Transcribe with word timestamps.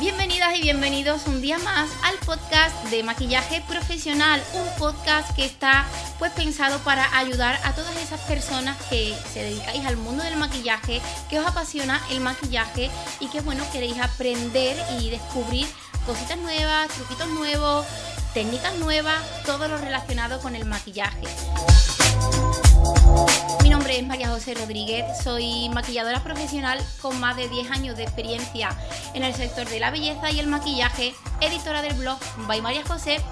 Bienvenidas 0.00 0.56
y 0.56 0.62
bienvenidos 0.62 1.28
un 1.28 1.40
día 1.40 1.58
más 1.58 1.88
al 2.02 2.16
podcast 2.26 2.74
de 2.90 3.04
maquillaje 3.04 3.62
profesional, 3.68 4.42
un 4.54 4.66
podcast 4.80 5.32
que 5.36 5.44
está 5.44 5.86
pues 6.18 6.32
pensado 6.32 6.80
para 6.80 7.16
ayudar 7.16 7.60
a 7.62 7.72
todas 7.72 7.96
esas 7.98 8.20
personas 8.22 8.76
que 8.90 9.14
se 9.32 9.44
dedicáis 9.44 9.86
al 9.86 9.96
mundo 9.96 10.24
del 10.24 10.34
maquillaje, 10.38 11.00
que 11.30 11.38
os 11.38 11.46
apasiona 11.46 12.02
el 12.10 12.18
maquillaje 12.18 12.90
y 13.20 13.28
que 13.28 13.42
bueno, 13.42 13.62
queréis 13.70 14.00
aprender 14.00 14.76
y 14.98 15.10
descubrir 15.10 15.68
cositas 16.04 16.38
nuevas, 16.38 16.88
truquitos 16.88 17.28
nuevos, 17.28 17.86
técnicas 18.36 18.76
nuevas, 18.76 19.16
todo 19.46 19.66
lo 19.66 19.78
relacionado 19.78 20.40
con 20.40 20.54
el 20.54 20.66
maquillaje. 20.66 21.22
Mi 23.62 23.70
nombre 23.70 23.98
es 23.98 24.06
María 24.06 24.28
José 24.28 24.52
Rodríguez, 24.52 25.06
soy 25.24 25.70
maquilladora 25.70 26.22
profesional 26.22 26.78
con 27.00 27.18
más 27.18 27.34
de 27.38 27.48
10 27.48 27.70
años 27.70 27.96
de 27.96 28.02
experiencia 28.02 28.76
en 29.14 29.24
el 29.24 29.32
sector 29.32 29.66
de 29.66 29.80
la 29.80 29.90
belleza 29.90 30.30
y 30.30 30.38
el 30.38 30.48
maquillaje, 30.48 31.14
editora 31.40 31.80
del 31.80 31.94
blog 31.94 32.18
By 32.46 32.60
María 32.60 32.84
José, 32.84 33.22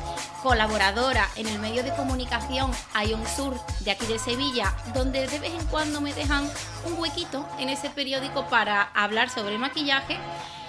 colaboradora 0.42 1.28
en 1.36 1.48
el 1.48 1.58
medio 1.58 1.82
de 1.82 1.94
comunicación 1.94 2.70
Ion 3.06 3.28
Sur 3.28 3.60
de 3.80 3.90
aquí 3.90 4.06
de 4.06 4.18
Sevilla, 4.18 4.74
donde 4.94 5.26
de 5.26 5.38
vez 5.38 5.52
en 5.52 5.66
cuando 5.66 6.00
me 6.00 6.14
dejan 6.14 6.50
un 6.86 6.98
huequito 6.98 7.46
en 7.58 7.68
ese 7.68 7.90
periódico 7.90 8.46
para 8.46 8.84
hablar 8.94 9.28
sobre 9.28 9.58
maquillaje 9.58 10.16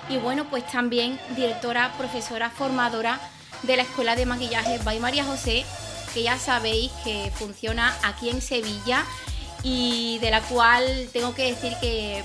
y 0.09 0.17
bueno, 0.17 0.43
pues 0.49 0.67
también 0.67 1.17
directora, 1.37 1.93
profesora, 1.97 2.49
formadora 2.49 3.17
de 3.63 3.77
la 3.77 3.83
Escuela 3.83 4.15
de 4.15 4.25
Maquillaje 4.25 4.79
By 4.79 4.99
María 4.99 5.23
José, 5.25 5.65
que 6.13 6.23
ya 6.23 6.37
sabéis 6.37 6.91
que 7.03 7.31
funciona 7.35 7.95
aquí 8.03 8.29
en 8.29 8.41
Sevilla 8.41 9.05
y 9.63 10.19
de 10.19 10.31
la 10.31 10.41
cual 10.41 11.09
tengo 11.11 11.33
que 11.33 11.51
decir 11.51 11.73
que 11.81 12.23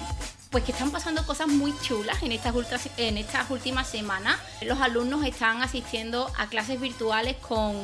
pues 0.51 0.65
que 0.65 0.73
están 0.73 0.91
pasando 0.91 1.25
cosas 1.25 1.47
muy 1.47 1.73
chulas 1.81 2.23
en 2.23 2.33
estas, 2.33 2.55
en 2.97 3.17
estas 3.17 3.49
últimas 3.51 3.89
semanas. 3.89 4.37
Los 4.63 4.81
alumnos 4.81 5.25
están 5.25 5.63
asistiendo 5.63 6.31
a 6.37 6.49
clases 6.49 6.81
virtuales 6.81 7.37
con, 7.37 7.77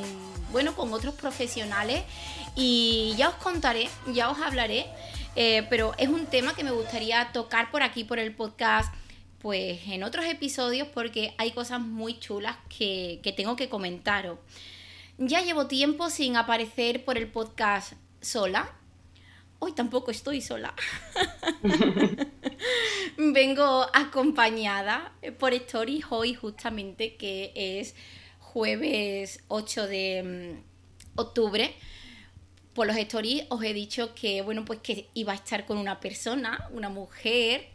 bueno, 0.50 0.74
con 0.74 0.92
otros 0.92 1.14
profesionales 1.14 2.02
y 2.56 3.14
ya 3.16 3.28
os 3.28 3.36
contaré, 3.36 3.88
ya 4.12 4.30
os 4.30 4.38
hablaré, 4.40 4.86
eh, 5.36 5.64
pero 5.70 5.94
es 5.96 6.08
un 6.08 6.26
tema 6.26 6.54
que 6.54 6.64
me 6.64 6.72
gustaría 6.72 7.30
tocar 7.32 7.70
por 7.70 7.82
aquí, 7.82 8.02
por 8.02 8.18
el 8.18 8.34
podcast 8.34 8.92
pues 9.46 9.78
en 9.86 10.02
otros 10.02 10.24
episodios 10.24 10.88
porque 10.88 11.32
hay 11.38 11.52
cosas 11.52 11.80
muy 11.80 12.18
chulas 12.18 12.56
que, 12.68 13.20
tengo 13.36 13.54
que 13.54 13.68
comentaros. 13.68 14.40
Ya 15.18 15.40
llevo 15.40 15.68
tiempo 15.68 16.10
sin 16.10 16.36
aparecer 16.36 17.04
por 17.04 17.16
el 17.16 17.28
podcast 17.28 17.92
sola. 18.20 18.74
Hoy 19.60 19.70
tampoco 19.70 20.10
estoy 20.10 20.40
sola. 20.40 20.74
Vengo 23.16 23.86
acompañada 23.94 25.12
por 25.38 25.54
Stories 25.54 26.06
hoy 26.10 26.34
justamente 26.34 27.14
que 27.14 27.52
es 27.54 27.94
jueves 28.40 29.44
8 29.46 29.86
de 29.86 30.56
mm, 31.14 31.20
octubre. 31.20 31.72
Por 32.74 32.88
los 32.88 32.96
stories 32.96 33.44
os 33.48 33.62
he 33.62 33.72
dicho 33.72 34.12
que 34.12 34.42
bueno 34.42 34.64
pues 34.64 34.80
que 34.80 35.08
iba 35.14 35.32
a 35.32 35.36
estar 35.36 35.66
con 35.66 35.78
una 35.78 36.00
persona, 36.00 36.68
una 36.72 36.88
mujer 36.88 37.68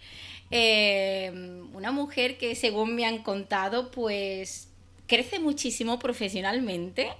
Em, 0.51 1.73
una 1.73 1.91
mujer 1.91 2.37
que 2.37 2.55
según 2.55 2.93
me 2.95 3.05
han 3.05 3.23
contado, 3.23 3.89
pues 3.89 4.67
crece 5.07 5.39
muchísimo 5.39 5.97
profesionalmente. 5.97 7.11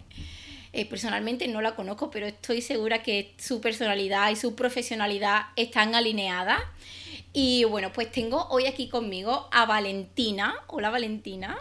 Eh, 0.74 0.86
personalmente 0.86 1.48
no 1.48 1.62
la 1.62 1.76
conozco, 1.76 2.10
pero 2.12 2.28
estoy 2.28 2.62
segura 2.62 3.04
que 3.04 3.34
su 3.38 3.60
personalidad 3.60 4.30
y 4.30 4.36
su 4.36 4.56
profesionalidad 4.56 5.48
están 5.56 5.96
alineadas. 5.96 6.62
Y 7.34 7.64
bueno, 7.66 7.92
pues 7.94 8.12
tengo 8.12 8.48
hoy 8.50 8.68
aquí 8.68 8.90
conmigo 8.90 9.48
a 9.52 9.66
Valentina. 9.66 10.56
Hola 10.68 10.90
Valentina. 10.90 11.58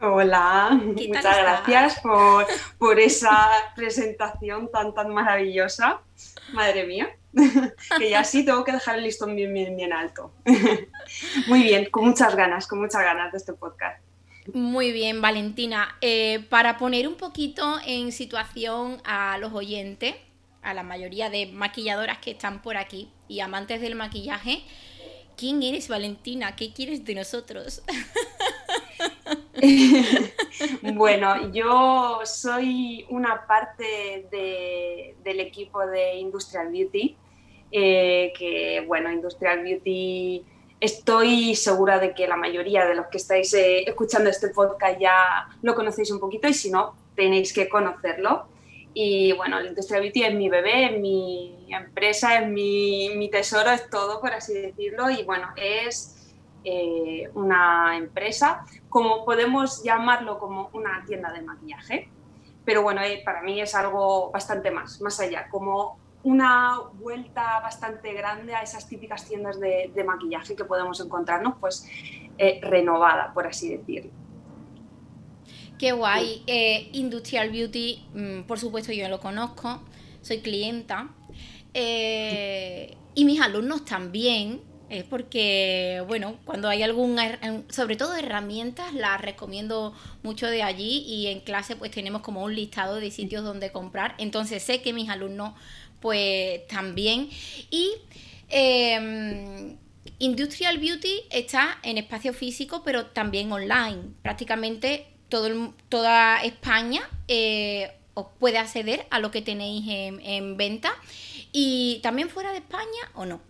Hola, 0.00 0.78
muchas 0.82 1.22
gracias 1.22 2.00
por, 2.00 2.46
por 2.78 3.00
esa 3.00 3.50
presentación 3.76 4.70
tan 4.70 4.92
tan 4.92 5.12
maravillosa. 5.14 6.00
Madre 6.54 6.86
mía. 6.86 7.10
que 7.98 8.10
ya 8.10 8.24
sí 8.24 8.44
tengo 8.44 8.64
que 8.64 8.72
dejar 8.72 8.96
el 8.96 9.04
listón 9.04 9.34
bien, 9.34 9.52
bien, 9.52 9.76
bien 9.76 9.92
alto. 9.92 10.32
Muy 11.48 11.62
bien, 11.62 11.90
con 11.90 12.06
muchas 12.06 12.34
ganas, 12.36 12.66
con 12.66 12.80
muchas 12.80 13.02
ganas 13.02 13.32
de 13.32 13.38
este 13.38 13.52
podcast. 13.52 14.00
Muy 14.52 14.92
bien, 14.92 15.20
Valentina. 15.20 15.96
Eh, 16.00 16.44
para 16.50 16.76
poner 16.76 17.08
un 17.08 17.16
poquito 17.16 17.78
en 17.86 18.12
situación 18.12 19.00
a 19.04 19.38
los 19.38 19.52
oyentes, 19.52 20.14
a 20.62 20.74
la 20.74 20.82
mayoría 20.82 21.30
de 21.30 21.46
maquilladoras 21.46 22.18
que 22.18 22.32
están 22.32 22.62
por 22.62 22.76
aquí 22.76 23.10
y 23.26 23.40
amantes 23.40 23.80
del 23.80 23.94
maquillaje, 23.94 24.62
¿quién 25.36 25.62
eres, 25.62 25.88
Valentina? 25.88 26.56
¿Qué 26.56 26.72
quieres 26.72 27.04
de 27.04 27.14
nosotros? 27.14 27.82
bueno, 30.94 31.52
yo 31.52 32.20
soy 32.24 33.06
una 33.10 33.46
parte 33.46 34.26
del 35.22 35.40
equipo 35.40 35.86
de 35.86 36.16
Industrial 36.16 36.70
Beauty 36.70 37.16
eh, 37.76 38.32
que 38.38 38.84
bueno, 38.86 39.10
Industrial 39.10 39.60
Beauty 39.60 40.44
estoy 40.78 41.56
segura 41.56 41.98
de 41.98 42.14
que 42.14 42.28
la 42.28 42.36
mayoría 42.36 42.86
de 42.86 42.94
los 42.94 43.06
que 43.08 43.16
estáis 43.16 43.52
eh, 43.54 43.82
escuchando 43.84 44.30
este 44.30 44.50
podcast 44.50 45.00
ya 45.00 45.48
lo 45.60 45.74
conocéis 45.74 46.12
un 46.12 46.20
poquito 46.20 46.46
y 46.46 46.54
si 46.54 46.70
no, 46.70 46.94
tenéis 47.16 47.52
que 47.52 47.68
conocerlo. 47.68 48.46
Y 48.94 49.32
bueno, 49.32 49.60
Industrial 49.60 50.02
Beauty 50.02 50.22
es 50.22 50.34
mi 50.34 50.48
bebé, 50.48 50.84
es 50.84 51.00
mi 51.00 51.66
empresa, 51.68 52.38
es 52.38 52.48
mi, 52.48 53.10
mi 53.16 53.28
tesoro, 53.28 53.72
es 53.72 53.90
todo, 53.90 54.20
por 54.20 54.32
así 54.32 54.54
decirlo. 54.54 55.10
Y 55.10 55.24
bueno, 55.24 55.48
es 55.56 56.32
eh, 56.62 57.28
una 57.34 57.96
empresa, 57.96 58.64
como 58.94 59.24
podemos 59.24 59.82
llamarlo 59.82 60.38
como 60.38 60.70
una 60.72 61.04
tienda 61.04 61.32
de 61.32 61.42
maquillaje. 61.42 62.08
Pero 62.64 62.84
bueno, 62.84 63.00
para 63.24 63.42
mí 63.42 63.60
es 63.60 63.74
algo 63.74 64.30
bastante 64.30 64.70
más, 64.70 65.00
más 65.00 65.18
allá, 65.18 65.48
como 65.50 65.98
una 66.22 66.78
vuelta 66.92 67.58
bastante 67.58 68.12
grande 68.12 68.54
a 68.54 68.62
esas 68.62 68.88
típicas 68.88 69.26
tiendas 69.26 69.58
de, 69.58 69.90
maquillaje 70.06 70.54
que 70.54 70.64
podemos 70.64 71.00
encontrarnos, 71.00 71.54
pues 71.58 71.88
eh, 72.38 72.60
renovada, 72.62 73.34
por 73.34 73.48
así 73.48 73.76
decirlo. 73.76 74.12
Qué 75.76 75.90
guay. 75.90 76.44
Eh, 76.46 76.90
Industrial 76.92 77.50
Beauty, 77.50 78.06
mm, 78.14 78.42
por 78.42 78.60
supuesto 78.60 78.92
yo 78.92 79.08
lo 79.08 79.18
conozco, 79.18 79.80
soy 80.20 80.38
clienta. 80.38 81.08
Eh, 81.74 82.96
y 83.16 83.24
mis 83.24 83.40
alumnos 83.40 83.84
también, 83.84 84.62
es 84.90 85.04
porque, 85.04 86.02
bueno, 86.06 86.36
cuando 86.44 86.68
hay 86.68 86.82
algún, 86.82 87.18
sobre 87.70 87.96
todo 87.96 88.16
herramientas, 88.16 88.92
las 88.94 89.20
recomiendo 89.20 89.94
mucho 90.22 90.46
de 90.46 90.62
allí 90.62 91.04
y 91.06 91.26
en 91.28 91.40
clase 91.40 91.76
pues 91.76 91.90
tenemos 91.90 92.22
como 92.22 92.42
un 92.42 92.54
listado 92.54 92.96
de 92.96 93.10
sitios 93.10 93.44
donde 93.44 93.72
comprar. 93.72 94.14
Entonces 94.18 94.62
sé 94.62 94.82
que 94.82 94.92
mis 94.92 95.08
alumnos 95.08 95.54
pues 96.00 96.66
también. 96.68 97.30
Y 97.70 97.92
em, 98.48 99.76
Industrial 100.18 100.78
Beauty 100.78 101.22
está 101.30 101.78
en 101.82 101.98
espacio 101.98 102.34
físico, 102.34 102.82
pero 102.84 103.06
también 103.06 103.50
online. 103.50 104.12
Prácticamente 104.22 105.06
todo 105.28 105.74
toda 105.88 106.42
España 106.44 107.08
eh, 107.26 107.90
os 108.14 108.26
puede 108.38 108.58
acceder 108.58 109.06
a 109.10 109.18
lo 109.18 109.30
que 109.30 109.42
tenéis 109.42 109.84
en, 109.88 110.56
venta. 110.56 110.92
¿Y 111.52 112.00
también 112.02 112.28
fuera 112.28 112.52
de 112.52 112.58
España 112.58 113.10
o 113.14 113.26
no? 113.26 113.40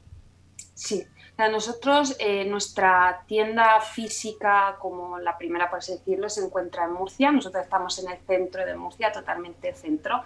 Sí, 0.75 1.05
nosotros, 1.37 2.17
eh, 2.21 2.45
nuestra 2.45 3.25
tienda 3.27 3.81
física, 3.81 4.77
como 4.79 5.19
la 5.19 5.37
primera 5.37 5.69
por 5.69 5.81
así 5.81 5.93
decirlo, 5.93 6.29
se 6.29 6.45
encuentra 6.45 6.85
en 6.85 6.93
Murcia. 6.93 7.33
Nosotros 7.33 7.65
estamos 7.65 7.99
en 7.99 8.13
el 8.13 8.19
centro 8.19 8.65
de 8.65 8.77
Murcia, 8.77 9.11
totalmente 9.11 9.75
centro. 9.75 10.23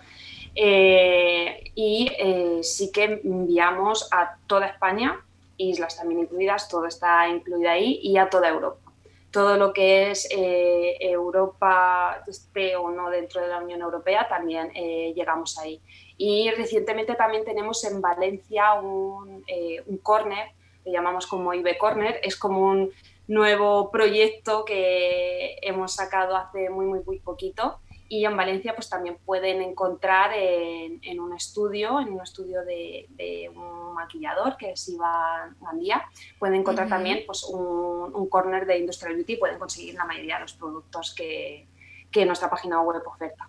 Eh, 0.54 1.72
y 1.74 2.10
eh, 2.18 2.60
sí 2.62 2.92
que 2.92 3.20
enviamos 3.24 4.08
a 4.12 4.36
toda 4.46 4.66
España, 4.66 5.24
islas 5.56 5.96
también 5.96 6.20
incluidas, 6.20 6.68
todo 6.68 6.84
está 6.86 7.26
incluido 7.28 7.70
ahí, 7.70 8.00
y 8.02 8.18
a 8.18 8.28
toda 8.28 8.48
Europa. 8.48 8.92
Todo 9.30 9.56
lo 9.56 9.72
que 9.72 10.10
es 10.10 10.26
Europa, 10.30 12.22
esté 12.26 12.76
o 12.76 12.90
no 12.90 13.10
dentro 13.10 13.42
de 13.42 13.48
la 13.48 13.58
Unión 13.58 13.82
Europea, 13.82 14.26
también 14.26 14.72
llegamos 14.72 15.58
ahí. 15.58 15.80
Y 16.16 16.50
recientemente 16.50 17.14
también 17.14 17.44
tenemos 17.44 17.84
en 17.84 18.00
Valencia 18.00 18.74
un, 18.74 19.44
un 19.86 19.98
corner, 19.98 20.48
que 20.84 20.90
llamamos 20.92 21.26
como 21.26 21.54
IB 21.54 21.76
Corner, 21.78 22.20
es 22.22 22.36
como 22.36 22.60
un 22.60 22.92
nuevo 23.26 23.90
proyecto 23.90 24.64
que 24.64 25.58
hemos 25.62 25.94
sacado 25.94 26.36
hace 26.36 26.70
muy, 26.70 26.86
muy, 26.86 27.00
muy 27.04 27.18
poquito. 27.20 27.78
Y 28.10 28.24
en 28.24 28.34
Valencia 28.36 28.74
pues 28.74 28.88
también 28.88 29.18
pueden 29.26 29.60
encontrar 29.60 30.32
en, 30.34 31.20
un 31.20 31.34
estudio, 31.34 32.00
en 32.00 32.08
un 32.08 32.22
estudio 32.22 32.64
de, 32.64 33.50
un 33.54 33.92
maquillador 33.92 34.56
que 34.56 34.72
es 34.72 34.88
Iván 34.88 35.56
Gandía, 35.60 36.08
pueden 36.38 36.54
encontrar 36.54 36.88
también 36.88 37.24
pues 37.26 37.44
un, 37.44 38.14
un, 38.14 38.28
corner 38.30 38.64
de 38.64 38.78
Industrial 38.78 39.14
Beauty, 39.14 39.36
pueden 39.36 39.58
conseguir 39.58 39.94
la 39.94 40.06
mayoría 40.06 40.36
de 40.36 40.42
los 40.42 40.54
productos 40.54 41.14
que, 41.14 41.66
que 42.10 42.24
nuestra 42.24 42.48
página 42.48 42.80
web 42.80 43.02
oferta. 43.06 43.48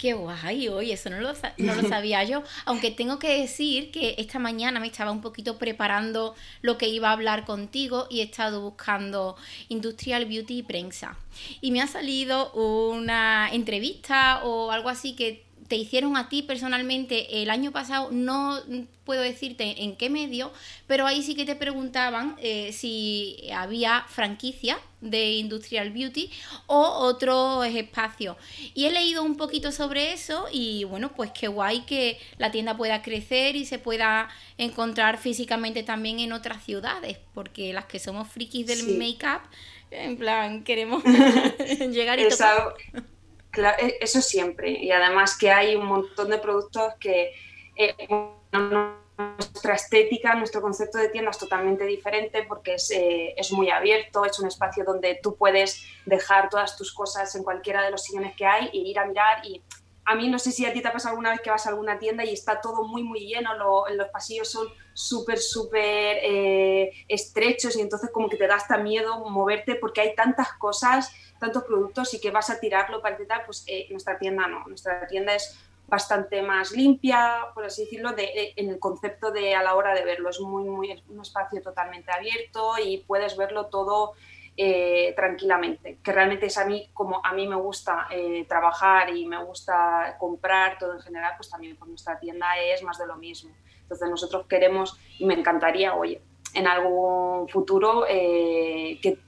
Qué 0.00 0.14
guay, 0.14 0.66
oye, 0.68 0.94
eso 0.94 1.10
no 1.10 1.20
lo, 1.20 1.30
no 1.58 1.74
lo 1.74 1.82
sabía 1.90 2.24
yo. 2.24 2.42
Aunque 2.64 2.90
tengo 2.90 3.18
que 3.18 3.38
decir 3.38 3.90
que 3.90 4.14
esta 4.16 4.38
mañana 4.38 4.80
me 4.80 4.86
estaba 4.86 5.10
un 5.10 5.20
poquito 5.20 5.58
preparando 5.58 6.34
lo 6.62 6.78
que 6.78 6.88
iba 6.88 7.10
a 7.10 7.12
hablar 7.12 7.44
contigo 7.44 8.06
y 8.08 8.20
he 8.20 8.22
estado 8.22 8.62
buscando 8.62 9.36
Industrial 9.68 10.24
Beauty 10.24 10.60
y 10.60 10.62
prensa. 10.62 11.18
Y 11.60 11.70
me 11.70 11.82
ha 11.82 11.86
salido 11.86 12.50
una 12.54 13.50
entrevista 13.52 14.42
o 14.42 14.70
algo 14.70 14.88
así 14.88 15.14
que 15.14 15.44
te 15.70 15.76
hicieron 15.76 16.16
a 16.16 16.28
ti 16.28 16.42
personalmente 16.42 17.42
el 17.42 17.48
año 17.48 17.70
pasado, 17.70 18.08
no 18.10 18.58
puedo 19.04 19.22
decirte 19.22 19.84
en 19.84 19.94
qué 19.94 20.10
medio, 20.10 20.52
pero 20.88 21.06
ahí 21.06 21.22
sí 21.22 21.36
que 21.36 21.44
te 21.44 21.54
preguntaban 21.54 22.34
eh, 22.40 22.72
si 22.72 23.48
había 23.54 24.04
franquicia 24.08 24.80
de 25.00 25.34
Industrial 25.34 25.92
Beauty 25.92 26.28
o 26.66 26.80
otros 26.80 27.64
espacios. 27.66 28.36
Y 28.74 28.86
he 28.86 28.90
leído 28.90 29.22
un 29.22 29.36
poquito 29.36 29.70
sobre 29.70 30.12
eso 30.12 30.48
y 30.50 30.82
bueno, 30.82 31.12
pues 31.14 31.30
qué 31.30 31.46
guay 31.46 31.82
que 31.82 32.18
la 32.36 32.50
tienda 32.50 32.76
pueda 32.76 33.00
crecer 33.00 33.54
y 33.54 33.64
se 33.64 33.78
pueda 33.78 34.28
encontrar 34.58 35.18
físicamente 35.18 35.84
también 35.84 36.18
en 36.18 36.32
otras 36.32 36.64
ciudades, 36.64 37.18
porque 37.32 37.72
las 37.72 37.84
que 37.84 38.00
somos 38.00 38.26
frikis 38.26 38.66
del 38.66 38.98
make-up, 38.98 39.42
en 39.92 40.16
plan, 40.16 40.64
queremos 40.64 41.04
llegar 41.92 42.18
y 42.18 42.28
tocar. 42.28 42.74
E, 43.56 43.98
eso 44.00 44.20
siempre. 44.20 44.70
Y 44.70 44.90
además 44.92 45.36
que 45.36 45.50
hay 45.50 45.76
un 45.76 45.86
montón 45.86 46.30
de 46.30 46.38
productos 46.38 46.94
que 47.00 47.32
eh, 47.76 47.94
nuestra 49.38 49.74
estética, 49.74 50.34
nuestro 50.34 50.60
concepto 50.60 50.98
de 50.98 51.08
tienda 51.08 51.30
es 51.30 51.38
totalmente 51.38 51.84
diferente 51.84 52.44
porque 52.44 52.74
es, 52.74 52.90
eh, 52.90 53.34
es, 53.36 53.52
muy 53.52 53.70
abierto, 53.70 54.24
es 54.24 54.38
un 54.38 54.46
espacio 54.46 54.84
donde 54.84 55.18
tú 55.22 55.36
puedes 55.36 55.84
dejar 56.06 56.48
todas 56.48 56.76
tus 56.76 56.92
cosas 56.92 57.34
en 57.34 57.44
cualquiera 57.44 57.82
de 57.82 57.90
los 57.90 58.02
sillones 58.02 58.34
que 58.36 58.46
hay 58.46 58.66
e 58.68 58.78
ir 58.78 58.98
a 58.98 59.06
mirar 59.06 59.44
y 59.44 59.62
a 60.10 60.16
mí 60.16 60.26
no 60.26 60.40
sé 60.40 60.50
si 60.50 60.66
a 60.66 60.72
ti 60.72 60.82
te 60.82 60.88
ha 60.88 60.92
pasado 60.92 61.10
alguna 61.12 61.30
vez 61.30 61.40
que 61.40 61.50
vas 61.50 61.66
a 61.66 61.68
alguna 61.68 61.96
tienda 61.96 62.24
y 62.24 62.32
está 62.32 62.60
todo 62.60 62.82
muy, 62.82 63.04
muy 63.04 63.28
lleno, 63.28 63.54
los 63.54 64.08
pasillos 64.08 64.50
son 64.50 64.66
súper, 64.92 65.38
súper 65.38 66.18
eh, 66.20 66.90
estrechos 67.06 67.76
y 67.76 67.80
entonces 67.80 68.10
como 68.10 68.28
que 68.28 68.36
te 68.36 68.48
da 68.48 68.56
hasta 68.56 68.76
miedo 68.76 69.30
moverte 69.30 69.76
porque 69.76 70.00
hay 70.00 70.16
tantas 70.16 70.52
cosas, 70.54 71.12
tantos 71.38 71.62
productos 71.62 72.12
y 72.12 72.20
que 72.20 72.32
vas 72.32 72.50
a 72.50 72.58
tirarlo 72.58 73.00
para 73.00 73.16
tal, 73.24 73.42
pues 73.46 73.62
eh, 73.68 73.86
nuestra 73.92 74.18
tienda 74.18 74.48
no, 74.48 74.64
nuestra 74.66 75.06
tienda 75.06 75.32
es 75.32 75.56
bastante 75.86 76.42
más 76.42 76.72
limpia, 76.72 77.46
por 77.54 77.66
así 77.66 77.84
decirlo, 77.84 78.10
de, 78.10 78.52
en 78.56 78.68
el 78.68 78.80
concepto 78.80 79.30
de 79.30 79.54
a 79.54 79.62
la 79.62 79.76
hora 79.76 79.94
de 79.94 80.04
verlo. 80.04 80.30
Es 80.30 80.40
muy, 80.40 80.64
muy, 80.64 81.04
un 81.08 81.20
espacio 81.20 81.62
totalmente 81.62 82.10
abierto 82.10 82.74
y 82.84 82.98
puedes 83.06 83.36
verlo 83.36 83.66
todo 83.66 84.14
eh, 84.56 85.14
tranquilamente, 85.16 85.98
que 86.02 86.12
realmente 86.12 86.46
es 86.46 86.58
a 86.58 86.66
mí 86.66 86.90
como 86.92 87.24
a 87.24 87.32
mí 87.32 87.46
me 87.46 87.56
gusta 87.56 88.08
eh, 88.10 88.44
trabajar 88.48 89.08
y 89.08 89.26
me 89.26 89.42
gusta 89.42 90.16
comprar 90.18 90.76
todo 90.78 90.94
en 90.94 91.00
general, 91.00 91.32
pues 91.36 91.48
también 91.48 91.76
por 91.76 91.88
nuestra 91.88 92.18
tienda 92.18 92.46
es 92.58 92.82
más 92.82 92.98
de 92.98 93.06
lo 93.06 93.16
mismo. 93.16 93.54
Entonces 93.82 94.10
nosotros 94.10 94.46
queremos 94.46 94.98
y 95.18 95.24
me 95.24 95.34
encantaría, 95.34 95.94
oye, 95.94 96.20
en 96.54 96.66
algún 96.66 97.48
futuro 97.48 98.04
eh, 98.08 98.98
que 99.02 99.18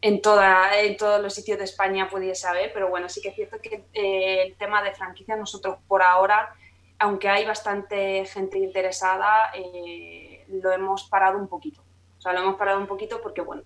en, 0.00 0.20
toda, 0.20 0.80
en 0.80 0.96
todos 0.96 1.22
los 1.22 1.32
sitios 1.32 1.58
de 1.58 1.64
España 1.64 2.08
pudiese 2.10 2.48
haber, 2.48 2.72
pero 2.72 2.88
bueno, 2.88 3.08
sí 3.08 3.20
que 3.22 3.28
es 3.28 3.36
cierto 3.36 3.58
que 3.60 3.84
el 3.92 4.56
tema 4.56 4.82
de 4.82 4.94
franquicia 4.94 5.36
nosotros 5.36 5.78
por 5.86 6.02
ahora, 6.02 6.54
aunque 6.98 7.28
hay 7.28 7.44
bastante 7.44 8.24
gente 8.26 8.58
interesada, 8.58 9.52
lo 10.48 10.72
hemos 10.72 11.04
parado 11.04 11.38
un 11.38 11.46
poquito. 11.46 11.82
O 12.18 12.20
sea, 12.20 12.32
lo 12.32 12.40
hemos 12.40 12.56
parado 12.56 12.80
un 12.80 12.86
poquito 12.86 13.20
porque, 13.20 13.40
bueno, 13.40 13.62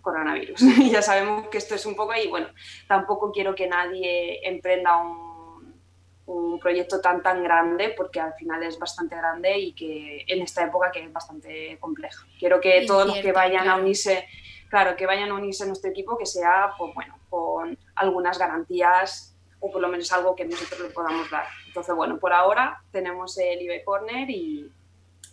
coronavirus. 0.00 0.60
y 0.62 0.90
ya 0.90 1.02
sabemos 1.02 1.48
que 1.48 1.58
esto 1.58 1.74
es 1.74 1.86
un 1.86 1.94
poco 1.94 2.12
ahí, 2.12 2.28
bueno, 2.28 2.48
tampoco 2.86 3.32
quiero 3.32 3.54
que 3.54 3.66
nadie 3.66 4.46
emprenda 4.46 4.96
un, 4.96 5.80
un, 6.26 6.58
proyecto 6.58 7.00
tan 7.00 7.22
tan 7.22 7.42
grande 7.42 7.94
porque 7.96 8.20
al 8.20 8.34
final 8.34 8.62
es 8.62 8.78
bastante 8.78 9.16
grande 9.16 9.58
y 9.58 9.72
que 9.74 10.24
en 10.26 10.42
esta 10.42 10.64
época 10.64 10.90
que 10.90 11.04
es 11.04 11.12
bastante 11.12 11.78
compleja. 11.80 12.26
Quiero 12.38 12.60
que 12.60 12.84
todos 12.86 13.06
los 13.06 13.18
que 13.18 13.32
vayan 13.32 13.68
a 13.68 13.76
unirse, 13.76 14.26
claro, 14.68 14.96
que 14.96 15.06
vayan 15.06 15.30
a 15.30 15.34
unirse 15.34 15.64
a 15.64 15.66
nuestro 15.66 15.90
equipo, 15.90 16.18
que 16.18 16.26
sea, 16.26 16.72
pues 16.76 16.94
bueno, 16.94 17.18
con 17.28 17.78
algunas 17.94 18.38
garantías 18.38 19.34
o 19.60 19.70
por 19.70 19.80
lo 19.80 19.88
menos 19.88 20.12
algo 20.12 20.34
que 20.36 20.44
nosotros 20.44 20.80
le 20.80 20.90
podamos 20.90 21.30
dar. 21.30 21.46
Entonces, 21.66 21.94
bueno, 21.94 22.18
por 22.18 22.32
ahora 22.32 22.82
tenemos 22.92 23.36
el 23.38 23.60
eBay 23.60 23.84
Corner 23.84 24.30
y 24.30 24.70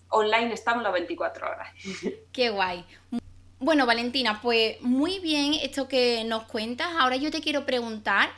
online 0.10 0.54
estamos 0.54 0.84
las 0.84 0.94
24 0.94 1.48
horas. 1.48 1.70
Qué 2.32 2.50
guay. 2.50 2.86
Bueno, 3.66 3.88
Valentina, 3.88 4.42
pues 4.44 4.80
muy 4.82 5.18
bien 5.18 5.56
esto 5.56 5.88
que 5.88 6.24
nos 6.24 6.44
cuentas. 6.44 6.88
Ahora 7.00 7.16
yo 7.16 7.32
te 7.32 7.42
quiero 7.42 7.66
preguntar, 7.66 8.30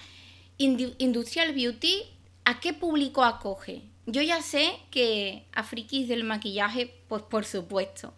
Industrial 0.58 1.54
Beauty, 1.54 2.04
¿a 2.46 2.62
qué 2.62 2.72
público 2.72 3.26
acoge? 3.26 3.82
Yo 4.06 4.22
ya 4.22 4.42
sé 4.42 4.72
que 4.90 5.44
a 5.52 5.64
frikis 5.64 6.08
del 6.08 6.24
maquillaje, 6.24 6.94
pues 7.10 7.24
por 7.24 7.44
supuesto. 7.44 8.14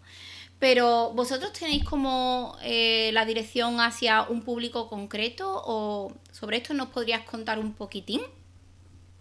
Pero 0.59 1.11
¿vosotros 1.15 1.51
tenéis 1.51 1.83
como 1.83 2.55
eh, 2.61 3.09
la 3.11 3.25
dirección 3.25 3.81
hacia 3.81 4.29
un 4.29 4.43
público 4.43 4.87
concreto 4.87 5.63
o 5.65 6.13
sobre 6.31 6.57
esto 6.57 6.75
nos 6.75 6.89
podrías 6.89 7.23
contar 7.23 7.57
un 7.57 7.73
poquitín? 7.73 8.21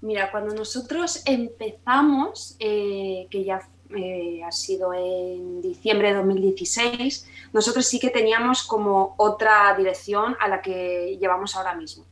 Mira, 0.02 0.31
cuando 0.31 0.55
nosotros 0.55 1.23
empezamos, 1.25 2.55
eh, 2.61 3.26
que 3.31 3.44
ya 3.44 3.67
eh, 3.96 4.43
ha 4.44 4.52
sido 4.52 4.93
en 4.93 5.62
diciembre 5.62 6.08
de 6.08 6.14
2016, 6.17 7.29
nosotros 7.52 7.87
sí 7.87 7.99
que 7.99 8.11
teníamos 8.11 8.62
como 8.64 9.14
otra 9.17 9.75
dirección 9.76 10.37
a 10.40 10.49
la 10.49 10.61
que 10.61 11.17
llevamos 11.19 11.56
ahora 11.56 11.75
mismo. 11.75 12.05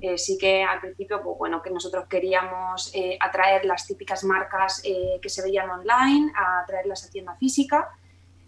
Eh, 0.00 0.18
sí 0.18 0.36
que 0.38 0.62
al 0.62 0.80
principio, 0.80 1.22
pues, 1.22 1.38
bueno, 1.38 1.62
que 1.62 1.70
nosotros 1.70 2.06
queríamos 2.08 2.94
eh, 2.94 3.16
atraer 3.20 3.64
las 3.64 3.86
típicas 3.86 4.22
marcas 4.22 4.82
que 4.82 5.28
se 5.28 5.42
veían 5.42 5.70
online, 5.70 6.32
a 6.36 6.60
atraerlas 6.60 7.04
a 7.04 7.10
tienda 7.10 7.34
física 7.36 7.90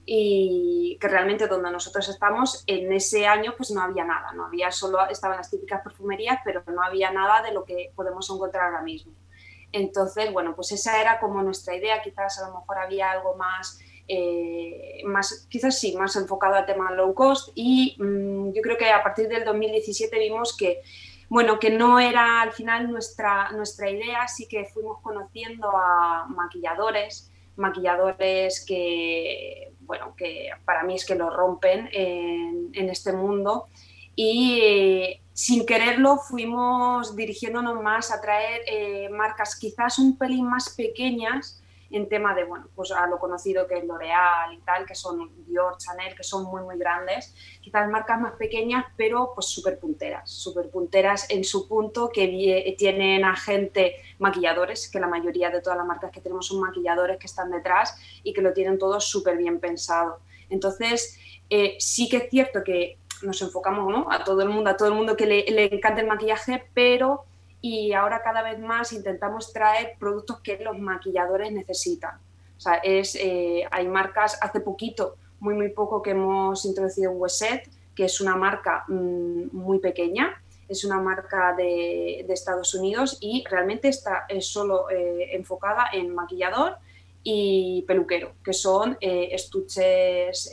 y 0.04 0.96
que 1.00 1.08
realmente 1.08 1.48
donde 1.48 1.70
nosotros 1.70 2.08
estamos 2.08 2.62
en 2.68 2.92
ese 2.92 3.26
año 3.26 3.54
pues 3.56 3.72
no 3.72 3.82
había 3.82 4.04
nada, 4.04 4.32
no 4.32 4.46
había 4.46 4.70
solo 4.70 5.04
estaban 5.08 5.36
las 5.36 5.50
típicas 5.50 5.82
perfumerías, 5.82 6.38
pero 6.44 6.62
no 6.68 6.82
había 6.82 7.10
nada 7.10 7.42
de 7.42 7.52
lo 7.52 7.64
que 7.64 7.90
podemos 7.96 8.30
encontrar 8.30 8.66
ahora 8.66 8.82
mismo. 8.82 9.12
Entonces, 9.76 10.32
bueno, 10.32 10.54
pues 10.54 10.72
esa 10.72 11.00
era 11.00 11.20
como 11.20 11.42
nuestra 11.42 11.76
idea, 11.76 12.02
quizás 12.02 12.38
a 12.38 12.48
lo 12.48 12.60
mejor 12.60 12.78
había 12.78 13.10
algo 13.10 13.36
más, 13.36 13.78
eh, 14.08 15.02
más 15.04 15.46
quizás 15.50 15.78
sí, 15.78 15.94
más 15.96 16.16
enfocado 16.16 16.54
al 16.54 16.66
tema 16.66 16.90
low 16.92 17.14
cost. 17.14 17.50
Y 17.54 17.96
mm, 17.98 18.52
yo 18.52 18.62
creo 18.62 18.78
que 18.78 18.90
a 18.90 19.02
partir 19.02 19.28
del 19.28 19.44
2017 19.44 20.18
vimos 20.18 20.56
que, 20.56 20.80
bueno, 21.28 21.58
que 21.58 21.70
no 21.70 22.00
era 22.00 22.40
al 22.40 22.52
final 22.52 22.90
nuestra, 22.90 23.50
nuestra 23.52 23.90
idea, 23.90 24.22
así 24.22 24.48
que 24.48 24.64
fuimos 24.64 25.00
conociendo 25.02 25.68
a 25.68 26.26
maquilladores, 26.28 27.30
maquilladores 27.56 28.64
que, 28.64 29.74
bueno, 29.80 30.14
que 30.16 30.50
para 30.64 30.84
mí 30.84 30.94
es 30.94 31.04
que 31.04 31.14
lo 31.16 31.28
rompen 31.28 31.88
en, 31.92 32.70
en 32.72 32.88
este 32.88 33.12
mundo. 33.12 33.66
Y 34.14 35.20
sin 35.36 35.66
quererlo 35.66 36.16
fuimos 36.16 37.14
dirigiéndonos 37.14 37.82
más 37.82 38.10
a 38.10 38.22
traer 38.22 38.62
eh, 38.66 39.10
marcas 39.10 39.54
quizás 39.54 39.98
un 39.98 40.16
pelín 40.16 40.48
más 40.48 40.70
pequeñas 40.70 41.62
en 41.90 42.08
tema 42.08 42.34
de, 42.34 42.44
bueno, 42.44 42.68
pues 42.74 42.90
a 42.90 43.06
lo 43.06 43.18
conocido 43.18 43.66
que 43.66 43.76
es 43.76 43.84
L'Oreal 43.84 44.54
y 44.54 44.58
tal, 44.60 44.86
que 44.86 44.94
son 44.94 45.30
Dior, 45.44 45.76
Chanel, 45.76 46.14
que 46.16 46.22
son 46.22 46.44
muy, 46.44 46.62
muy 46.62 46.78
grandes, 46.78 47.34
quizás 47.60 47.86
marcas 47.90 48.18
más 48.18 48.32
pequeñas, 48.36 48.86
pero 48.96 49.32
pues 49.34 49.46
súper 49.46 49.78
punteras, 49.78 50.30
súper 50.30 50.70
punteras 50.70 51.28
en 51.28 51.44
su 51.44 51.68
punto, 51.68 52.08
que 52.08 52.74
tienen 52.78 53.26
a 53.26 53.36
gente, 53.36 53.96
maquilladores, 54.18 54.90
que 54.90 54.98
la 54.98 55.06
mayoría 55.06 55.50
de 55.50 55.60
todas 55.60 55.76
las 55.76 55.86
marcas 55.86 56.10
que 56.10 56.22
tenemos 56.22 56.46
son 56.46 56.60
maquilladores 56.60 57.18
que 57.18 57.26
están 57.26 57.50
detrás 57.50 57.94
y 58.24 58.32
que 58.32 58.40
lo 58.40 58.54
tienen 58.54 58.78
todo 58.78 58.98
súper 59.00 59.36
bien 59.36 59.60
pensado. 59.60 60.18
Entonces, 60.48 61.18
eh, 61.50 61.76
sí 61.78 62.08
que 62.08 62.16
es 62.16 62.30
cierto 62.30 62.64
que 62.64 62.98
nos 63.22 63.40
enfocamos 63.42 63.90
¿no? 63.90 64.06
a 64.10 64.24
todo 64.24 64.42
el 64.42 64.48
mundo, 64.48 64.70
a 64.70 64.76
todo 64.76 64.88
el 64.88 64.94
mundo 64.94 65.16
que 65.16 65.26
le, 65.26 65.44
le 65.50 65.74
encanta 65.74 66.00
el 66.00 66.06
maquillaje, 66.06 66.64
pero 66.74 67.24
y 67.60 67.92
ahora 67.92 68.22
cada 68.22 68.42
vez 68.42 68.58
más 68.58 68.92
intentamos 68.92 69.52
traer 69.52 69.94
productos 69.98 70.40
que 70.40 70.58
los 70.58 70.78
maquilladores 70.78 71.50
necesitan. 71.52 72.16
O 72.56 72.60
sea, 72.60 72.74
es, 72.76 73.16
eh, 73.16 73.64
hay 73.70 73.88
marcas, 73.88 74.38
hace 74.40 74.60
poquito, 74.60 75.16
muy 75.40 75.54
muy 75.54 75.70
poco 75.70 76.02
que 76.02 76.10
hemos 76.10 76.64
introducido 76.64 77.10
Weset, 77.12 77.68
que 77.94 78.04
es 78.04 78.20
una 78.20 78.36
marca 78.36 78.84
mm, 78.88 79.48
muy 79.52 79.78
pequeña, 79.78 80.42
es 80.68 80.84
una 80.84 81.00
marca 81.00 81.54
de, 81.56 82.24
de, 82.26 82.34
Estados 82.34 82.74
Unidos 82.74 83.18
y 83.20 83.44
realmente 83.48 83.88
está 83.88 84.24
es 84.28 84.46
solo 84.46 84.90
eh, 84.90 85.30
enfocada 85.32 85.86
en 85.92 86.14
maquillador 86.14 86.76
y 87.22 87.84
peluquero, 87.86 88.32
que 88.44 88.52
son 88.52 88.96
eh, 89.00 89.28
estuches 89.32 90.50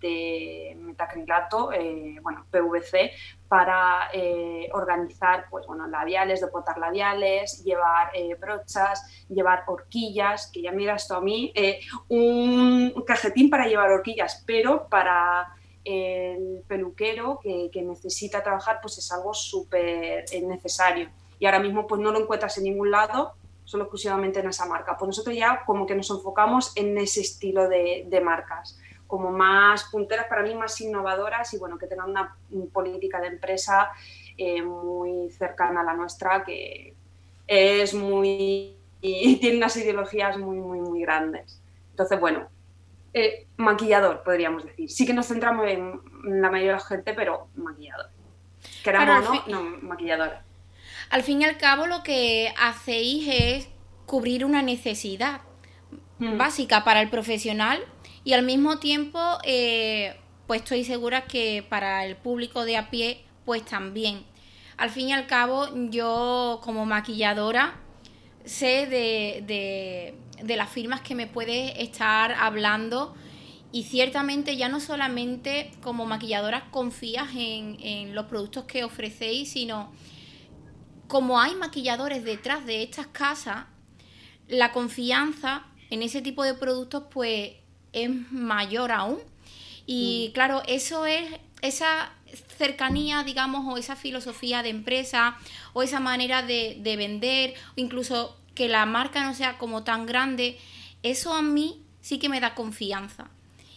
de 0.00 0.76
metacrilato, 0.78 1.72
eh, 1.72 2.16
bueno, 2.22 2.46
PVC, 2.50 3.12
para 3.48 4.10
eh, 4.12 4.68
organizar 4.72 5.46
pues, 5.50 5.66
bueno, 5.66 5.86
labiales, 5.86 6.40
depotar 6.40 6.78
labiales, 6.78 7.62
llevar 7.64 8.10
eh, 8.14 8.34
brochas, 8.34 9.26
llevar 9.28 9.64
horquillas, 9.66 10.50
que 10.52 10.62
ya 10.62 10.72
mira 10.72 10.96
esto 10.96 11.16
a 11.16 11.20
mí, 11.20 11.52
un 12.08 13.04
cajetín 13.06 13.50
para 13.50 13.66
llevar 13.66 13.90
horquillas, 13.90 14.42
pero 14.46 14.88
para 14.88 15.54
el 15.84 16.62
peluquero 16.68 17.40
que, 17.42 17.70
necesita 17.82 18.42
trabajar 18.42 18.78
pues 18.82 18.98
es 18.98 19.10
algo 19.12 19.32
súper 19.32 20.24
necesario 20.42 21.08
y 21.38 21.46
ahora 21.46 21.58
mismo 21.58 21.86
pues 21.86 22.00
no 22.00 22.12
lo 22.12 22.20
encuentras 22.20 22.58
en 22.58 22.64
ningún 22.64 22.90
lado, 22.90 23.32
solo 23.64 23.84
exclusivamente 23.84 24.40
en 24.40 24.48
esa 24.48 24.66
marca. 24.66 24.96
Pues 24.98 25.08
nosotros 25.08 25.34
ya 25.34 25.64
como 25.64 25.86
que 25.86 25.94
nos 25.94 26.10
enfocamos 26.10 26.72
en 26.76 26.98
ese 26.98 27.22
estilo 27.22 27.68
de 27.68 28.20
marcas, 28.22 28.78
como 29.10 29.30
más 29.32 29.84
punteras 29.90 30.26
para 30.28 30.42
mí, 30.42 30.54
más 30.54 30.80
innovadoras 30.80 31.52
y 31.52 31.58
bueno, 31.58 31.76
que 31.76 31.88
tengan 31.88 32.10
una 32.10 32.36
política 32.72 33.20
de 33.20 33.26
empresa 33.26 33.90
eh, 34.38 34.62
muy 34.62 35.28
cercana 35.30 35.80
a 35.80 35.84
la 35.84 35.94
nuestra, 35.94 36.44
que 36.44 36.94
es 37.46 37.92
muy... 37.92 38.76
y 39.00 39.36
tiene 39.40 39.56
unas 39.56 39.76
ideologías 39.76 40.38
muy, 40.38 40.58
muy, 40.58 40.80
muy 40.80 41.00
grandes. 41.02 41.60
Entonces, 41.90 42.20
bueno, 42.20 42.48
eh, 43.12 43.48
maquillador, 43.56 44.22
podríamos 44.22 44.64
decir. 44.64 44.88
Sí 44.88 45.04
que 45.04 45.12
nos 45.12 45.26
centramos 45.26 45.66
en 45.68 46.00
la 46.24 46.48
mayoría 46.48 46.72
de 46.72 46.78
la 46.78 46.84
gente, 46.84 47.12
pero 47.12 47.48
maquillador. 47.56 48.10
Queramos 48.84 49.28
o 49.28 49.50
no, 49.50 49.62
no, 49.62 49.78
maquilladora. 49.82 50.44
Al 51.10 51.24
fin 51.24 51.42
y 51.42 51.44
al 51.44 51.58
cabo, 51.58 51.88
lo 51.88 52.04
que 52.04 52.54
hacéis 52.56 53.26
es 53.28 53.68
cubrir 54.06 54.44
una 54.44 54.62
necesidad 54.62 55.40
mm. 56.20 56.38
básica 56.38 56.84
para 56.84 57.02
el 57.02 57.10
profesional 57.10 57.84
y 58.22 58.34
al 58.34 58.44
mismo 58.44 58.78
tiempo, 58.78 59.18
eh, 59.44 60.16
pues 60.46 60.62
estoy 60.62 60.84
segura 60.84 61.26
que 61.26 61.64
para 61.68 62.04
el 62.04 62.16
público 62.16 62.64
de 62.64 62.76
a 62.76 62.90
pie, 62.90 63.24
pues 63.44 63.64
también. 63.64 64.24
Al 64.76 64.90
fin 64.90 65.08
y 65.08 65.12
al 65.12 65.26
cabo, 65.26 65.68
yo 65.90 66.60
como 66.62 66.86
maquilladora 66.86 67.78
sé 68.44 68.86
de, 68.86 70.14
las 70.56 70.70
firmas 70.70 71.00
que 71.00 71.14
me 71.14 71.26
puede 71.26 71.82
estar 71.82 72.32
hablando 72.32 73.14
y 73.72 73.84
ciertamente 73.84 74.56
ya 74.56 74.68
no 74.68 74.80
solamente 74.80 75.70
como 75.82 76.06
maquilladora 76.06 76.70
confías 76.70 77.28
en, 77.34 78.14
los 78.14 78.26
productos 78.26 78.64
que 78.64 78.84
ofrecéis, 78.84 79.52
sino 79.52 79.92
como 81.08 81.40
hay 81.40 81.54
maquilladores 81.54 82.24
detrás 82.24 82.66
de 82.66 82.82
estas 82.82 83.06
casas, 83.08 83.66
la 84.48 84.72
confianza 84.72 85.66
en 85.90 86.02
ese 86.02 86.22
tipo 86.22 86.42
de 86.44 86.54
productos 86.54 87.04
pues 87.10 87.52
es 87.92 88.10
mayor 88.30 88.92
aún. 88.92 89.18
Y 89.86 90.28
mm. 90.30 90.32
claro, 90.32 90.62
eso 90.66 91.06
es 91.06 91.24
esa 91.62 92.12
cercanía, 92.58 93.22
digamos, 93.22 93.66
o 93.66 93.76
esa 93.76 93.96
filosofía 93.96 94.62
de 94.62 94.70
empresa, 94.70 95.36
o 95.72 95.82
esa 95.82 96.00
manera 96.00 96.42
de, 96.42 96.80
vender, 96.96 97.54
o 97.76 97.80
incluso 97.80 98.36
que 98.54 98.68
la 98.68 98.86
marca 98.86 99.24
no 99.24 99.34
sea 99.34 99.58
como 99.58 99.82
tan 99.82 100.06
grande, 100.06 100.58
eso 101.02 101.34
a 101.34 101.42
mí 101.42 101.82
sí 102.00 102.18
que 102.18 102.28
me 102.28 102.40
da 102.40 102.54
confianza 102.54 103.28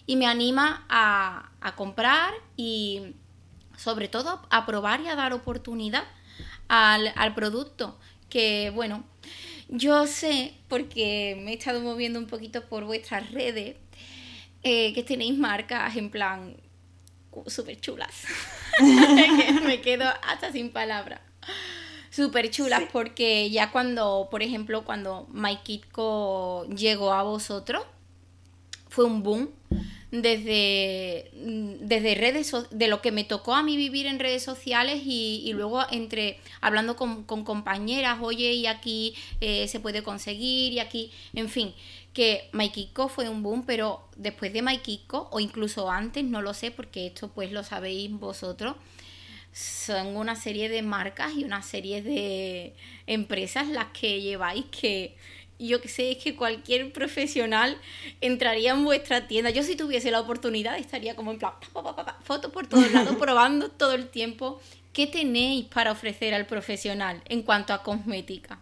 y 0.05 0.15
me 0.15 0.27
anima 0.27 0.85
a, 0.89 1.49
comprar 1.75 2.33
y 2.57 3.15
sobre 3.77 4.07
todo 4.07 4.41
a 4.49 4.65
probar 4.65 5.01
y 5.01 5.07
a 5.07 5.15
dar 5.15 5.33
oportunidad 5.33 6.03
al, 6.67 7.33
producto. 7.35 7.97
Que 8.29 8.71
bueno, 8.73 9.03
yo 9.75 10.05
sé, 10.05 10.53
porque 10.67 11.35
me 11.43 11.51
he 11.51 11.55
estado 11.55 11.79
moviendo 11.81 12.19
un 12.19 12.27
poquito 12.27 12.63
por 12.65 12.85
vuestras 12.85 13.31
redes, 13.31 13.75
eh, 14.61 14.93
que 14.93 15.01
tenéis 15.01 15.35
marcas 15.35 15.95
en 15.95 16.11
plan 16.11 16.55
súper 17.47 17.81
chulas. 17.81 18.23
me 19.65 19.81
quedo 19.81 20.05
hasta 20.21 20.51
sin 20.51 20.69
palabras. 20.69 21.21
Súper 22.11 22.51
chulas 22.51 22.83
porque 22.91 23.49
ya 23.49 23.71
cuando, 23.71 24.27
por 24.29 24.43
ejemplo, 24.43 24.85
cuando 24.85 25.27
Maikitko 25.31 26.67
llegó 26.67 27.11
a 27.11 27.23
vosotros, 27.23 27.83
fue 28.89 29.05
un 29.05 29.23
boom 29.23 29.49
desde, 30.13 31.31
desde 31.33 32.13
redes 32.13 32.53
de 32.69 32.87
lo 32.87 33.01
que 33.01 33.11
me 33.11 33.23
tocó 33.23 33.55
a 33.55 33.63
mí 33.63 33.77
vivir 33.77 34.05
en 34.05 34.19
redes 34.19 34.43
sociales 34.43 35.01
y, 35.03 35.51
luego 35.53 35.81
entre 35.89 36.39
hablando 36.61 36.95
con, 36.95 37.23
compañeras, 37.23 38.19
oye, 38.21 38.53
y 38.53 38.67
aquí 38.67 39.15
eh, 39.41 39.67
se 39.67 39.79
puede 39.79 40.03
conseguir, 40.03 40.73
y 40.73 40.79
aquí, 40.79 41.11
en 41.33 41.49
fin, 41.49 41.73
que 42.13 42.47
Maikiko 42.51 43.07
fue 43.07 43.27
un 43.27 43.41
boom, 43.41 43.65
pero 43.65 44.07
después 44.15 44.53
de 44.53 44.61
Maikiko, 44.61 45.29
o 45.31 45.39
incluso 45.39 45.89
antes, 45.89 46.23
no 46.23 46.43
lo 46.43 46.53
sé, 46.53 46.69
porque 46.69 47.07
esto 47.07 47.29
pues 47.29 47.51
lo 47.51 47.63
sabéis 47.63 48.11
vosotros, 48.11 48.75
son 49.51 50.15
una 50.15 50.35
serie 50.35 50.69
de 50.69 50.83
marcas 50.83 51.33
y 51.35 51.43
una 51.43 51.63
serie 51.63 52.03
de 52.03 52.75
empresas 53.07 53.67
las 53.67 53.87
que 53.87 54.21
lleváis 54.21 54.65
que 54.65 55.15
yo 55.59 55.81
que 55.81 55.87
sé, 55.87 56.11
es 56.11 56.23
que 56.23 56.35
cualquier 56.35 56.91
profesional 56.91 57.77
entraría 58.21 58.71
en 58.71 58.83
vuestra 58.83 59.27
tienda. 59.27 59.49
Yo 59.49 59.63
si 59.63 59.75
tuviese 59.75 60.11
la 60.11 60.19
oportunidad 60.19 60.77
estaría 60.77 61.15
como 61.15 61.31
en 61.31 61.39
plan, 61.39 61.53
fotos 62.23 62.51
por 62.51 62.67
todos 62.67 62.91
lados, 62.91 63.15
probando 63.19 63.69
todo 63.69 63.93
el 63.93 64.09
tiempo. 64.09 64.59
¿Qué 64.91 65.07
tenéis 65.07 65.65
para 65.65 65.91
ofrecer 65.91 66.33
al 66.33 66.45
profesional 66.45 67.21
en 67.25 67.41
cuanto 67.41 67.73
a 67.73 67.81
cosmética? 67.81 68.59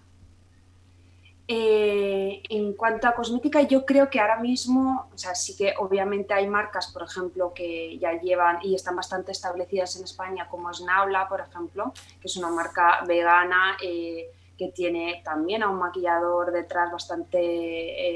Eh, 1.53 2.41
en 2.49 2.71
cuanto 2.73 3.09
a 3.09 3.13
cosmética, 3.13 3.61
yo 3.63 3.85
creo 3.85 4.09
que 4.09 4.21
ahora 4.21 4.39
mismo, 4.39 5.09
o 5.13 5.17
sea, 5.17 5.35
sí 5.35 5.57
que 5.57 5.73
obviamente 5.77 6.33
hay 6.33 6.47
marcas, 6.47 6.87
por 6.93 7.03
ejemplo, 7.03 7.53
que 7.53 7.97
ya 7.97 8.13
llevan 8.13 8.59
y 8.63 8.73
están 8.73 8.95
bastante 8.95 9.33
establecidas 9.33 9.97
en 9.97 10.05
España, 10.05 10.47
como 10.49 10.71
es 10.71 10.79
Naula, 10.79 11.27
por 11.27 11.41
ejemplo, 11.41 11.91
que 12.21 12.27
es 12.27 12.37
una 12.37 12.49
marca 12.49 13.03
vegana 13.05 13.75
eh, 13.83 14.31
que 14.61 14.73
tiene 14.73 15.21
también 15.25 15.63
a 15.63 15.69
un 15.69 15.79
maquillador 15.79 16.51
detrás 16.51 16.91
bastante, 16.91 17.39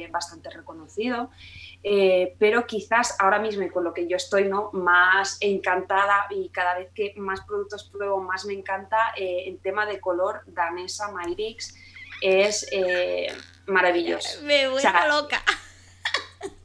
eh, 0.04 0.08
bastante 0.12 0.50
reconocido. 0.50 1.32
pero 2.40 2.66
quizás 2.66 3.16
ahora 3.20 3.38
mismo 3.38 3.64
y 3.64 3.70
con 3.70 3.84
lo 3.84 3.94
que 3.94 4.08
yo 4.08 4.18
estoy 4.18 4.46
¿no? 4.46 4.72
más 4.74 5.38
encantada 5.40 6.26
y 6.32 6.50
cada 6.50 6.80
vez 6.80 6.90
que 6.96 7.14
más 7.16 7.42
productos 7.42 7.90
pruebo 7.92 8.20
más 8.20 8.46
me 8.46 8.54
encanta 8.54 9.14
el 9.18 9.60
tema 9.60 9.86
de 9.86 10.00
color 10.00 10.42
danesa 10.48 11.12
Myrix 11.12 11.76
es 12.22 12.68
eh, 12.72 13.28
maravilloso. 13.68 14.42
Me 14.44 14.70
vuelvo 14.70 14.90
loca. 15.08 15.44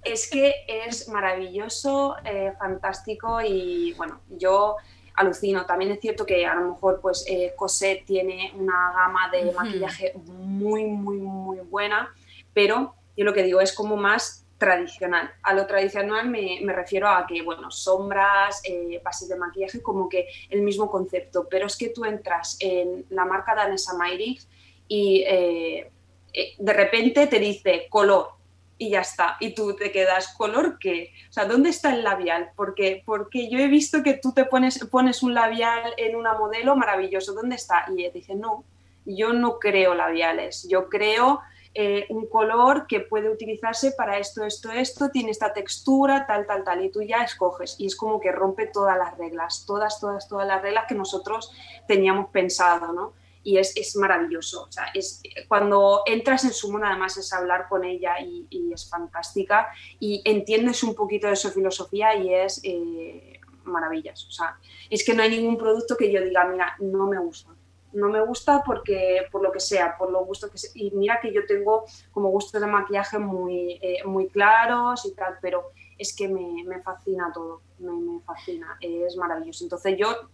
Es 0.03 0.31
que 0.31 0.55
es 0.67 1.09
maravilloso, 1.09 2.17
eh, 2.25 2.53
fantástico 2.59 3.41
y 3.43 3.93
bueno, 3.95 4.21
yo 4.29 4.77
alucino. 5.15 5.67
También 5.67 5.91
es 5.93 6.01
cierto 6.01 6.25
que 6.27 6.47
a 6.47 6.55
lo 6.55 6.73
mejor 6.73 7.01
pues 7.01 7.25
eh, 7.29 7.53
Cosette 7.57 8.05
tiene 8.05 8.53
una 8.57 8.93
gama 8.93 9.31
de 9.31 9.53
maquillaje 9.53 10.13
muy, 10.27 10.85
muy, 10.85 11.19
muy 11.19 11.59
buena, 11.61 12.15
pero 12.53 12.95
yo 13.17 13.25
lo 13.25 13.33
que 13.33 13.43
digo 13.43 13.61
es 13.61 13.73
como 13.73 13.97
más 13.97 14.47
tradicional. 14.61 15.33
A 15.43 15.55
lo 15.55 15.67
tradicional 15.67 16.29
me, 16.29 16.61
refiero 16.73 17.09
a 17.09 17.27
que, 17.27 17.43
bueno, 17.43 17.71
sombras, 17.71 18.61
eh, 18.65 19.01
bases 19.03 19.29
de 19.29 19.37
maquillaje, 19.37 19.83
como 19.83 20.09
que 20.09 20.29
el 20.51 20.61
mismo 20.61 20.91
concepto, 20.91 21.49
pero 21.51 21.67
es 21.67 21.77
que 21.77 21.89
tú 21.89 22.05
entras 22.05 22.57
en 22.61 23.07
la 23.09 23.25
marca 23.25 23.55
danesa 23.55 23.95
Myrix 23.99 24.47
y 24.87 25.25
eh, 25.27 25.91
eh, 26.33 26.55
de 26.59 26.73
repente 26.73 27.27
te 27.27 27.39
dice 27.39 27.87
color 27.89 28.40
y 28.81 28.89
ya 28.89 29.03
está. 29.03 29.37
Y 29.41 29.55
tú 29.55 29.77
te 29.77 29.93
quedas, 29.93 30.35
¿color 30.39 30.79
qué? 30.79 31.13
O 31.29 31.33
sea, 31.33 31.45
¿dónde 31.45 31.69
está 31.69 31.95
el 31.95 32.03
labial? 32.03 32.53
Porque, 32.57 33.03
porque 33.05 33.51
yo 33.51 33.59
he 33.59 33.69
visto 33.69 34.03
que 34.03 34.15
tú 34.15 34.33
te 34.33 34.47
pones, 34.47 34.79
pones 34.87 35.23
un 35.23 35.35
labial 35.35 35.93
en 35.99 36.17
una 36.17 36.33
modelo 36.33 36.75
maravilloso, 36.77 37.35
¿dónde 37.35 37.57
está? 37.57 37.85
Y 37.95 38.05
te 38.05 38.11
dice, 38.11 38.35
no, 38.35 38.65
yo 39.05 39.35
no 39.35 39.59
creo 39.59 39.95
labiales, 39.95 40.67
yo 40.67 40.89
creo 40.89 41.41
eh, 41.75 42.07
un 42.09 42.27
color 42.27 42.87
que 42.87 43.01
puede 43.01 43.29
utilizarse 43.29 43.93
para 43.93 44.17
esto, 44.17 44.47
esto, 44.47 44.71
esto, 44.71 45.11
tiene 45.11 45.31
esta 45.31 45.53
textura, 45.53 46.27
tal, 46.27 46.47
tal, 46.47 46.65
tal, 46.65 46.83
y 46.83 46.91
tú 46.91 47.03
ya 47.03 47.23
escoges. 47.23 47.77
Y 47.79 47.85
es 47.85 47.95
como 47.95 48.19
que 48.19 48.33
rompe 48.33 48.67
todas 48.67 48.97
las 48.97 49.19
reglas, 49.19 49.65
todas, 49.67 50.01
todas, 50.01 50.27
todas 50.27 50.49
las 50.49 50.63
reglas 50.63 50.87
que 50.89 50.95
nosotros 50.95 51.53
teníamos 51.87 52.31
pensado, 52.31 52.95
¿no? 52.95 53.13
Y 53.43 53.59
es, 53.59 53.77
es, 53.77 53.97
maravilloso. 53.97 54.65
O 54.65 54.73
sea, 54.73 54.87
es, 54.95 55.23
cuando 55.49 56.03
entras 56.07 56.45
en 56.45 56.53
su 56.53 56.71
mundo, 56.71 56.87
además 56.87 57.17
es 57.17 57.33
hablar 57.33 57.69
con 57.69 57.85
ella 57.85 58.21
y, 58.21 58.47
es 58.73 58.89
fantástica 58.89 59.69
y 59.99 60.23
entiendes 60.25 60.83
un 60.85 60.95
poquito 60.95 61.27
de 61.27 61.37
su 61.37 61.51
filosofía 61.51 62.15
y 62.15 62.33
es 62.33 62.61
eh, 62.63 63.41
maravilloso. 63.65 64.29
O 64.29 64.31
sea, 64.31 64.59
es 64.89 65.05
que 65.05 65.15
no 65.15 65.23
hay 65.23 65.31
ningún 65.31 65.57
producto 65.57 65.97
que 65.97 66.13
yo 66.13 66.21
diga, 66.23 66.45
mira, 66.45 66.77
no 66.79 67.07
me 67.07 67.19
gusta. 67.19 67.51
No 67.93 68.09
me 68.09 68.21
gusta 68.21 68.63
porque, 68.65 69.27
por 69.33 69.43
lo 69.43 69.51
que 69.51 69.59
sea, 69.59 69.97
por 69.99 70.13
lo 70.13 70.25
gusto 70.25 70.49
que 70.49 70.59
sea. 70.59 70.71
Y 70.75 70.93
mira 70.93 71.19
que 71.21 71.33
yo 71.33 71.45
tengo 71.47 71.87
como 72.13 72.29
gustos 72.29 72.61
de 72.61 72.67
maquillaje 72.69 73.19
muy, 73.19 73.81
eh, 73.83 74.05
muy 74.05 74.29
claros 74.29 75.05
y 75.07 75.15
tal, 75.15 75.39
pero 75.43 75.73
es 75.99 76.15
que 76.15 76.29
me, 76.29 76.63
me 76.65 76.81
fascina 76.83 77.33
todo, 77.35 77.63
me, 77.79 77.91
me 77.91 78.21
fascina, 78.21 78.79
es 78.81 79.17
maravilloso. 79.17 79.65
Entonces 79.65 79.97
yo 79.99 80.31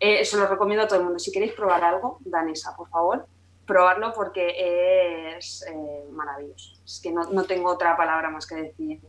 eh, 0.00 0.24
se 0.24 0.36
lo 0.38 0.46
recomiendo 0.46 0.84
a 0.84 0.88
todo 0.88 0.98
el 0.98 1.04
mundo. 1.04 1.18
Si 1.18 1.30
queréis 1.30 1.52
probar 1.52 1.84
algo, 1.84 2.18
danesa, 2.24 2.74
por 2.74 2.88
favor, 2.88 3.26
probarlo 3.66 4.12
porque 4.14 5.36
es 5.36 5.64
eh, 5.68 6.04
maravilloso. 6.10 6.72
Es 6.84 7.00
que 7.02 7.12
no, 7.12 7.44
tengo 7.44 7.70
otra 7.70 7.96
palabra 7.96 8.30
más 8.30 8.46
que 8.46 8.56
decir. 8.56 9.00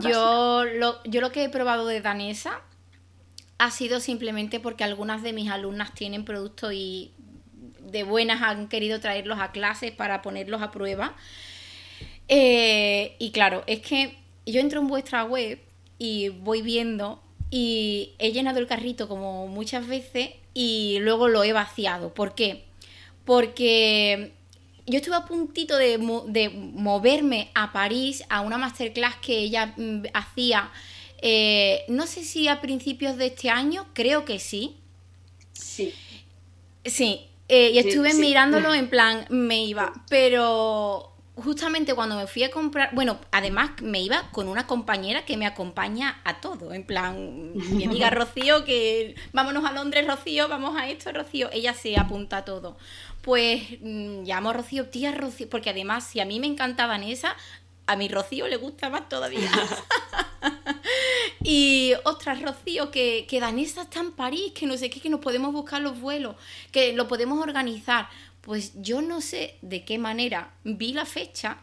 Yo 0.00 0.64
lo, 0.64 1.02
yo 1.04 1.20
lo 1.20 1.32
que 1.32 1.44
he 1.44 1.48
probado 1.48 1.86
de 1.86 2.00
danesa 2.00 2.60
ha 3.58 3.70
sido 3.70 3.98
simplemente 3.98 4.60
porque 4.60 4.84
algunas 4.84 5.22
de 5.22 5.32
mis 5.32 5.50
alumnas 5.50 5.94
tienen 5.94 6.24
productos 6.24 6.72
y 6.72 7.14
de 7.80 8.04
buenas 8.04 8.42
han 8.42 8.68
querido 8.68 9.00
traerlos 9.00 9.38
a 9.40 9.52
clases 9.52 9.92
para 9.92 10.22
ponerlos 10.22 10.62
a 10.62 10.70
prueba. 10.70 11.14
Eh, 12.28 13.16
y 13.18 13.32
claro, 13.32 13.62
es 13.66 13.80
que 13.80 14.18
yo 14.46 14.60
entro 14.60 14.80
en 14.80 14.88
vuestra 14.88 15.24
web 15.24 15.60
y 15.98 16.30
voy 16.30 16.62
viendo 16.62 17.22
y 17.52 18.14
he 18.18 18.32
llenado 18.32 18.58
el 18.58 18.66
carrito 18.66 19.06
como 19.06 19.46
muchas 19.46 19.86
veces 19.86 20.30
y 20.54 20.98
luego 21.00 21.28
lo 21.28 21.44
he 21.44 21.52
vaciado. 21.52 22.12
¿Por 22.12 22.34
qué? 22.34 22.64
porque 23.24 24.32
yo 24.86 24.98
estuve 24.98 25.16
a 25.16 25.24
puntito 25.24 25.76
de, 25.76 25.98
moverme 25.98 27.50
a 27.54 27.72
París 27.72 28.24
a 28.28 28.40
una 28.40 28.58
masterclass 28.58 29.16
que 29.16 29.38
ella 29.38 29.74
mm, 29.76 30.04
hacía, 30.12 30.70
eh, 31.20 31.84
no 31.88 32.06
sé 32.06 32.24
si 32.24 32.48
a 32.48 32.60
principios 32.60 33.16
de 33.16 33.26
este 33.26 33.50
año, 33.50 33.86
creo 33.92 34.24
que 34.24 34.38
sí. 34.38 34.76
Sí. 35.52 35.94
Sí, 36.84 37.28
eh, 37.48 37.70
y 37.72 37.78
estuve 37.78 38.14
mirándolo 38.14 38.74
en 38.74 38.88
plan, 38.88 39.26
me 39.30 39.64
iba, 39.64 39.92
pero 40.08 41.11
justamente 41.36 41.94
cuando 41.94 42.16
me 42.16 42.26
fui 42.26 42.44
a 42.44 42.50
comprar, 42.50 42.90
bueno, 42.94 43.18
además 43.30 43.70
me 43.80 44.02
iba 44.02 44.30
con 44.32 44.48
una 44.48 44.66
compañera 44.66 45.24
que 45.24 45.36
me 45.36 45.46
acompaña 45.46 46.20
a 46.24 46.40
todo, 46.40 46.74
en 46.74 46.84
plan, 46.84 47.52
mi 47.54 47.84
amiga 47.84 48.10
Rocío, 48.10 48.64
que 48.64 49.14
vámonos 49.32 49.64
a 49.64 49.72
Londres, 49.72 50.06
Rocío, 50.06 50.48
vamos 50.48 50.76
a 50.78 50.88
esto, 50.88 51.10
Rocío, 51.12 51.48
ella 51.52 51.74
se 51.74 51.96
apunta 51.96 52.38
a 52.38 52.44
todo. 52.44 52.76
Pues 53.22 53.62
mm, 53.80 54.24
llamo 54.24 54.50
a 54.50 54.52
Rocío, 54.52 54.88
tía 54.88 55.12
Rocío, 55.12 55.48
porque 55.48 55.70
además 55.70 56.04
si 56.04 56.20
a 56.20 56.26
mí 56.26 56.38
me 56.38 56.48
encanta 56.48 56.86
Vanessa, 56.86 57.36
a 57.86 57.96
mi 57.96 58.08
Rocío 58.08 58.46
le 58.46 58.56
gusta 58.56 58.90
más 58.90 59.08
todavía. 59.08 59.50
y 61.44 61.94
ostras, 62.04 62.42
Rocío, 62.42 62.90
que, 62.90 63.26
que 63.28 63.40
Danesa 63.40 63.82
está 63.82 64.00
en 64.00 64.12
París, 64.12 64.52
que 64.54 64.66
no 64.66 64.76
sé 64.76 64.90
qué, 64.90 65.00
que 65.00 65.08
nos 65.08 65.20
podemos 65.20 65.52
buscar 65.52 65.80
los 65.80 66.00
vuelos, 66.00 66.36
que 66.70 66.92
lo 66.92 67.08
podemos 67.08 67.40
organizar. 67.40 68.08
Pues 68.42 68.72
yo 68.80 69.02
no 69.02 69.20
sé 69.20 69.56
de 69.62 69.84
qué 69.84 69.98
manera 69.98 70.52
vi 70.64 70.92
la 70.92 71.06
fecha, 71.06 71.58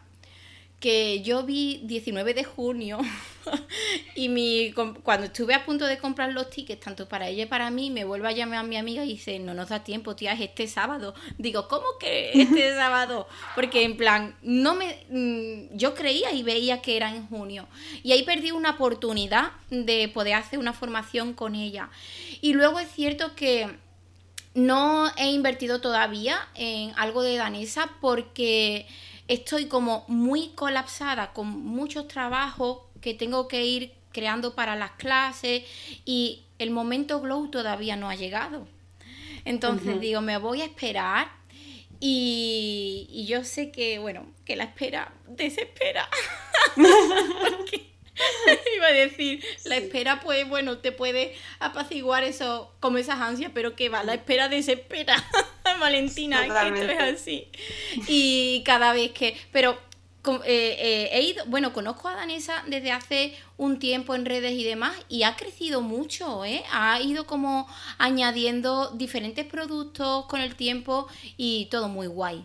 que 0.80 1.20
yo 1.20 1.44
vi 1.44 1.82
19 1.84 2.32
de 2.32 2.42
junio 2.42 2.98
y 4.16 4.30
mi, 4.30 4.72
cuando 5.02 5.26
estuve 5.26 5.52
a 5.52 5.66
punto 5.66 5.84
de 5.84 5.98
comprar 5.98 6.32
los 6.32 6.48
tickets, 6.48 6.80
tanto 6.80 7.06
para 7.06 7.28
ella 7.28 7.42
y 7.42 7.46
para 7.46 7.70
mí, 7.70 7.90
me 7.90 8.04
vuelve 8.04 8.28
a 8.28 8.32
llamar 8.32 8.60
a 8.60 8.62
mi 8.62 8.78
amiga 8.78 9.04
y 9.04 9.10
dice, 9.10 9.38
no 9.38 9.52
nos 9.52 9.68
da 9.68 9.84
tiempo, 9.84 10.16
tía, 10.16 10.32
es 10.32 10.40
este 10.40 10.66
sábado. 10.66 11.14
Digo, 11.36 11.68
¿cómo 11.68 11.84
que 12.00 12.32
este 12.32 12.74
sábado? 12.74 13.28
Porque 13.54 13.82
en 13.82 13.98
plan, 13.98 14.34
no 14.40 14.74
me, 14.74 15.04
mm, 15.10 15.76
yo 15.76 15.94
creía 15.94 16.32
y 16.32 16.42
veía 16.42 16.80
que 16.80 16.96
era 16.96 17.14
en 17.14 17.26
junio. 17.26 17.68
Y 18.02 18.12
ahí 18.12 18.22
perdí 18.22 18.50
una 18.50 18.70
oportunidad 18.70 19.52
de 19.68 20.08
poder 20.08 20.34
hacer 20.34 20.58
una 20.58 20.72
formación 20.72 21.34
con 21.34 21.54
ella. 21.54 21.90
Y 22.40 22.54
luego 22.54 22.80
es 22.80 22.90
cierto 22.90 23.34
que 23.34 23.68
no 24.66 25.10
he 25.16 25.30
invertido 25.30 25.80
todavía 25.80 26.48
en 26.54 26.92
algo 26.96 27.22
de 27.22 27.36
danesa 27.36 27.90
porque 28.00 28.86
estoy 29.28 29.66
como 29.66 30.04
muy 30.08 30.48
colapsada 30.50 31.32
con 31.32 31.48
muchos 31.48 32.08
trabajos 32.08 32.78
que 33.00 33.14
tengo 33.14 33.48
que 33.48 33.64
ir 33.64 33.92
creando 34.12 34.54
para 34.54 34.76
las 34.76 34.92
clases 34.92 35.62
y 36.04 36.42
el 36.58 36.70
momento 36.70 37.20
glow 37.20 37.48
todavía 37.48 37.96
no 37.96 38.10
ha 38.10 38.16
llegado. 38.16 38.66
Entonces 39.44 40.00
digo, 40.00 40.20
me 40.20 40.36
voy 40.36 40.60
a 40.60 40.66
esperar 40.66 41.28
y, 41.98 43.06
y, 43.10 43.26
yo 43.26 43.44
sé 43.44 43.70
que, 43.70 43.98
bueno, 43.98 44.26
que 44.44 44.56
la 44.56 44.64
espera 44.64 45.12
desespera. 45.28 46.08
Iba 48.76 48.86
a 48.86 48.92
decir, 48.92 49.44
la 49.64 49.76
espera, 49.76 50.20
pues 50.20 50.48
bueno, 50.48 50.78
te 50.78 50.92
puede 50.92 51.34
apaciguar 51.58 52.24
eso, 52.24 52.72
como 52.80 52.98
esas 52.98 53.20
ansias, 53.20 53.50
pero 53.54 53.76
que 53.76 53.88
va, 53.88 54.02
la 54.04 54.14
espera 54.14 54.48
desespera, 54.48 55.16
Valentina, 55.80 56.42
que 56.42 56.80
esto 56.80 56.92
es 56.92 57.20
así. 57.20 57.48
Y 58.06 58.62
cada 58.64 58.92
vez 58.92 59.12
que, 59.12 59.36
pero 59.52 59.78
eh, 60.44 60.76
eh, 60.78 61.08
he 61.12 61.22
ido, 61.22 61.44
bueno, 61.46 61.72
conozco 61.72 62.06
a 62.08 62.14
Danesa 62.14 62.62
desde 62.66 62.92
hace 62.92 63.34
un 63.56 63.78
tiempo 63.78 64.14
en 64.14 64.26
redes 64.26 64.52
y 64.52 64.64
demás 64.64 64.94
y 65.08 65.22
ha 65.22 65.34
crecido 65.34 65.80
mucho, 65.80 66.44
¿eh? 66.44 66.62
Ha 66.70 67.00
ido 67.00 67.26
como 67.26 67.66
añadiendo 67.96 68.90
diferentes 68.90 69.46
productos 69.46 70.26
con 70.26 70.42
el 70.42 70.56
tiempo 70.56 71.08
y 71.38 71.68
todo 71.70 71.88
muy 71.88 72.06
guay. 72.06 72.44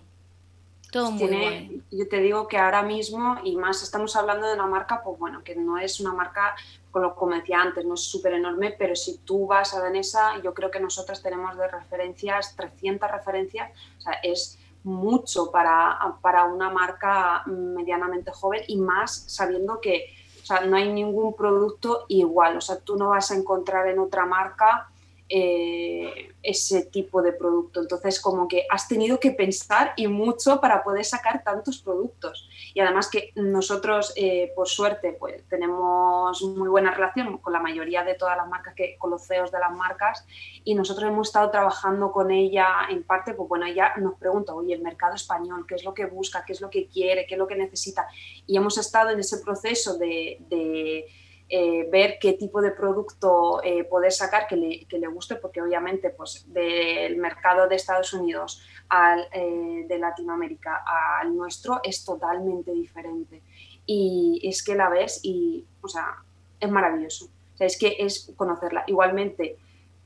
Yo 1.91 2.07
te 2.07 2.19
digo 2.19 2.47
que 2.47 2.57
ahora 2.57 2.83
mismo, 2.83 3.37
y 3.43 3.55
más 3.55 3.83
estamos 3.83 4.15
hablando 4.15 4.47
de 4.47 4.53
una 4.53 4.67
marca, 4.67 5.01
pues 5.03 5.19
bueno, 5.19 5.43
que 5.43 5.55
no 5.55 5.77
es 5.77 5.99
una 5.99 6.13
marca, 6.13 6.55
como 6.91 7.35
decía 7.35 7.61
antes, 7.61 7.85
no 7.85 7.95
es 7.95 8.01
súper 8.01 8.33
enorme, 8.33 8.75
pero 8.77 8.95
si 8.95 9.17
tú 9.19 9.47
vas 9.47 9.73
a 9.73 9.81
Danesa, 9.81 10.41
yo 10.41 10.53
creo 10.53 10.71
que 10.71 10.79
nosotros 10.79 11.21
tenemos 11.21 11.57
de 11.57 11.67
referencias, 11.67 12.55
300 12.55 13.11
referencias, 13.11 13.71
o 13.97 14.01
sea, 14.01 14.13
es 14.23 14.57
mucho 14.83 15.51
para, 15.51 15.97
para 16.21 16.45
una 16.45 16.69
marca 16.69 17.43
medianamente 17.47 18.31
joven 18.31 18.61
y 18.67 18.77
más 18.77 19.25
sabiendo 19.27 19.81
que 19.81 20.05
o 20.45 20.47
sea, 20.47 20.61
no 20.61 20.77
hay 20.77 20.93
ningún 20.93 21.35
producto 21.35 22.05
igual, 22.07 22.57
o 22.57 22.61
sea, 22.61 22.77
tú 22.77 22.95
no 22.95 23.09
vas 23.09 23.31
a 23.31 23.35
encontrar 23.35 23.87
en 23.87 23.97
otra 23.97 24.27
marca 24.27 24.87
eh, 25.27 26.35
ese 26.43 26.85
tipo 26.85 27.23
de 27.23 27.33
producto. 27.33 27.81
Entonces, 27.81 28.19
como 28.19 28.47
que 28.47 28.67
has 28.69 28.87
tenido 28.87 29.19
que 29.19 29.31
pensar 29.31 29.93
y 29.95 30.07
mucho 30.07 30.61
para 30.61 30.83
poder 30.83 31.03
sacar 31.03 31.43
tantos 31.43 31.79
productos. 31.79 32.47
Y 32.75 32.79
además 32.79 33.09
que 33.09 33.31
nosotros, 33.35 34.13
eh, 34.15 34.51
por 34.55 34.67
suerte, 34.67 35.13
pues 35.19 35.43
tenemos 35.49 36.43
muy 36.43 36.69
buena 36.69 36.91
relación 36.91 37.39
con 37.39 37.53
la 37.53 37.59
mayoría 37.59 38.03
de 38.03 38.13
todas 38.13 38.37
las 38.37 38.47
marcas, 38.47 38.75
que, 38.75 38.97
con 38.99 39.17
CEOs 39.17 39.51
de 39.51 39.59
las 39.59 39.71
marcas, 39.71 40.27
y 40.63 40.75
nosotros 40.75 41.09
hemos 41.09 41.29
estado 41.29 41.49
trabajando 41.49 42.11
con 42.11 42.29
ella 42.29 42.67
en 42.89 43.01
parte, 43.01 43.33
pues 43.33 43.49
bueno, 43.49 43.65
ella 43.65 43.93
nos 43.97 44.19
pregunta, 44.19 44.53
oye, 44.53 44.75
el 44.75 44.81
mercado 44.81 45.15
español, 45.15 45.65
¿qué 45.67 45.73
es 45.73 45.83
lo 45.83 45.95
que 45.95 46.05
busca? 46.05 46.45
¿Qué 46.45 46.53
es 46.53 46.61
lo 46.61 46.69
que 46.69 46.87
quiere? 46.87 47.25
¿Qué 47.25 47.33
es 47.33 47.39
lo 47.39 47.47
que 47.47 47.55
necesita? 47.55 48.07
Y 48.45 48.57
hemos 48.57 48.77
estado 48.77 49.09
en 49.09 49.19
ese 49.19 49.39
proceso 49.39 49.97
de 49.97 51.07
eh, 51.47 51.87
ver 51.91 52.17
qué 52.19 52.33
tipo 52.33 52.59
de 52.59 52.71
producto 52.71 53.61
eh, 53.63 53.83
poder 53.83 54.11
sacar 54.11 54.47
que 54.47 54.55
le, 54.55 54.85
que 54.85 54.97
le, 54.97 55.05
guste, 55.05 55.35
porque 55.35 55.61
obviamente 55.61 56.09
pues, 56.09 56.51
del 56.51 57.17
mercado 57.17 57.67
de 57.67 57.75
Estados 57.75 58.13
Unidos 58.13 58.65
al 58.89 59.27
eh, 59.31 59.85
de 59.87 59.99
Latinoamérica 59.99 60.83
al 61.19 61.35
nuestro 61.35 61.81
es 61.83 62.03
totalmente 62.03 62.71
diferente. 62.71 63.43
Y 63.85 64.41
es 64.43 64.63
que 64.63 64.73
la 64.73 64.89
ves 64.89 65.19
y, 65.21 65.65
o 65.81 65.87
sea, 65.87 66.23
es 66.59 66.71
maravilloso. 66.71 67.29
Es 67.59 67.77
que 67.77 67.95
es 67.99 68.33
conocerla. 68.35 68.83
Igualmente, 68.87 69.57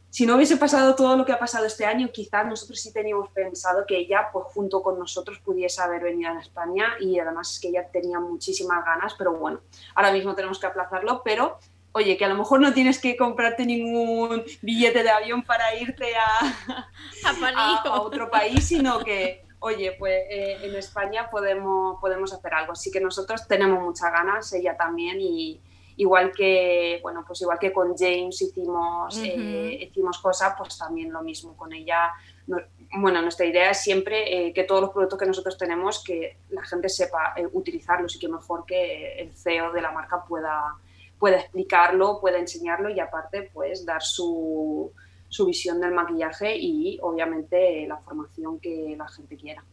si 0.10 0.26
no 0.26 0.36
hubiese 0.36 0.58
pasado 0.58 0.96
todo 0.96 1.16
lo 1.16 1.26
que 1.26 1.32
ha 1.32 1.40
pasado 1.40 1.66
este 1.66 1.86
año, 1.86 2.10
quizás 2.12 2.46
nosotros 2.46 2.80
sí 2.80 2.92
teníamos 2.92 3.30
pensado 3.30 3.86
que 3.86 3.98
ella, 3.98 4.30
pues 4.34 4.46
junto 4.54 4.82
con 4.82 4.98
nosotros, 4.98 5.40
pudiese 5.40 5.82
haber 5.82 6.04
venido 6.04 6.32
a 6.32 6.40
España 6.40 6.94
y 7.00 7.20
además 7.20 7.54
es 7.54 7.60
que 7.60 7.70
ella 7.70 7.88
tenía 7.92 8.20
muchísimas 8.20 8.84
ganas, 8.84 9.14
pero 9.18 9.34
bueno, 9.34 9.62
ahora 9.94 10.12
mismo 10.12 10.34
tenemos 10.34 10.60
que 10.60 10.66
aplazarlo, 10.66 11.22
pero 11.24 11.60
oye, 11.92 12.18
que 12.18 12.26
a 12.26 12.30
lo 12.30 12.36
mejor 12.36 12.60
no 12.60 12.74
tienes 12.74 13.00
que 13.00 13.16
comprarte 13.16 13.66
ningún 13.66 14.44
billete 14.62 15.04
de 15.04 15.10
avión 15.10 15.44
para 15.44 15.76
irte 15.76 16.16
a, 16.16 16.90
a, 17.86 18.02
otro 18.02 18.30
país, 18.32 18.68
sino 18.68 19.00
que, 19.00 19.46
oye, 19.60 19.96
pues 19.98 20.14
eh, 20.30 20.58
en 20.64 20.76
España 20.76 21.30
podemos, 21.30 22.00
podemos 22.00 22.34
hacer 22.34 22.54
algo. 22.54 22.74
Así 22.74 22.92
que 22.92 23.00
nosotros 23.00 23.48
tenemos 23.48 23.82
muchas 23.82 24.12
ganas, 24.12 24.52
ella 24.54 24.78
también, 24.78 25.18
y, 25.20 25.60
igual 26.00 26.32
que, 26.32 27.00
bueno, 27.04 27.26
pues 27.28 27.42
igual 27.42 27.60
que 27.60 27.74
con 27.74 27.96
James 27.96 28.42
hicimos, 28.42 29.18
eh, 29.18 29.80
hicimos 29.82 30.18
cosas, 30.20 30.54
pues 30.58 30.78
también 30.78 31.12
lo 31.12 31.22
mismo 31.22 31.58
con 31.58 31.74
ella. 31.74 32.14
bueno, 32.48 33.22
nuestra 33.22 33.46
idea 33.46 33.72
es 33.72 33.82
siempre 33.82 34.48
eh, 34.48 34.54
que 34.54 34.64
todos 34.64 34.80
los 34.80 34.92
productos 34.92 35.20
que 35.20 35.26
nosotros 35.26 35.58
tenemos, 35.58 36.02
que 36.02 36.38
la 36.52 36.64
gente 36.64 36.88
sepa 36.88 37.34
eh, 37.36 37.46
utilizarlos 37.52 38.16
y 38.16 38.20
que 38.20 38.30
mejor 38.30 38.66
que 38.66 39.20
el 39.20 39.34
CEO 39.36 39.74
de 39.74 39.82
la 39.82 39.92
marca 39.92 40.24
pueda, 40.24 40.78
pueda 41.20 41.38
explicarlo, 41.38 42.22
pueda 42.22 42.40
enseñarlo 42.40 42.90
y 42.90 43.02
aparte 43.02 43.52
pues 43.54 43.86
dar 43.86 44.02
su, 44.02 44.94
su 45.28 45.46
visión 45.46 45.82
del 45.82 45.92
maquillaje 45.92 46.56
y 46.56 46.98
obviamente 47.02 47.86
la 47.86 47.98
formación 47.98 48.58
que 48.62 48.96
la 48.98 49.08
gente 49.10 49.36
quiera. 49.36 49.66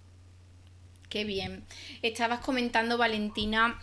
Qué 1.09 1.23
bien. 1.23 1.65
Estabas 2.03 2.41
comentando, 2.41 2.99
Valentina, 2.99 3.79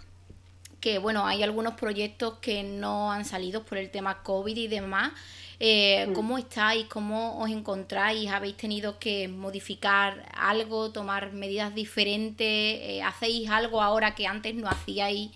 que 0.84 0.98
bueno, 0.98 1.26
hay 1.26 1.42
algunos 1.44 1.76
proyectos 1.76 2.40
que 2.40 2.62
no 2.62 3.10
han 3.10 3.24
salido 3.24 3.64
por 3.64 3.78
el 3.78 3.90
tema 3.90 4.22
COVID 4.22 4.58
y 4.58 4.68
demás. 4.68 5.14
Eh, 5.58 6.08
mm. 6.10 6.14
¿Cómo 6.14 6.38
estáis? 6.38 6.88
¿Cómo 6.88 7.40
os 7.40 7.50
encontráis? 7.50 8.30
¿Habéis 8.30 8.58
tenido 8.58 9.00
que 9.00 9.30
modificar 9.30 10.30
algo, 10.36 10.92
tomar 10.92 11.32
medidas 11.32 11.74
diferentes? 11.74 12.46
Eh, 12.46 13.02
¿Hacéis 13.02 13.50
algo 13.50 13.82
ahora 13.82 14.14
que 14.14 14.28
antes 14.28 14.56
no 14.56 14.68
hacíais? 14.68 15.32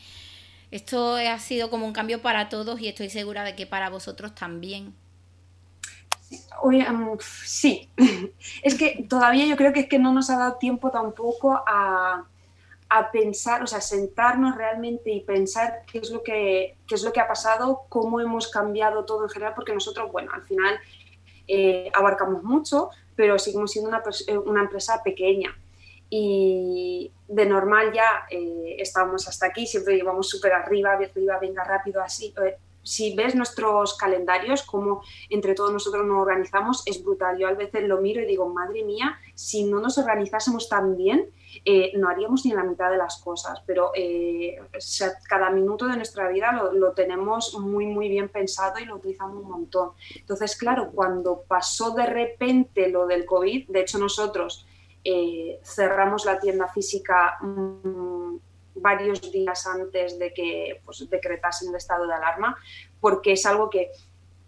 Esto 0.70 1.16
ha 1.16 1.40
sido 1.40 1.70
como 1.70 1.86
un 1.86 1.94
cambio 1.94 2.22
para 2.22 2.50
todos 2.50 2.82
y 2.82 2.90
estoy 2.90 3.10
segura 3.10 3.46
de 3.46 3.56
que 3.56 3.66
para 3.66 3.90
vosotros 3.90 4.36
también. 4.36 4.94
sí, 7.46 7.90
es 8.64 8.76
que 8.76 9.06
todavía 9.08 9.46
yo 9.46 9.56
creo 9.56 9.72
que 9.72 9.80
es 9.80 9.88
que 9.88 9.98
no 9.98 10.12
nos 10.12 10.30
ha 10.30 10.40
dado 10.40 10.56
tiempo 10.56 10.92
tampoco 10.92 11.64
a, 11.66 12.26
a 12.90 13.12
pensar, 13.12 13.64
o 13.64 13.68
sea, 13.68 13.82
sentarnos 13.82 14.56
realmente 14.56 15.12
y 15.12 15.22
pensar 15.22 15.84
qué 15.92 16.00
es 16.00 16.10
lo 16.10 16.24
que, 16.24 16.78
es 16.90 17.04
lo 17.04 17.12
que 17.12 17.20
ha 17.20 17.28
pasado, 17.28 17.84
cómo 17.90 18.20
hemos 18.20 18.50
cambiado 18.50 19.06
todo 19.06 19.24
en 19.24 19.30
general, 19.30 19.54
porque 19.56 19.74
nosotros, 19.74 20.12
bueno, 20.12 20.32
al 20.34 20.44
final 20.44 20.80
eh, 21.48 21.92
abarcamos 21.94 22.44
mucho, 22.44 22.90
pero 23.16 23.38
seguimos 23.40 23.72
siendo 23.72 23.90
una, 23.90 24.02
eh, 24.28 24.38
una 24.38 24.62
empresa 24.62 25.02
pequeña. 25.04 25.58
Y 26.10 27.12
de 27.28 27.46
normal 27.46 27.92
ya 27.92 28.26
eh, 28.30 28.78
estábamos 28.80 29.28
hasta 29.28 29.48
aquí, 29.48 29.68
siempre 29.68 29.98
íbamos 29.98 30.30
súper 30.30 30.54
arriba, 30.54 30.94
arriba, 30.94 31.38
venga 31.40 31.64
rápido, 31.64 32.02
así, 32.02 32.34
si 32.88 33.14
ves 33.16 33.36
nuestros 33.36 33.98
calendarios, 33.98 34.64
como 34.64 35.02
entre 35.30 35.54
todos 35.54 35.74
nosotros 35.74 36.06
nos 36.06 36.22
organizamos, 36.22 36.84
es 36.86 37.04
brutal. 37.04 37.38
Yo 37.38 37.48
a 37.48 37.54
veces 37.54 37.84
lo 37.84 38.00
miro 38.00 38.22
y 38.22 38.26
digo, 38.26 38.48
madre 38.48 38.84
mía, 38.84 39.20
si 39.36 39.66
no 39.66 39.82
nos 39.82 39.98
organizásemos 39.98 40.70
tan 40.70 40.96
bien, 40.96 41.30
eh, 41.66 41.92
no 41.98 42.08
haríamos 42.08 42.46
ni 42.46 42.54
la 42.54 42.64
mitad 42.64 42.90
de 42.90 42.98
las 42.98 43.18
cosas, 43.22 43.62
pero 43.66 43.92
eh, 43.94 44.58
cada 45.28 45.50
minuto 45.50 45.86
de 45.88 45.98
nuestra 45.98 46.30
vida 46.30 46.52
lo, 46.74 46.94
tenemos 46.94 47.58
muy, 47.60 47.86
muy 47.86 48.08
bien 48.08 48.30
pensado 48.30 48.80
y 48.80 48.86
lo 48.86 48.96
utilizamos 48.96 49.44
un 49.44 49.50
montón. 49.50 49.92
Entonces, 50.16 50.56
claro, 50.56 50.92
cuando 50.94 51.44
pasó 51.46 51.92
de 51.92 52.06
repente 52.06 52.90
lo 52.90 53.06
del 53.06 53.26
COVID, 53.26 53.68
de 53.68 53.82
hecho 53.82 53.98
nosotros 53.98 54.66
eh, 55.04 55.60
cerramos 55.64 56.26
la 56.26 56.40
tienda 56.40 56.68
física 56.68 57.38
mm, 57.42 58.36
varios 58.82 59.32
días 59.32 59.66
antes 59.68 60.18
de 60.20 60.34
que 60.34 60.82
pues, 60.86 61.08
decretasen 61.10 61.70
el 61.70 61.76
estado 61.76 62.08
de 62.08 62.14
alarma, 62.14 62.58
porque 63.00 63.34
es 63.34 63.46
algo 63.46 63.70
que 63.70 63.92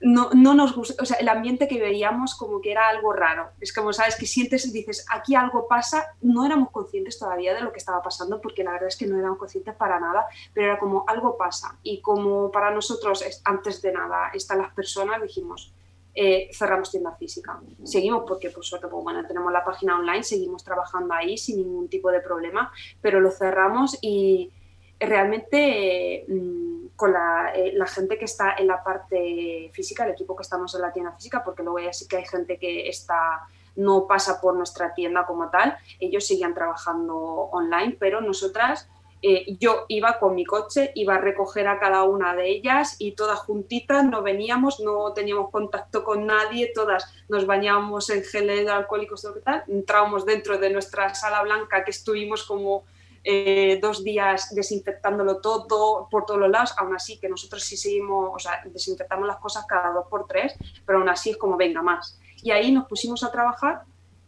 no, 0.02 0.30
no, 0.34 0.54
nos 0.54 0.76
gusta, 0.76 1.02
o 1.02 1.06
sea, 1.06 1.18
el 1.18 1.28
ambiente 1.28 1.68
que 1.68 1.80
veíamos 1.80 2.36
como 2.36 2.62
que 2.62 2.72
era 2.72 2.88
algo 2.88 3.12
raro. 3.12 3.50
Es 3.60 3.74
como, 3.74 3.92
¿sabes? 3.92 4.16
Que 4.16 4.26
sientes 4.26 4.66
y 4.66 4.72
dices, 4.72 5.06
aquí 5.12 5.36
algo 5.36 5.68
pasa, 5.68 6.16
no 6.22 6.46
éramos 6.46 6.72
conscientes 6.72 7.20
todavía 7.20 7.54
de 7.54 7.62
lo 7.62 7.74
que 7.74 7.80
estaba 7.80 8.02
pasando, 8.02 8.40
porque 8.40 8.64
la 8.64 8.72
verdad 8.72 8.88
es 8.88 8.96
que 8.96 9.08
no 9.08 9.20
éramos 9.20 9.38
conscientes 9.38 9.76
para 9.76 10.00
nada, 10.00 10.26
pero 10.54 10.68
era 10.68 10.80
como 10.80 11.04
algo 11.08 11.38
pasa. 11.38 11.78
Y 11.84 12.02
como 12.02 12.50
para 12.52 12.72
nosotros, 12.72 13.24
antes 13.44 13.82
de 13.82 13.92
nada, 13.92 14.30
están 14.34 14.60
las 14.60 14.74
personas, 14.74 15.22
dijimos, 15.22 15.74
eh, 16.16 16.50
cerramos 16.54 16.92
tienda 16.92 17.16
física. 17.16 17.60
Seguimos 17.84 18.24
porque, 18.28 18.50
por 18.50 18.66
suerte, 18.66 18.88
pues, 18.88 19.04
bueno, 19.04 19.26
tenemos 19.26 19.52
la 19.52 19.64
página 19.64 19.98
online, 19.98 20.24
seguimos 20.24 20.64
trabajando 20.64 21.14
ahí 21.14 21.38
sin 21.38 21.58
ningún 21.58 21.88
tipo 21.88 22.12
de 22.12 22.20
problema, 22.20 22.72
pero 23.02 23.20
lo 23.20 23.32
cerramos 23.32 23.98
y 24.02 24.52
realmente 25.00 26.26
mm, 26.28 26.88
con 26.96 27.14
eh, 27.56 27.72
la, 27.74 27.86
gente 27.86 28.18
que 28.18 28.26
está 28.26 28.56
en 28.58 28.68
la 28.68 28.84
parte 28.84 29.72
física, 29.74 30.06
el 30.06 30.12
equipo 30.12 30.36
que 30.36 30.44
estamos 30.44 30.76
en 30.76 30.82
la 30.82 30.92
tienda 30.92 31.14
física, 31.14 31.44
porque 31.44 31.64
luego 31.64 31.80
ya 31.80 31.94
sí 31.94 32.08
que 32.08 32.18
hay 32.18 32.26
gente 32.26 32.58
que 32.58 32.90
está 32.90 33.48
no 33.76 34.08
pasa 34.08 34.42
por 34.42 34.56
nuestra 34.56 34.94
tienda 34.94 35.26
como 35.26 35.50
tal, 35.50 35.78
ellos 36.00 36.28
siguen 36.28 36.54
trabajando 36.54 37.16
online, 37.16 37.96
pero 37.98 38.20
nosotras 38.20 38.90
eh, 39.22 39.58
yo 39.60 39.86
iba 39.90 40.18
con 40.18 40.34
mi 40.34 40.46
coche, 40.46 40.92
iba 40.96 41.16
a 41.16 41.18
recoger 41.18 41.68
a 41.68 41.78
cada 41.78 42.04
una 42.04 42.36
de 42.36 42.50
ellas 42.50 42.96
y 43.00 43.12
todas 43.14 43.40
juntitas 43.40 44.06
no 44.06 44.22
veníamos, 44.22 44.80
no 44.80 45.12
teníamos 45.12 45.50
contacto 45.52 46.06
con 46.06 46.26
nadie, 46.26 46.72
todas 46.74 47.06
nos 47.28 47.46
bañábamos 47.46 48.10
en 48.12 48.24
geles 48.24 48.68
alcohólicos, 48.70 49.28
tal, 49.44 49.64
entrábamos 49.68 50.26
dentro 50.26 50.58
de 50.58 50.70
nuestra 50.70 51.14
sala 51.16 51.42
blanca 51.42 51.84
que 51.84 51.92
estuvimos 51.92 52.46
como 52.46 52.86
eh, 53.26 53.78
dos 53.82 54.06
días 54.06 54.56
desinfectándolo 54.56 55.42
todo 55.42 56.08
por 56.10 56.26
todos 56.26 56.40
los 56.40 56.50
lados, 56.50 56.74
aún 56.78 56.96
así 56.96 57.20
que 57.20 57.28
nosotros 57.28 57.62
sí 57.62 57.76
seguimos, 57.76 58.32
o 58.34 58.40
sea, 58.40 58.62
desinfectamos 58.66 59.28
las 59.28 59.38
cosas 59.38 59.66
cada 59.68 59.92
dos 59.92 60.08
por 60.08 60.28
tres, 60.28 60.56
pero 60.86 61.00
aún 61.00 61.10
así 61.10 61.32
es 61.32 61.38
como 61.38 61.58
venga 61.58 61.82
más. 61.82 62.18
Y 62.42 62.52
ahí 62.52 62.72
nos 62.72 62.88
pusimos 62.88 63.22
a 63.26 63.32
trabajar, 63.34 63.84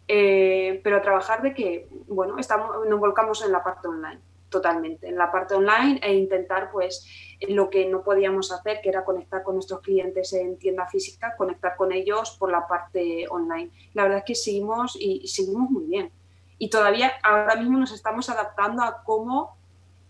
eh, 0.09 0.81
pero 0.83 0.97
a 0.97 1.01
trabajar 1.01 1.41
de 1.41 1.53
que, 1.53 1.87
bueno, 2.07 2.37
estamos, 2.37 2.85
nos 2.85 2.99
volcamos 2.99 3.41
en 3.45 3.53
la 3.53 3.63
parte 3.63 3.87
online 3.87 4.19
totalmente 4.51 5.07
en 5.07 5.15
la 5.15 5.31
parte 5.31 5.55
online 5.55 5.99
e 6.03 6.13
intentar 6.13 6.69
pues 6.71 7.07
lo 7.49 7.71
que 7.71 7.87
no 7.87 8.03
podíamos 8.03 8.51
hacer 8.51 8.81
que 8.81 8.89
era 8.89 9.03
conectar 9.03 9.41
con 9.41 9.55
nuestros 9.55 9.79
clientes 9.79 10.31
en 10.33 10.57
tienda 10.57 10.85
física 10.87 11.35
conectar 11.35 11.75
con 11.75 11.91
ellos 11.91 12.35
por 12.37 12.51
la 12.51 12.67
parte 12.67 13.25
online. 13.29 13.71
La 13.93 14.03
verdad 14.03 14.19
es 14.19 14.25
que 14.25 14.35
seguimos 14.35 14.95
y, 14.99 15.27
seguimos 15.27 15.71
muy 15.71 15.85
bien. 15.85 16.11
Y 16.59 16.69
todavía 16.69 17.13
ahora 17.23 17.55
mismo 17.55 17.79
nos 17.79 17.91
estamos 17.91 18.29
adaptando 18.29 18.83
a 18.83 19.01
cómo 19.03 19.57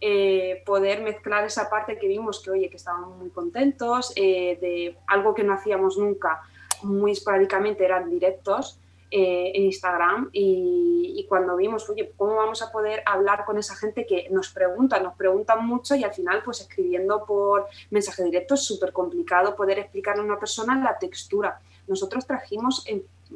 eh, 0.01 0.63
poder 0.65 1.01
mezclar 1.01 1.45
esa 1.45 1.69
parte 1.69 1.97
que 1.97 2.07
vimos 2.07 2.43
que 2.43 2.49
oye 2.49 2.69
que 2.69 2.77
estábamos 2.77 3.15
muy 3.17 3.29
contentos 3.29 4.11
eh, 4.15 4.57
de 4.59 4.97
algo 5.07 5.35
que 5.35 5.43
no 5.43 5.53
hacíamos 5.53 5.97
nunca 5.97 6.41
muy 6.81 7.11
esporádicamente 7.11 7.85
eran 7.85 8.09
directos 8.09 8.80
eh, 9.13 9.51
en 9.53 9.63
Instagram 9.63 10.29
y, 10.31 11.25
cuando 11.27 11.55
vimos, 11.55 11.89
oye, 11.89 12.13
¿cómo 12.17 12.35
vamos 12.35 12.61
a 12.61 12.71
poder 12.71 13.03
hablar 13.05 13.45
con 13.45 13.57
esa 13.57 13.75
gente 13.75 14.05
que 14.05 14.27
nos 14.31 14.49
pregunta, 14.49 14.99
nos 14.99 15.15
preguntan 15.15 15.65
mucho 15.65 15.95
y 15.95 16.03
al 16.03 16.13
final 16.13 16.41
pues 16.43 16.61
escribiendo 16.61 17.25
por 17.25 17.67
mensaje 17.89 18.23
directo 18.23 18.55
es 18.55 18.63
súper 18.65 18.91
complicado 18.91 19.55
poder 19.55 19.79
explicarle 19.79 20.21
a 20.21 20.25
una 20.25 20.39
persona 20.39 20.81
la 20.83 20.97
textura. 20.97 21.59
Nosotros 21.87 22.25
trajimos, 22.27 22.85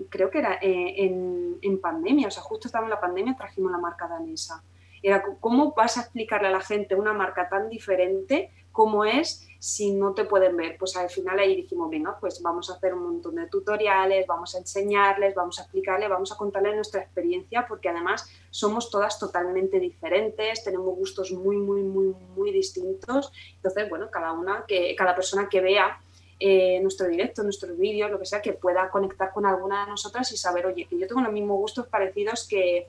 creo 0.10 0.30
que 0.30 0.40
era 0.40 0.56
eh, 0.56 1.06
en, 1.06 1.58
en, 1.62 1.80
pandemia, 1.80 2.28
o 2.28 2.32
sea, 2.32 2.44
justo 2.44 2.68
estaba 2.68 2.86
en 2.86 2.92
la 2.92 3.00
pandemia, 3.00 3.36
trajimos 3.38 3.72
la 3.72 3.78
marca 3.78 4.08
danesa. 4.08 4.62
Era, 5.02 5.24
¿cómo 5.40 5.74
vas 5.74 5.98
a 5.98 6.02
explicarle 6.02 6.48
a 6.48 6.52
la 6.52 6.62
gente 6.62 6.96
una 6.96 7.14
marca 7.14 7.48
tan 7.48 7.70
diferente 7.70 8.50
como 8.72 9.06
es 9.06 9.48
si 9.66 9.90
no 9.94 10.14
te 10.14 10.26
pueden 10.26 10.56
ver. 10.56 10.78
Pues 10.78 10.96
al 10.96 11.10
final 11.10 11.40
ahí 11.40 11.56
dijimos, 11.56 11.90
venga, 11.90 12.16
pues 12.20 12.40
vamos 12.40 12.70
a 12.70 12.74
hacer 12.74 12.94
un 12.94 13.02
montón 13.02 13.34
de 13.34 13.48
tutoriales, 13.48 14.28
vamos 14.28 14.54
a 14.54 14.60
enseñarles, 14.60 15.34
vamos 15.34 15.58
a 15.58 15.64
explicarles, 15.64 16.08
vamos 16.08 16.32
a 16.32 16.38
contarles 16.38 16.76
nuestra 16.76 17.02
experiencia, 17.02 17.66
porque 17.68 17.90
además 17.90 18.30
somos 18.52 18.92
todas 18.92 19.18
totalmente 19.18 19.80
diferentes, 19.80 20.64
tenemos 20.64 20.96
gustos 20.96 21.32
muy, 21.32 21.58
muy, 21.58 21.82
muy, 21.82 22.14
muy 22.36 22.52
distintos. 22.52 23.32
Entonces, 23.56 23.90
bueno, 23.90 24.12
cada 24.12 24.34
una, 24.34 24.66
que, 24.68 24.96
cada 24.96 25.16
persona 25.16 25.50
que 25.50 25.62
vea 25.62 26.00
eh, 26.40 26.80
nuestro 26.82 27.08
directo, 27.08 27.42
nuestros 27.42 27.76
vídeos, 27.76 28.12
lo 28.12 28.20
que 28.20 28.26
sea, 28.28 28.44
que 28.44 28.54
pueda 28.54 28.92
conectar 28.92 29.34
con 29.34 29.48
alguna 29.48 29.86
de 29.86 29.90
nosotras 29.90 30.32
y 30.32 30.38
saber, 30.38 30.68
oye, 30.68 30.86
que 30.88 31.00
yo 31.00 31.08
tengo 31.08 31.22
los 31.22 31.34
mismos 31.34 31.58
gustos 31.58 31.88
parecidos 31.88 32.48
que, 32.48 32.88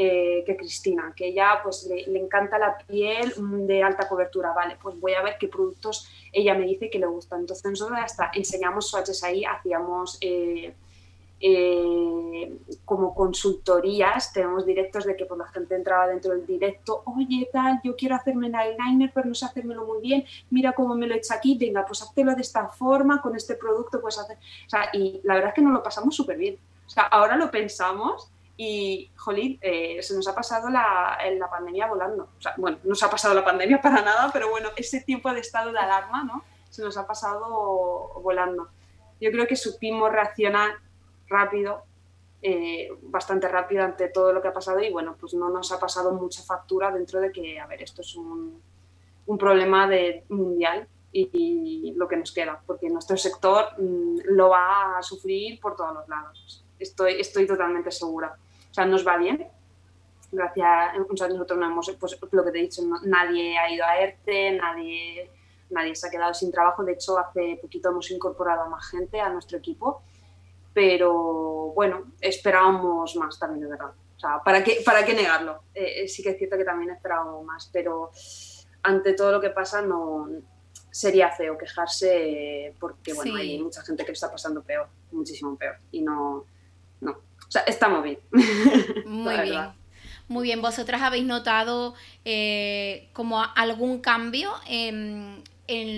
eh, 0.00 0.44
que 0.46 0.56
Cristina, 0.56 1.12
que 1.16 1.26
ella 1.26 1.58
pues 1.60 1.88
le, 1.88 2.20
encanta 2.20 2.56
la 2.56 2.78
piel 2.78 3.32
de 3.66 3.82
alta 3.82 4.08
cobertura, 4.08 4.52
vale, 4.52 4.76
pues 4.80 4.98
voy 5.00 5.14
a 5.14 5.22
ver 5.22 5.34
qué 5.40 5.48
productos 5.48 6.08
ella 6.32 6.54
me 6.54 6.66
dice 6.66 6.88
que 6.88 7.00
le 7.00 7.06
gustan. 7.06 7.40
Entonces 7.40 7.68
nosotros 7.68 7.98
hasta 8.00 8.30
enseñamos 8.32 8.88
swatches 8.90 9.24
ahí, 9.24 9.44
hacíamos 9.44 10.16
eh, 10.20 10.72
eh, 11.40 12.58
como 12.84 13.12
consultorías, 13.12 14.32
tenemos 14.32 14.64
directos 14.64 15.04
de 15.04 15.16
que 15.16 15.24
pues, 15.24 15.36
la 15.36 15.48
gente 15.48 15.74
entraba 15.74 16.06
dentro 16.06 16.30
del 16.30 16.46
directo, 16.46 17.02
oye 17.04 17.48
tal, 17.52 17.80
yo 17.82 17.96
quiero 17.96 18.14
hacerme 18.14 18.46
el 18.46 18.54
eyeliner, 18.54 19.10
pero 19.12 19.26
no 19.26 19.34
sé 19.34 19.46
hacérmelo 19.46 19.84
muy 19.84 20.00
bien, 20.00 20.24
mira 20.50 20.74
cómo 20.74 20.94
me 20.94 21.08
lo 21.08 21.14
he 21.14 21.18
hecho 21.18 21.34
aquí, 21.34 21.58
venga, 21.58 21.84
pues 21.84 22.02
háztelo 22.02 22.36
de 22.36 22.42
esta 22.42 22.68
forma, 22.68 23.20
con 23.20 23.34
este 23.34 23.56
producto 23.56 24.00
pues 24.00 24.16
hacer, 24.16 24.36
o 24.36 24.70
sea, 24.70 24.90
y 24.92 25.20
la 25.24 25.34
verdad 25.34 25.48
es 25.48 25.54
que 25.56 25.62
nos 25.62 25.72
lo 25.72 25.82
pasamos 25.82 26.14
súper 26.14 26.36
bien. 26.36 26.56
O 26.86 26.90
sea, 26.90 27.02
ahora 27.02 27.36
lo 27.36 27.50
pensamos 27.50 28.30
y, 28.60 29.12
jolín, 29.14 29.56
eh, 29.62 30.02
se 30.02 30.16
nos 30.16 30.26
ha 30.26 30.34
pasado 30.34 30.68
la, 30.68 31.16
la 31.38 31.48
pandemia 31.48 31.86
volando. 31.86 32.30
Bueno, 32.56 32.78
no 32.82 32.96
se 32.96 33.04
ha 33.04 33.10
pasado 33.10 33.32
la 33.32 33.44
pandemia 33.44 33.80
para 33.80 34.02
nada, 34.02 34.30
pero 34.32 34.50
bueno, 34.50 34.70
ese 34.74 35.00
tiempo 35.00 35.32
de 35.32 35.38
estado 35.38 35.70
de 35.70 35.78
alarma, 35.78 36.24
¿no? 36.24 36.42
Se 36.68 36.82
nos 36.82 36.96
ha 36.96 37.06
pasado 37.06 38.20
volando. 38.20 38.68
Yo 39.20 39.30
creo 39.30 39.46
que 39.46 39.54
supimos 39.54 40.10
reaccionar 40.10 40.72
rápido, 41.28 41.84
eh, 42.42 42.88
bastante 43.02 43.46
rápido 43.46 43.84
ante 43.84 44.08
todo 44.08 44.32
lo 44.32 44.42
que 44.42 44.48
ha 44.48 44.52
pasado 44.52 44.80
y 44.80 44.90
bueno, 44.90 45.14
pues 45.20 45.34
no 45.34 45.48
nos 45.50 45.70
ha 45.70 45.78
pasado 45.78 46.10
mucha 46.10 46.42
factura 46.42 46.90
dentro 46.90 47.20
de 47.20 47.30
que, 47.30 47.60
a 47.60 47.66
ver, 47.68 47.80
esto 47.82 48.02
es 48.02 48.16
un, 48.16 48.60
un 49.26 49.38
problema 49.38 49.86
de, 49.86 50.24
mundial 50.30 50.88
y, 51.12 51.94
lo 51.96 52.08
que 52.08 52.16
nos 52.16 52.32
queda, 52.32 52.60
porque 52.66 52.90
nuestro 52.90 53.16
sector 53.16 53.66
mm, 53.78 54.18
lo 54.24 54.48
va 54.48 54.98
a 54.98 55.02
sufrir 55.02 55.60
por 55.60 55.76
todos 55.76 55.94
los 55.94 56.08
lados. 56.08 56.64
Estoy, 56.76 57.20
estoy 57.20 57.46
totalmente 57.46 57.92
segura 57.92 58.36
sea, 58.78 58.86
nos 58.86 59.06
va 59.06 59.16
bien. 59.16 59.48
Gracias, 60.30 60.98
nosotros 61.08 61.58
no 61.58 61.66
hemos, 61.66 61.90
pues 61.98 62.18
lo 62.30 62.44
que 62.44 62.50
te 62.50 62.58
he 62.58 62.62
dicho, 62.62 62.82
nadie 63.04 63.58
ha 63.58 63.72
ido 63.72 63.84
a 63.84 63.98
ERTE, 63.98 64.52
nadie, 64.52 65.30
nadie 65.70 65.94
se 65.94 66.06
ha 66.06 66.10
quedado 66.10 66.34
sin 66.34 66.52
trabajo. 66.52 66.84
De 66.84 66.92
hecho, 66.92 67.18
hace 67.18 67.58
poquito 67.62 67.88
hemos 67.88 68.10
incorporado 68.10 68.62
a 68.62 68.68
más 68.68 68.90
gente 68.90 69.20
a 69.20 69.30
nuestro 69.30 69.56
equipo, 69.56 70.02
pero 70.74 71.72
bueno, 71.74 72.12
esperábamos 72.20 73.16
más 73.16 73.38
también, 73.38 73.64
de 73.64 73.70
verdad. 73.70 73.92
O 74.16 74.20
sea, 74.20 74.42
¿para 74.44 74.62
qué, 74.62 74.82
para 74.84 75.04
qué 75.04 75.14
negarlo? 75.14 75.62
Eh, 75.74 76.02
eh, 76.02 76.08
sí 76.08 76.22
que 76.22 76.30
es 76.30 76.38
cierto 76.38 76.58
que 76.58 76.64
también 76.64 76.90
esperábamos 76.90 77.44
más, 77.44 77.70
pero 77.72 78.10
ante 78.82 79.14
todo 79.14 79.32
lo 79.32 79.40
que 79.40 79.50
pasa 79.50 79.80
no 79.80 80.28
sería 80.90 81.30
feo 81.30 81.56
quejarse 81.56 82.74
porque 82.80 83.12
bueno, 83.12 83.36
hay 83.36 83.62
mucha 83.62 83.82
gente 83.82 84.04
que 84.04 84.12
está 84.12 84.30
pasando 84.30 84.62
peor, 84.62 84.88
muchísimo 85.12 85.56
peor, 85.56 85.76
y 85.92 86.02
no, 86.02 86.44
no. 86.46 86.57
O 87.48 87.50
sea, 87.50 87.62
estamos 87.62 88.04
bien. 88.04 88.18
Muy 89.06 89.40
bien. 89.40 89.78
Muy 90.28 90.44
bien, 90.44 90.60
¿vosotras 90.60 91.00
habéis 91.00 91.24
notado 91.24 91.94
eh, 92.26 93.08
como 93.14 93.42
algún 93.42 94.00
cambio 94.00 94.52
en, 94.66 95.42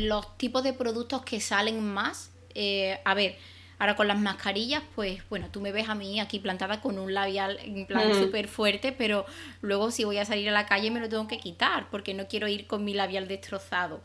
los 0.08 0.36
tipos 0.38 0.62
de 0.62 0.72
productos 0.72 1.22
que 1.22 1.40
salen 1.40 1.84
más? 1.84 2.30
Eh, 2.54 3.00
a 3.04 3.14
ver, 3.14 3.36
ahora 3.80 3.96
con 3.96 4.06
las 4.06 4.20
mascarillas, 4.20 4.82
pues 4.94 5.28
bueno, 5.28 5.48
tú 5.50 5.60
me 5.60 5.72
ves 5.72 5.88
a 5.88 5.96
mí 5.96 6.20
aquí 6.20 6.38
plantada 6.38 6.80
con 6.80 6.98
un 6.98 7.12
labial 7.12 7.58
en 7.60 7.86
plan 7.86 8.14
súper 8.14 8.46
fuerte, 8.46 8.92
pero 8.92 9.26
luego 9.62 9.90
si 9.90 10.04
voy 10.04 10.18
a 10.18 10.24
salir 10.24 10.48
a 10.48 10.52
la 10.52 10.66
calle 10.66 10.92
me 10.92 11.00
lo 11.00 11.08
tengo 11.08 11.26
que 11.26 11.38
quitar 11.38 11.90
porque 11.90 12.14
no 12.14 12.28
quiero 12.28 12.46
ir 12.46 12.68
con 12.68 12.84
mi 12.84 12.94
labial 12.94 13.26
destrozado. 13.26 14.00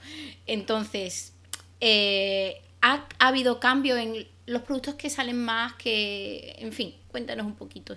Entonces, 0.48 1.34
eh, 1.82 2.62
¿ha, 2.82 3.06
¿ha 3.20 3.28
habido 3.28 3.60
cambio 3.60 3.96
en 3.98 4.28
los 4.46 4.62
productos 4.64 4.96
que 4.96 5.10
salen 5.10 5.38
más, 5.38 5.74
que, 5.74 6.56
en 6.60 6.72
fin, 6.72 6.96
cuéntanos 7.08 7.46
un 7.46 7.56
poquito. 7.56 7.96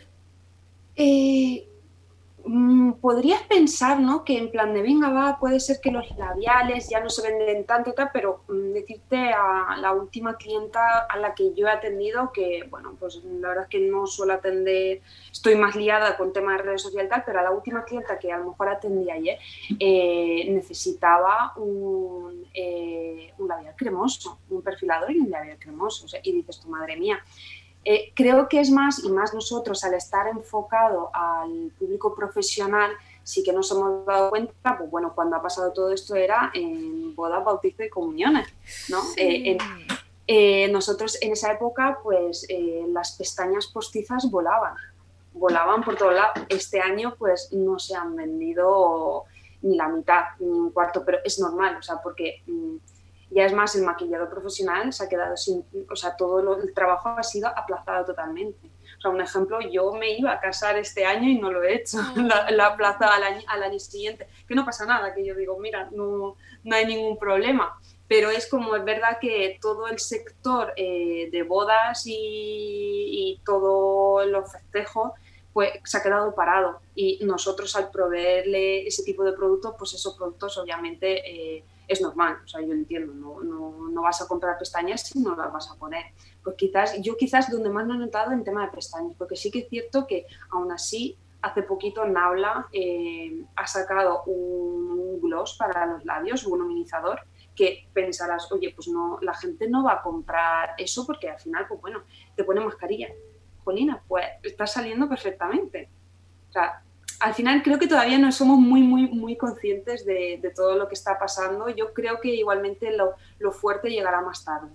Eh, 0.96 1.66
podrías 3.00 3.42
pensar, 3.42 4.00
¿no? 4.00 4.24
Que 4.24 4.38
en 4.38 4.50
plan 4.50 4.72
de 4.72 4.82
venga, 4.82 5.10
va, 5.10 5.38
puede 5.38 5.60
ser 5.60 5.80
que 5.80 5.90
los 5.90 6.10
labiales 6.16 6.88
ya 6.88 7.00
no 7.00 7.10
se 7.10 7.22
venden 7.22 7.64
tanto, 7.64 7.92
tal, 7.92 8.10
pero 8.12 8.44
mm, 8.48 8.72
decirte 8.72 9.32
a 9.32 9.76
la 9.80 9.92
última 9.92 10.36
clienta 10.36 11.00
a 11.08 11.18
la 11.18 11.34
que 11.34 11.52
yo 11.54 11.66
he 11.66 11.70
atendido, 11.70 12.32
que 12.32 12.66
bueno, 12.70 12.96
pues 12.98 13.16
la 13.24 13.48
verdad 13.48 13.64
es 13.64 13.70
que 13.70 13.80
no 13.80 14.06
suelo 14.06 14.34
atender, 14.34 15.02
estoy 15.30 15.56
más 15.56 15.76
liada 15.76 16.16
con 16.16 16.32
temas 16.32 16.58
de 16.58 16.62
redes 16.62 16.82
sociales 16.82 17.08
y 17.08 17.10
tal, 17.10 17.22
pero 17.26 17.40
a 17.40 17.42
la 17.42 17.50
última 17.50 17.84
clienta 17.84 18.18
que 18.18 18.32
a 18.32 18.38
lo 18.38 18.50
mejor 18.50 18.68
atendí 18.68 19.10
ayer, 19.10 19.38
eh, 19.78 20.46
necesitaba 20.50 21.52
un, 21.56 22.46
eh, 22.54 23.32
un 23.38 23.48
labial 23.48 23.74
cremoso, 23.76 24.38
un 24.48 24.62
perfilador 24.62 25.10
y 25.10 25.18
un 25.18 25.30
labial 25.30 25.58
cremoso. 25.58 26.06
y 26.22 26.32
dices, 26.32 26.60
tu 26.60 26.68
madre 26.68 26.96
mía. 26.96 27.22
Eh, 27.84 28.12
creo 28.14 28.48
que 28.48 28.60
es 28.60 28.70
más, 28.70 29.02
y 29.02 29.10
más 29.10 29.32
nosotros 29.32 29.82
al 29.84 29.94
estar 29.94 30.28
enfocado 30.28 31.10
al 31.14 31.72
público 31.78 32.14
profesional, 32.14 32.90
sí 33.22 33.42
que 33.42 33.52
nos 33.52 33.70
hemos 33.70 34.04
dado 34.04 34.30
cuenta, 34.30 34.76
pues 34.76 34.90
bueno, 34.90 35.12
cuando 35.14 35.36
ha 35.36 35.42
pasado 35.42 35.72
todo 35.72 35.92
esto 35.92 36.14
era 36.14 36.50
en 36.54 37.14
bodas, 37.14 37.44
bautizo 37.44 37.82
y 37.82 37.88
comuniones, 37.88 38.48
¿no? 38.88 39.00
Eh, 39.16 39.56
eh, 40.26 40.68
nosotros 40.68 41.16
en 41.22 41.32
esa 41.32 41.52
época, 41.52 41.98
pues 42.02 42.46
las 42.88 43.12
pestañas 43.12 43.66
postizas 43.68 44.30
volaban, 44.30 44.74
volaban 45.32 45.82
por 45.82 45.96
todo 45.96 46.10
lado. 46.10 46.32
Este 46.48 46.80
año, 46.80 47.14
pues 47.18 47.52
no 47.52 47.78
se 47.78 47.96
han 47.96 48.14
vendido 48.16 49.24
ni 49.62 49.76
la 49.76 49.88
mitad, 49.88 50.24
ni 50.40 50.46
un 50.46 50.70
cuarto, 50.70 51.04
pero 51.04 51.18
es 51.24 51.38
normal, 51.38 51.76
o 51.78 51.82
sea, 51.82 52.02
porque... 52.02 52.42
Mm, 52.46 52.76
ya 53.30 53.44
es 53.44 53.52
más, 53.52 53.74
el 53.76 53.82
maquillador 53.82 54.30
profesional 54.30 54.92
se 54.92 55.04
ha 55.04 55.08
quedado 55.08 55.36
sin, 55.36 55.64
o 55.90 55.96
sea, 55.96 56.16
todo 56.16 56.56
el 56.56 56.72
trabajo 56.72 57.10
ha 57.10 57.22
sido 57.22 57.48
aplazado 57.48 58.06
totalmente. 58.06 58.70
O 58.98 59.00
sea, 59.00 59.10
un 59.10 59.20
ejemplo, 59.20 59.60
yo 59.60 59.92
me 59.92 60.16
iba 60.16 60.32
a 60.32 60.40
casar 60.40 60.76
este 60.78 61.04
año 61.04 61.28
y 61.28 61.38
no 61.38 61.52
lo 61.52 61.62
he 61.62 61.74
hecho, 61.74 61.98
la, 62.16 62.50
la 62.50 62.66
aplazado 62.66 63.12
al 63.12 63.22
año, 63.22 63.42
al 63.46 63.62
año 63.62 63.78
siguiente, 63.78 64.28
que 64.46 64.54
no 64.54 64.64
pasa 64.64 64.86
nada, 64.86 65.14
que 65.14 65.24
yo 65.24 65.34
digo, 65.34 65.58
mira, 65.58 65.88
no, 65.92 66.36
no 66.64 66.76
hay 66.76 66.86
ningún 66.86 67.18
problema, 67.18 67.78
pero 68.08 68.30
es 68.30 68.48
como 68.48 68.74
es 68.74 68.84
verdad 68.84 69.18
que 69.20 69.58
todo 69.60 69.86
el 69.88 69.98
sector 69.98 70.72
eh, 70.76 71.28
de 71.30 71.42
bodas 71.42 72.06
y, 72.06 72.14
y 72.16 73.40
todos 73.44 74.26
los 74.26 74.50
festejos 74.50 75.12
pues 75.52 75.72
se 75.84 75.96
ha 75.96 76.02
quedado 76.02 76.34
parado. 76.36 76.80
Y 76.94 77.18
nosotros 77.24 77.74
al 77.74 77.90
proveerle 77.90 78.86
ese 78.86 79.02
tipo 79.02 79.24
de 79.24 79.32
productos, 79.32 79.74
pues 79.76 79.92
esos 79.92 80.16
productos 80.16 80.56
obviamente 80.56 81.56
eh, 81.56 81.64
es 81.88 82.02
normal, 82.02 82.38
o 82.44 82.46
sea, 82.46 82.60
yo 82.60 82.72
entiendo, 82.72 83.14
no, 83.14 83.42
no, 83.42 83.88
no, 83.90 84.02
vas 84.02 84.20
a 84.20 84.28
comprar 84.28 84.58
pestañas 84.58 85.08
si 85.08 85.18
no 85.18 85.34
las 85.34 85.50
vas 85.50 85.70
a 85.70 85.76
poner. 85.76 86.04
Pues 86.44 86.54
quizás, 86.56 87.00
yo 87.00 87.16
quizás 87.16 87.50
donde 87.50 87.70
más 87.70 87.86
me 87.86 87.94
he 87.94 87.98
notado 87.98 88.32
en 88.32 88.44
tema 88.44 88.66
de 88.66 88.72
pestañas, 88.72 89.14
porque 89.16 89.36
sí 89.36 89.50
que 89.50 89.60
es 89.60 89.68
cierto 89.68 90.06
que 90.06 90.26
aún 90.50 90.70
así, 90.70 91.16
hace 91.40 91.62
poquito 91.62 92.04
Nabla 92.04 92.68
eh, 92.72 93.44
ha 93.56 93.66
sacado 93.66 94.22
un 94.24 95.20
gloss 95.20 95.56
para 95.56 95.86
los 95.86 96.04
labios, 96.04 96.44
un 96.44 96.58
luminizador, 96.58 97.22
que 97.54 97.88
pensarás, 97.92 98.52
oye, 98.52 98.72
pues 98.74 98.88
no, 98.88 99.18
la 99.22 99.34
gente 99.34 99.68
no 99.68 99.82
va 99.82 99.94
a 99.94 100.02
comprar 100.02 100.74
eso 100.78 101.06
porque 101.06 101.30
al 101.30 101.40
final, 101.40 101.66
pues 101.66 101.80
bueno, 101.80 102.02
te 102.36 102.44
pone 102.44 102.60
mascarilla. 102.60 103.08
Jolina, 103.64 104.02
pues 104.06 104.24
está 104.42 104.66
saliendo 104.66 105.08
perfectamente. 105.08 105.90
O 106.48 106.52
sea, 106.52 106.82
al 107.20 107.34
final 107.34 107.62
creo 107.62 107.78
que 107.78 107.88
todavía 107.88 108.18
no 108.18 108.30
somos 108.32 108.58
muy, 108.58 108.82
muy, 108.82 109.08
muy 109.08 109.36
conscientes 109.36 110.04
de, 110.04 110.52
todo 110.54 110.76
lo 110.76 110.88
que 110.88 110.94
está 110.94 111.18
pasando. 111.18 111.68
Yo 111.68 111.92
creo 111.92 112.20
que 112.20 112.28
igualmente 112.28 112.96
lo, 112.96 113.52
fuerte 113.52 113.90
llegará 113.90 114.20
más 114.20 114.44
tarde, 114.44 114.68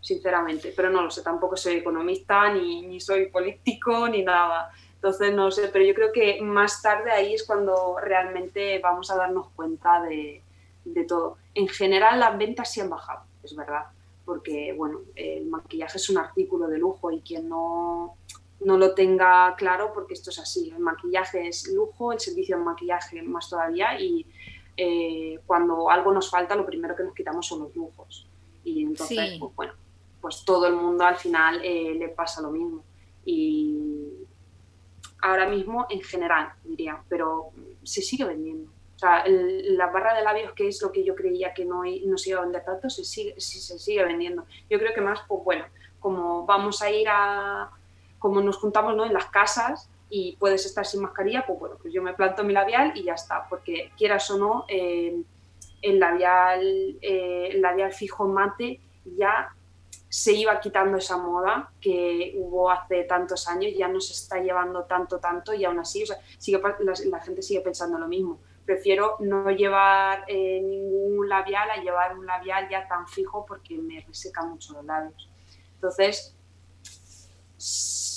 sinceramente. 0.00 0.72
Pero 0.74 0.90
no 0.90 1.02
lo 1.02 1.10
sé, 1.10 1.22
tampoco 1.22 1.56
soy 1.56 1.74
economista, 1.74 2.52
ni, 2.52 2.86
ni, 2.86 3.00
soy 3.00 3.26
político, 3.26 4.08
ni 4.08 4.22
nada. 4.22 4.70
Entonces 4.94 5.34
no 5.34 5.50
sé, 5.50 5.68
pero 5.68 5.84
yo 5.84 5.94
creo 5.94 6.12
que 6.12 6.40
más 6.40 6.80
tarde 6.80 7.10
ahí 7.10 7.34
es 7.34 7.44
cuando 7.44 7.96
realmente 8.00 8.78
vamos 8.78 9.10
a 9.10 9.16
darnos 9.16 9.48
cuenta 9.50 10.00
de, 10.02 10.42
de 10.84 11.04
todo. 11.04 11.38
En 11.54 11.68
general 11.68 12.20
las 12.20 12.38
ventas 12.38 12.70
sí 12.72 12.80
han 12.80 12.88
bajado, 12.88 13.24
es 13.42 13.54
verdad, 13.54 13.86
porque 14.24 14.72
bueno, 14.72 15.00
el 15.16 15.46
maquillaje 15.46 15.98
es 15.98 16.08
un 16.08 16.18
artículo 16.18 16.68
de 16.68 16.78
lujo 16.78 17.10
y 17.10 17.20
quien 17.20 17.48
no 17.48 18.16
no 18.64 18.76
lo 18.76 18.94
tenga 18.94 19.54
claro 19.56 19.92
porque 19.92 20.14
esto 20.14 20.30
es 20.30 20.38
así. 20.38 20.70
El 20.70 20.80
maquillaje 20.80 21.48
es 21.48 21.68
lujo, 21.72 22.12
el 22.12 22.20
servicio 22.20 22.56
de 22.56 22.64
maquillaje 22.64 23.22
más 23.22 23.48
todavía 23.48 24.00
y 24.00 24.26
eh, 24.76 25.40
cuando 25.46 25.90
algo 25.90 26.12
nos 26.12 26.30
falta 26.30 26.54
lo 26.54 26.66
primero 26.66 26.96
que 26.96 27.02
nos 27.02 27.14
quitamos 27.14 27.46
son 27.46 27.60
los 27.60 27.74
lujos. 27.74 28.28
Y 28.64 28.82
entonces, 28.84 29.38
pues, 29.38 29.54
bueno, 29.54 29.72
pues 30.20 30.44
todo 30.44 30.66
el 30.66 30.74
mundo 30.74 31.04
al 31.04 31.16
final 31.16 31.60
eh, 31.64 31.94
le 31.94 32.08
pasa 32.08 32.40
lo 32.40 32.50
mismo. 32.50 32.84
Y 33.24 34.12
ahora 35.20 35.48
mismo 35.48 35.86
en 35.90 36.00
general, 36.00 36.52
diría, 36.64 37.02
pero 37.08 37.50
se 37.82 38.02
sigue 38.02 38.24
vendiendo. 38.24 38.70
O 38.96 38.98
sea, 38.98 39.24
la 39.26 39.88
barra 39.88 40.14
de 40.14 40.22
labios, 40.22 40.52
que 40.52 40.68
es 40.68 40.80
lo 40.80 40.92
que 40.92 41.02
yo 41.02 41.16
creía 41.16 41.52
que 41.52 41.64
no, 41.64 41.82
no 41.84 42.18
se 42.18 42.30
iba 42.30 42.38
a 42.38 42.44
vender 42.44 42.64
tanto, 42.64 42.88
se 42.88 43.04
sigue, 43.04 43.34
se 43.40 43.78
sigue 43.78 44.04
vendiendo. 44.04 44.46
Yo 44.70 44.78
creo 44.78 44.94
que 44.94 45.00
más, 45.00 45.20
pues 45.26 45.42
bueno, 45.42 45.64
como 45.98 46.46
vamos 46.46 46.82
a 46.82 46.90
ir 46.90 47.08
a, 47.08 47.70
como 48.22 48.40
nos 48.40 48.56
juntamos 48.56 48.94
¿no? 48.94 49.04
en 49.04 49.12
las 49.12 49.26
casas 49.26 49.90
y 50.08 50.36
puedes 50.36 50.64
estar 50.64 50.86
sin 50.86 51.02
mascarilla, 51.02 51.44
pues 51.44 51.58
bueno, 51.58 51.76
pues 51.82 51.92
yo 51.92 52.02
me 52.02 52.14
planto 52.14 52.44
mi 52.44 52.52
labial 52.52 52.92
y 52.94 53.02
ya 53.02 53.14
está, 53.14 53.46
porque 53.48 53.90
quieras 53.98 54.30
o 54.30 54.38
no, 54.38 54.64
eh, 54.68 55.20
el, 55.82 55.98
labial, 55.98 56.98
eh, 57.02 57.48
el 57.50 57.60
labial 57.60 57.92
fijo 57.92 58.28
mate 58.28 58.80
ya 59.16 59.52
se 60.08 60.32
iba 60.34 60.60
quitando 60.60 60.98
esa 60.98 61.16
moda 61.16 61.72
que 61.80 62.34
hubo 62.36 62.70
hace 62.70 63.04
tantos 63.04 63.48
años, 63.48 63.72
ya 63.76 63.88
no 63.88 64.00
se 64.00 64.12
está 64.12 64.38
llevando 64.38 64.84
tanto, 64.84 65.18
tanto 65.18 65.52
y 65.54 65.64
aún 65.64 65.80
así, 65.80 66.04
la, 66.06 67.20
gente 67.20 67.42
sigue 67.42 67.60
pensando 67.62 67.98
lo 67.98 68.06
mismo. 68.06 68.38
Prefiero 68.64 69.16
no 69.18 69.50
llevar 69.50 70.24
eh, 70.28 70.60
ningún 70.62 71.28
labial 71.28 71.70
a 71.70 71.82
llevar 71.82 72.16
un 72.16 72.26
labial 72.26 72.68
ya 72.68 72.86
tan 72.86 73.08
fijo 73.08 73.44
porque 73.46 73.78
me 73.78 74.00
reseca 74.00 74.44
mucho 74.44 74.74
los 74.74 74.84
labios. 74.84 75.30
Entonces, 75.74 76.36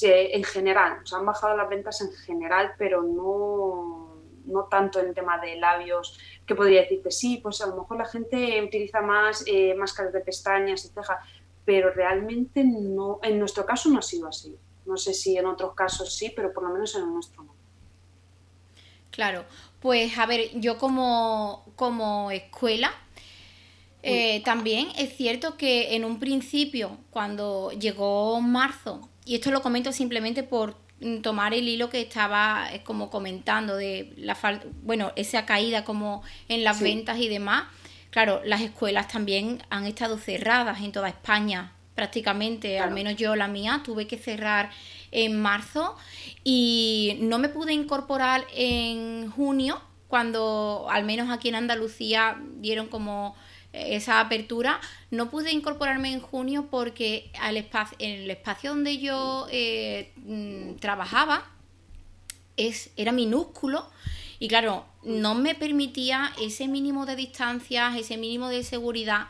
en 0.04 0.44
general, 0.44 1.00
o 1.12 1.16
han 1.16 1.26
bajado 1.26 1.58
las 1.58 1.70
ventas 1.70 2.02
en 2.02 2.12
general, 2.12 2.74
pero 2.78 3.04
no, 3.04 4.22
no 4.46 4.64
tanto 4.66 5.00
en 5.00 5.14
tema 5.14 5.38
de 5.40 5.56
labios, 5.58 6.20
que 6.46 6.56
podría 6.56 6.82
decirte, 6.82 7.12
sí, 7.12 7.40
pues 7.42 7.62
a 7.62 7.68
lo 7.68 7.78
mejor 7.78 7.98
la 7.98 8.06
gente 8.06 8.62
utiliza 8.62 9.02
más 9.02 9.44
eh, 9.48 9.74
máscaras 9.76 10.14
de 10.14 10.22
pestañas 10.22 10.86
y 10.86 10.90
cejas, 10.90 11.18
pero 11.64 11.92
realmente 11.92 12.64
no, 12.64 13.20
en 13.24 13.40
nuestro 13.40 13.66
caso 13.66 13.90
no 13.90 14.00
ha 14.00 14.04
sido 14.04 14.28
así. 14.28 14.56
No 14.86 14.98
sé 14.98 15.14
si 15.14 15.36
en 15.36 15.48
otros 15.48 15.74
casos 15.74 16.16
sí, 16.16 16.32
pero 16.36 16.54
por 16.54 16.64
lo 16.64 16.70
menos 16.70 16.94
en 16.96 17.02
el 17.02 17.14
nuestro 17.14 17.44
no. 17.44 17.56
Claro, 19.10 19.46
pues 19.80 20.18
a 20.18 20.26
ver, 20.26 20.52
yo 20.60 20.78
como, 20.78 21.66
como 21.76 22.30
escuela, 22.32 22.92
eh, 24.04 24.44
también 24.44 24.90
es 24.98 25.16
cierto 25.16 25.58
que 25.58 25.96
en 25.96 26.06
un 26.06 26.20
principio, 26.20 26.98
cuando 27.10 27.72
llegó 27.72 28.40
marzo, 28.42 29.10
y 29.26 29.36
esto 29.36 29.52
lo 29.52 29.62
comento 29.62 29.92
simplemente 29.92 30.44
por 30.44 30.78
mm, 31.02 31.18
tomar 31.22 31.54
el 31.54 31.68
hilo 31.68 31.90
que 31.90 32.02
estaba 32.02 32.70
eh, 32.72 32.84
como 32.84 33.10
comentando 33.10 33.76
de 33.76 34.14
la 34.18 34.36
falta, 34.36 34.68
bueno, 34.84 35.12
esa 35.16 35.46
caída 35.46 35.84
como 35.84 36.24
en 36.48 36.64
las 36.64 36.80
ventas 36.80 37.20
y 37.20 37.28
demás. 37.28 37.66
Claro, 38.12 38.42
las 38.46 38.62
escuelas 38.62 39.10
también 39.10 39.62
han 39.70 39.86
estado 39.86 40.18
cerradas 40.18 40.82
en 40.82 40.92
toda 40.94 41.10
España 41.10 41.74
prácticamente, 41.96 42.80
al 42.80 42.92
menos 42.92 43.16
yo 43.16 43.36
la 43.36 43.48
mía, 43.48 43.82
tuve 43.84 44.06
que 44.06 44.18
cerrar 44.18 44.70
en 45.12 45.42
marzo. 45.42 45.96
Y 46.44 47.18
no 47.22 47.40
me 47.40 47.50
pude 47.50 47.74
incorporar 47.74 48.46
en 48.54 49.32
junio 49.32 49.82
cuando 50.08 50.88
al 50.92 51.06
menos 51.06 51.32
aquí 51.32 51.50
en 51.50 51.56
Andalucía 51.56 52.38
dieron 52.58 52.88
como 52.88 53.36
esa 53.76 54.20
apertura. 54.20 54.80
No 55.12 55.30
pude 55.30 55.52
incorporarme 55.52 56.14
en 56.14 56.20
junio 56.20 56.68
porque 56.70 57.32
al 57.40 57.58
en 57.58 57.66
el 58.00 58.32
espacio 58.32 58.72
donde 58.72 58.98
yo 58.98 59.48
eh, 59.52 60.12
mm, 60.18 60.76
trabajaba 60.76 61.50
es, 62.58 62.92
era 62.96 63.12
minúsculo 63.12 63.90
y 64.40 64.48
claro, 64.48 64.86
no 65.04 65.36
me 65.36 65.56
permitía 65.56 66.32
ese 66.42 66.68
mínimo 66.68 67.06
de 67.06 67.16
distancias, 67.16 67.96
ese 67.96 68.18
mínimo 68.18 68.50
de 68.50 68.64
seguridad. 68.64 69.28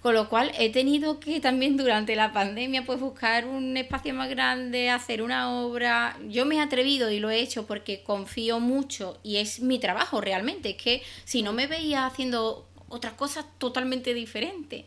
Con 0.00 0.14
lo 0.14 0.28
cual 0.28 0.50
he 0.58 0.68
tenido 0.70 1.20
que 1.20 1.38
también 1.38 1.76
durante 1.76 2.16
la 2.16 2.32
pandemia 2.32 2.84
pues 2.84 2.98
buscar 2.98 3.46
un 3.46 3.76
espacio 3.76 4.12
más 4.14 4.28
grande, 4.28 4.90
hacer 4.90 5.22
una 5.22 5.48
obra. 5.60 6.18
Yo 6.28 6.44
me 6.44 6.56
he 6.56 6.60
atrevido 6.60 7.08
y 7.08 7.20
lo 7.20 7.30
he 7.30 7.38
hecho 7.38 7.68
porque 7.68 8.02
confío 8.02 8.58
mucho 8.58 9.20
y 9.22 9.36
es 9.36 9.60
mi 9.60 9.78
trabajo 9.78 10.20
realmente. 10.20 10.70
Es 10.70 10.76
que 10.76 11.02
si 11.24 11.42
no 11.42 11.52
me 11.52 11.68
veía 11.68 12.04
haciendo 12.04 12.66
otras 12.92 13.14
cosas 13.14 13.46
totalmente 13.58 14.14
diferentes. 14.14 14.84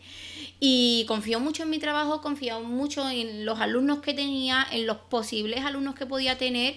Y 0.60 1.06
confío 1.08 1.40
mucho 1.40 1.64
en 1.64 1.72
mi 1.72 1.80
trabajo, 1.80 2.22
confío 2.22 2.62
mucho 2.62 3.10
en 3.10 3.46
los 3.46 3.60
alumnos 3.60 4.00
que 4.00 4.14
tenía, 4.14 4.66
en 4.72 4.86
los 4.86 4.98
posibles 4.98 5.66
alumnos 5.66 5.96
que 5.96 6.06
podía 6.06 6.38
tener. 6.38 6.76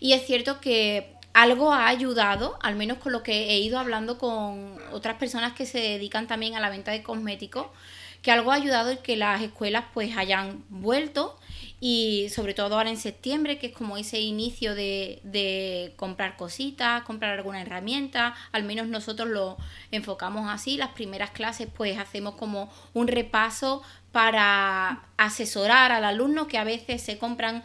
Y 0.00 0.12
es 0.12 0.26
cierto 0.26 0.60
que 0.60 1.14
algo 1.32 1.72
ha 1.72 1.88
ayudado, 1.88 2.58
al 2.62 2.76
menos 2.76 2.98
con 2.98 3.12
lo 3.12 3.22
que 3.22 3.50
he 3.50 3.58
ido 3.58 3.78
hablando 3.78 4.18
con 4.18 4.78
otras 4.92 5.16
personas 5.16 5.54
que 5.54 5.66
se 5.66 5.80
dedican 5.80 6.26
también 6.26 6.54
a 6.54 6.60
la 6.60 6.70
venta 6.70 6.92
de 6.92 7.02
cosméticos, 7.02 7.66
que 8.22 8.30
algo 8.30 8.52
ha 8.52 8.56
ayudado 8.56 8.90
en 8.90 8.98
que 8.98 9.16
las 9.16 9.42
escuelas 9.42 9.84
pues 9.94 10.16
hayan 10.16 10.62
vuelto 10.68 11.38
y 11.88 12.30
sobre 12.30 12.52
todo 12.52 12.74
ahora 12.74 12.90
en 12.90 12.96
septiembre, 12.96 13.58
que 13.58 13.68
es 13.68 13.72
como 13.72 13.96
ese 13.96 14.18
inicio 14.18 14.74
de, 14.74 15.20
de, 15.22 15.92
comprar 15.94 16.36
cositas, 16.36 17.04
comprar 17.04 17.38
alguna 17.38 17.62
herramienta, 17.62 18.34
al 18.50 18.64
menos 18.64 18.88
nosotros 18.88 19.28
lo 19.28 19.56
enfocamos 19.92 20.50
así, 20.50 20.76
las 20.76 20.88
primeras 20.88 21.30
clases 21.30 21.68
pues 21.72 21.96
hacemos 21.96 22.34
como 22.34 22.72
un 22.92 23.06
repaso 23.06 23.84
para 24.10 25.04
asesorar 25.16 25.92
al 25.92 26.04
alumno 26.04 26.48
que 26.48 26.58
a 26.58 26.64
veces 26.64 27.02
se 27.02 27.18
compran 27.18 27.62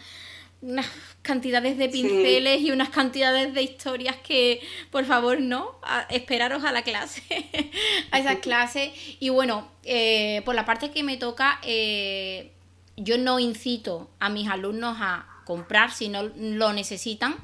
unas 0.62 0.86
cantidades 1.24 1.80
de 1.80 1.90
pinceles 1.90 2.62
y 2.62 2.70
unas 2.70 2.90
cantidades 2.90 3.56
de 3.56 3.64
historias 3.64 4.18
que, 4.18 4.62
por 4.92 5.06
favor, 5.06 5.42
no, 5.42 5.80
esperaros 6.12 6.64
a 6.64 6.72
la 6.72 6.84
clase, 6.84 7.24
a 8.12 8.20
esas 8.20 8.36
clases. 8.42 8.92
Y 9.20 9.30
bueno, 9.30 9.68
eh, 9.84 10.44
por 10.46 10.54
la 10.54 10.64
parte 10.64 10.92
que 10.92 11.02
me 11.02 11.18
toca, 11.18 11.60
eh, 11.64 12.52
yo 12.98 13.18
no 13.18 13.40
incito 13.40 14.10
a 14.20 14.30
mis 14.30 14.50
alumnos 14.50 14.98
a 15.00 15.26
comprar 15.46 15.92
si 15.92 16.10
no 16.10 16.24
lo 16.24 16.74
necesitan, 16.74 17.36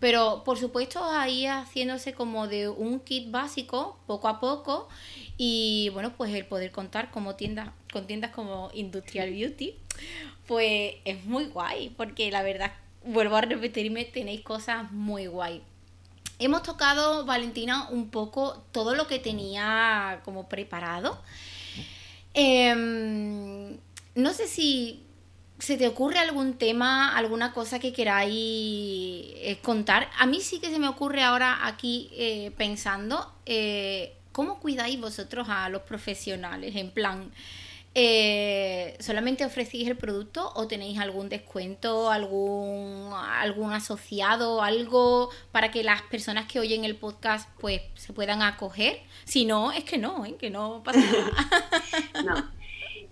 pero 0.00 0.42
por 0.44 0.58
supuesto 0.58 1.04
ahí 1.04 1.46
haciéndose 1.46 2.12
como 2.12 2.48
de 2.48 2.68
un 2.68 3.00
kit 3.00 3.30
básico, 3.30 3.98
poco 4.06 4.28
a 4.28 4.40
poco, 4.40 4.88
y 5.36 5.90
bueno, 5.92 6.12
pues 6.16 6.34
el 6.34 6.46
poder 6.46 6.70
contar 6.70 7.10
como 7.10 7.34
tiendas, 7.34 7.70
con 7.92 8.06
tiendas 8.06 8.30
como 8.32 8.70
Industrial 8.74 9.30
Beauty 9.30 9.74
pues 10.46 10.94
es 11.04 11.24
muy 11.24 11.46
guay, 11.46 11.90
porque 11.96 12.30
la 12.30 12.42
verdad, 12.42 12.72
vuelvo 13.04 13.36
a 13.36 13.40
repetirme, 13.42 14.04
tenéis 14.04 14.42
cosas 14.42 14.90
muy 14.92 15.26
guay. 15.26 15.62
Hemos 16.38 16.62
tocado, 16.62 17.24
Valentina, 17.24 17.88
un 17.90 18.10
poco 18.10 18.62
todo 18.72 18.94
lo 18.94 19.06
que 19.06 19.18
tenía 19.18 20.20
como 20.24 20.48
preparado. 20.48 21.20
Em, 22.34 23.78
no 24.16 24.32
sé 24.32 24.48
si 24.48 25.06
se 25.58 25.76
te 25.76 25.86
ocurre 25.86 26.18
algún 26.18 26.54
tema, 26.54 27.16
alguna 27.16 27.52
cosa 27.52 27.78
que 27.78 27.92
queráis 27.92 28.34
eh, 28.34 29.58
contar. 29.62 30.10
A 30.18 30.26
mí 30.26 30.40
sí 30.40 30.58
que 30.58 30.70
se 30.70 30.78
me 30.78 30.88
ocurre 30.88 31.22
ahora 31.22 31.66
aquí 31.66 32.10
eh, 32.12 32.50
pensando, 32.56 33.32
eh, 33.46 34.16
¿cómo 34.32 34.58
cuidáis 34.60 35.00
vosotros 35.00 35.48
a 35.48 35.68
los 35.68 35.82
profesionales? 35.82 36.76
En 36.76 36.90
plan, 36.90 37.30
¿solamente 39.00 39.46
ofrecéis 39.46 39.88
el 39.88 39.96
producto 39.96 40.52
o 40.54 40.66
tenéis 40.66 40.98
algún 40.98 41.30
descuento, 41.30 42.10
algún, 42.10 43.10
algún 43.14 43.72
asociado, 43.72 44.62
algo 44.62 45.30
para 45.52 45.70
que 45.70 45.82
las 45.82 46.02
personas 46.02 46.46
que 46.46 46.60
oyen 46.60 46.84
el 46.84 46.96
podcast 46.96 47.48
pues 47.58 47.80
se 47.94 48.12
puedan 48.12 48.42
acoger? 48.42 49.00
Si 49.24 49.46
no, 49.46 49.72
es 49.72 49.84
que 49.84 49.96
no, 49.96 50.24
que 50.38 50.50
no 50.50 50.82
pasa 50.84 51.00
nada. 51.00 52.24
no. 52.24 52.55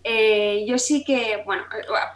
Eh, 0.07 0.67
yo 0.67 0.77
sí 0.77 1.03
que, 1.03 1.43
bueno, 1.47 1.65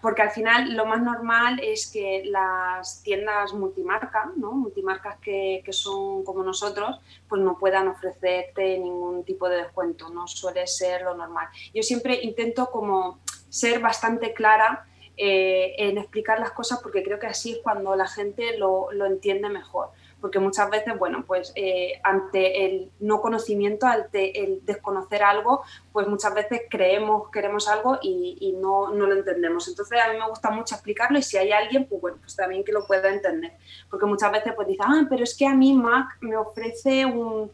porque 0.03 0.21
al 0.21 0.31
final 0.31 0.77
lo 0.77 0.85
más 0.85 1.01
normal 1.01 1.59
es 1.63 1.91
que 1.91 2.23
las 2.27 3.03
tiendas 3.03 3.55
multimarca, 3.55 4.31
¿no? 4.37 4.53
multimarcas 4.53 5.17
que, 5.21 5.63
que, 5.65 5.73
son 5.73 6.23
como 6.23 6.43
nosotros, 6.43 7.01
pues 7.27 7.41
no 7.41 7.59
puedan 7.59 7.89
ofrecerte 7.89 8.79
ningún 8.79 9.25
tipo 9.25 9.49
de 9.49 9.57
descuento, 9.57 10.11
no 10.11 10.27
suele 10.27 10.67
ser 10.67 11.01
lo 11.01 11.15
normal. 11.15 11.49
Yo 11.73 11.83
siempre 11.83 12.21
intento 12.23 12.71
como 12.71 13.21
ser 13.49 13.81
bastante 13.81 14.35
clara 14.35 14.87
eh, 15.17 15.75
en 15.79 15.97
explicar 15.97 16.39
las 16.39 16.51
cosas 16.51 16.81
porque 16.83 17.03
creo 17.03 17.19
que 17.19 17.27
así 17.27 17.53
es 17.53 17.59
cuando 17.63 17.97
la 17.97 18.07
gente 18.07 18.59
lo, 18.59 18.93
lo 18.93 19.07
entiende 19.07 19.49
mejor 19.49 19.93
porque 20.21 20.39
muchas 20.39 20.69
veces, 20.71 20.99
bueno, 20.99 21.25
pues 21.27 21.53
eh, 21.55 22.01
ante 22.03 22.65
el 22.65 22.91
no 23.01 23.21
conocimiento, 23.21 23.87
ante 23.87 24.43
el 24.43 24.65
desconocer 24.65 25.23
algo, 25.23 25.63
pues 25.93 26.09
muchas 26.09 26.35
veces 26.35 26.63
creemos, 26.69 27.31
queremos 27.31 27.69
algo 27.69 27.99
y, 28.03 28.57
no, 28.61 28.91
no, 28.91 29.07
lo 29.07 29.15
entendemos. 29.15 29.69
Entonces 29.69 29.99
a 30.03 30.13
mí 30.13 30.19
me 30.19 30.29
gusta 30.29 30.51
mucho 30.51 30.75
explicarlo 30.75 31.19
y 31.19 31.23
si 31.23 31.37
hay 31.37 31.53
alguien, 31.53 31.87
pues 31.87 32.01
bueno, 32.01 32.19
pues 32.21 32.35
también 32.35 32.65
que 32.65 32.73
lo 32.73 32.87
pueda 32.87 33.09
entender. 33.09 33.53
Porque 33.89 34.07
muchas 34.07 34.33
veces 34.33 34.53
pues 34.55 34.67
dice, 34.67 34.83
ah, 34.85 35.07
pero 35.09 35.23
es 35.23 35.37
que 35.37 35.47
a 35.47 35.55
mí 35.55 35.75
Mac 35.75 36.19
me 36.21 36.37
ofrece 36.37 37.07
un 37.07 37.51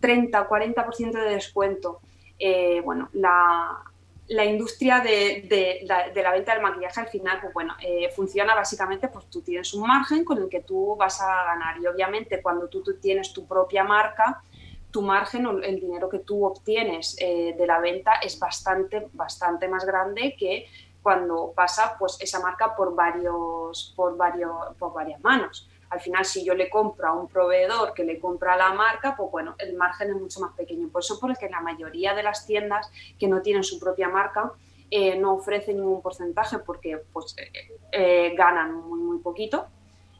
30 0.00 0.48
40% 0.48 1.12
de 1.12 1.30
descuento. 1.30 2.00
Eh, 2.38 2.80
bueno, 2.84 3.08
la, 3.12 3.84
la 4.28 4.44
industria 4.44 5.00
de, 5.00 5.80
la, 5.84 6.32
venta 6.32 6.54
del 6.54 6.62
maquillaje 6.62 7.00
al 7.00 7.08
final, 7.08 7.38
pues 7.40 7.52
bueno, 7.52 7.74
eh, 7.80 8.10
funciona 8.14 8.54
básicamente, 8.54 9.08
pues 9.08 9.26
tú 9.26 9.42
tienes 9.42 9.74
un 9.74 9.86
margen 9.86 10.24
con 10.24 10.38
el 10.38 10.48
que 10.48 10.60
tú 10.60 10.96
vas 10.96 11.20
a 11.20 11.44
ganar 11.44 11.78
y 11.78 11.86
obviamente 11.86 12.40
cuando 12.40 12.68
tú, 12.68 12.82
tienes 13.00 13.32
tu 13.32 13.46
propia 13.46 13.84
marca, 13.84 14.42
tu 14.90 15.02
margen 15.02 15.46
o 15.46 15.58
el 15.58 15.80
dinero 15.80 16.08
que 16.08 16.20
tú 16.20 16.44
obtienes 16.46 17.16
eh, 17.20 17.54
de 17.58 17.66
la 17.66 17.80
venta 17.80 18.14
es 18.22 18.38
bastante, 18.38 19.08
bastante 19.12 19.68
más 19.68 19.84
grande 19.84 20.36
que 20.38 20.68
cuando 21.02 21.52
pasa 21.54 21.96
pues 21.98 22.16
esa 22.20 22.40
marca 22.40 22.74
por, 22.74 22.94
varios, 22.94 23.92
por, 23.94 24.16
varios, 24.16 24.74
por 24.78 24.94
varias 24.94 25.20
manos. 25.20 25.68
Al 25.94 26.00
final, 26.00 26.24
si 26.24 26.44
yo 26.44 26.54
le 26.54 26.68
compro 26.68 27.06
a 27.06 27.12
un 27.12 27.28
proveedor 27.28 27.94
que 27.94 28.02
le 28.02 28.18
compra 28.18 28.54
a 28.54 28.56
la 28.56 28.72
marca, 28.72 29.14
pues 29.16 29.30
bueno, 29.30 29.54
el 29.58 29.74
margen 29.76 30.10
es 30.10 30.16
mucho 30.16 30.40
más 30.40 30.52
pequeño. 30.56 30.88
Por 30.88 31.02
eso, 31.02 31.20
porque 31.20 31.48
la 31.48 31.60
mayoría 31.60 32.14
de 32.14 32.24
las 32.24 32.46
tiendas 32.46 32.90
que 33.16 33.28
no 33.28 33.40
tienen 33.42 33.62
su 33.62 33.78
propia 33.78 34.08
marca 34.08 34.52
eh, 34.90 35.16
no 35.16 35.34
ofrecen 35.34 35.76
ningún 35.76 36.02
porcentaje 36.02 36.58
porque 36.58 36.98
pues, 37.12 37.36
eh, 37.38 37.78
eh, 37.92 38.34
ganan 38.36 38.74
muy, 38.74 38.98
muy 38.98 39.18
poquito. 39.20 39.68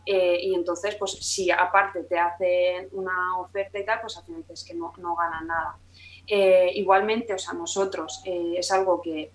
y 0.06 0.54
entonces, 0.54 0.94
pues 0.94 1.12
si 1.12 1.50
aparte 1.50 2.04
te 2.04 2.20
hacen 2.20 2.88
una 2.92 3.38
oferta 3.38 3.76
y 3.80 3.84
tal, 3.84 4.00
pues 4.00 4.16
al 4.16 4.24
final 4.24 4.44
es 4.48 4.62
que 4.62 4.74
no, 4.74 4.92
no 4.98 5.16
ganan 5.16 5.48
nada. 5.48 5.78
igualmente, 6.72 7.34
o 7.34 7.38
sea, 7.38 7.54
nosotros 7.54 8.22
es 8.24 8.70
algo 8.70 9.02
que 9.02 9.32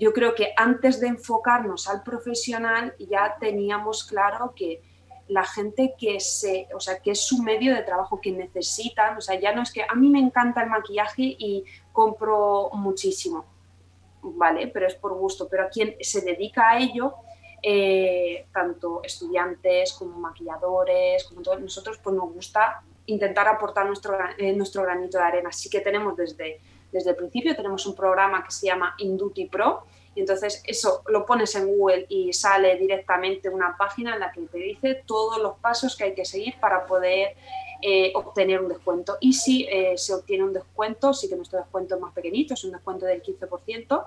yo 0.00 0.12
creo 0.12 0.34
que 0.34 0.52
antes 0.56 0.98
de 1.00 1.08
enfocarnos 1.08 1.86
al 1.86 2.02
profesional 2.02 2.94
ya 2.98 3.36
teníamos 3.38 4.02
claro 4.04 4.54
que 4.56 4.80
la 5.30 5.44
gente 5.44 5.94
que 5.96 6.18
se, 6.18 6.68
o 6.74 6.80
sea, 6.80 6.98
que 6.98 7.12
es 7.12 7.20
su 7.20 7.42
medio 7.42 7.74
de 7.74 7.82
trabajo, 7.82 8.20
que 8.20 8.32
necesitan, 8.32 9.16
o 9.16 9.20
sea, 9.20 9.38
ya 9.38 9.54
no 9.54 9.62
es 9.62 9.72
que 9.72 9.82
a 9.88 9.94
mí 9.94 10.08
me 10.08 10.18
encanta 10.18 10.62
el 10.62 10.68
maquillaje 10.68 11.22
y 11.22 11.64
compro 11.92 12.70
muchísimo, 12.72 13.44
vale, 14.22 14.66
pero 14.66 14.88
es 14.88 14.94
por 14.96 15.14
gusto, 15.14 15.48
pero 15.48 15.64
a 15.64 15.68
quien 15.68 15.94
se 16.00 16.22
dedica 16.22 16.70
a 16.70 16.78
ello, 16.78 17.14
eh, 17.62 18.46
tanto 18.52 19.02
estudiantes 19.04 19.92
como 19.92 20.18
maquilladores, 20.18 21.24
como 21.24 21.42
todos 21.42 21.60
nosotros, 21.60 21.98
pues 22.02 22.16
nos 22.16 22.32
gusta 22.32 22.82
intentar 23.06 23.46
aportar 23.46 23.86
nuestro, 23.86 24.18
eh, 24.36 24.52
nuestro 24.52 24.82
granito 24.82 25.18
de 25.18 25.24
arena. 25.24 25.50
Así 25.50 25.70
que 25.70 25.80
tenemos 25.80 26.16
desde, 26.16 26.60
desde 26.90 27.10
el 27.10 27.16
principio, 27.16 27.54
tenemos 27.54 27.86
un 27.86 27.94
programa 27.94 28.42
que 28.42 28.50
se 28.50 28.66
llama 28.66 28.94
Induty 28.98 29.46
Pro, 29.46 29.84
entonces 30.20 30.62
eso 30.66 31.02
lo 31.08 31.26
pones 31.26 31.54
en 31.54 31.66
Google 31.66 32.06
y 32.08 32.32
sale 32.32 32.76
directamente 32.76 33.48
una 33.48 33.76
página 33.76 34.14
en 34.14 34.20
la 34.20 34.32
que 34.32 34.42
te 34.42 34.58
dice 34.58 35.02
todos 35.06 35.38
los 35.38 35.58
pasos 35.58 35.96
que 35.96 36.04
hay 36.04 36.14
que 36.14 36.24
seguir 36.24 36.54
para 36.60 36.86
poder 36.86 37.36
eh, 37.82 38.12
obtener 38.14 38.60
un 38.60 38.68
descuento. 38.68 39.16
Y 39.20 39.32
si 39.32 39.64
eh, 39.64 39.96
se 39.96 40.12
obtiene 40.12 40.44
un 40.44 40.52
descuento, 40.52 41.14
sí 41.14 41.30
que 41.30 41.36
nuestro 41.36 41.60
descuento 41.60 41.94
es 41.94 42.00
más 42.00 42.12
pequeñito, 42.12 42.52
es 42.52 42.62
un 42.64 42.72
descuento 42.72 43.06
del 43.06 43.22
15%, 43.22 44.04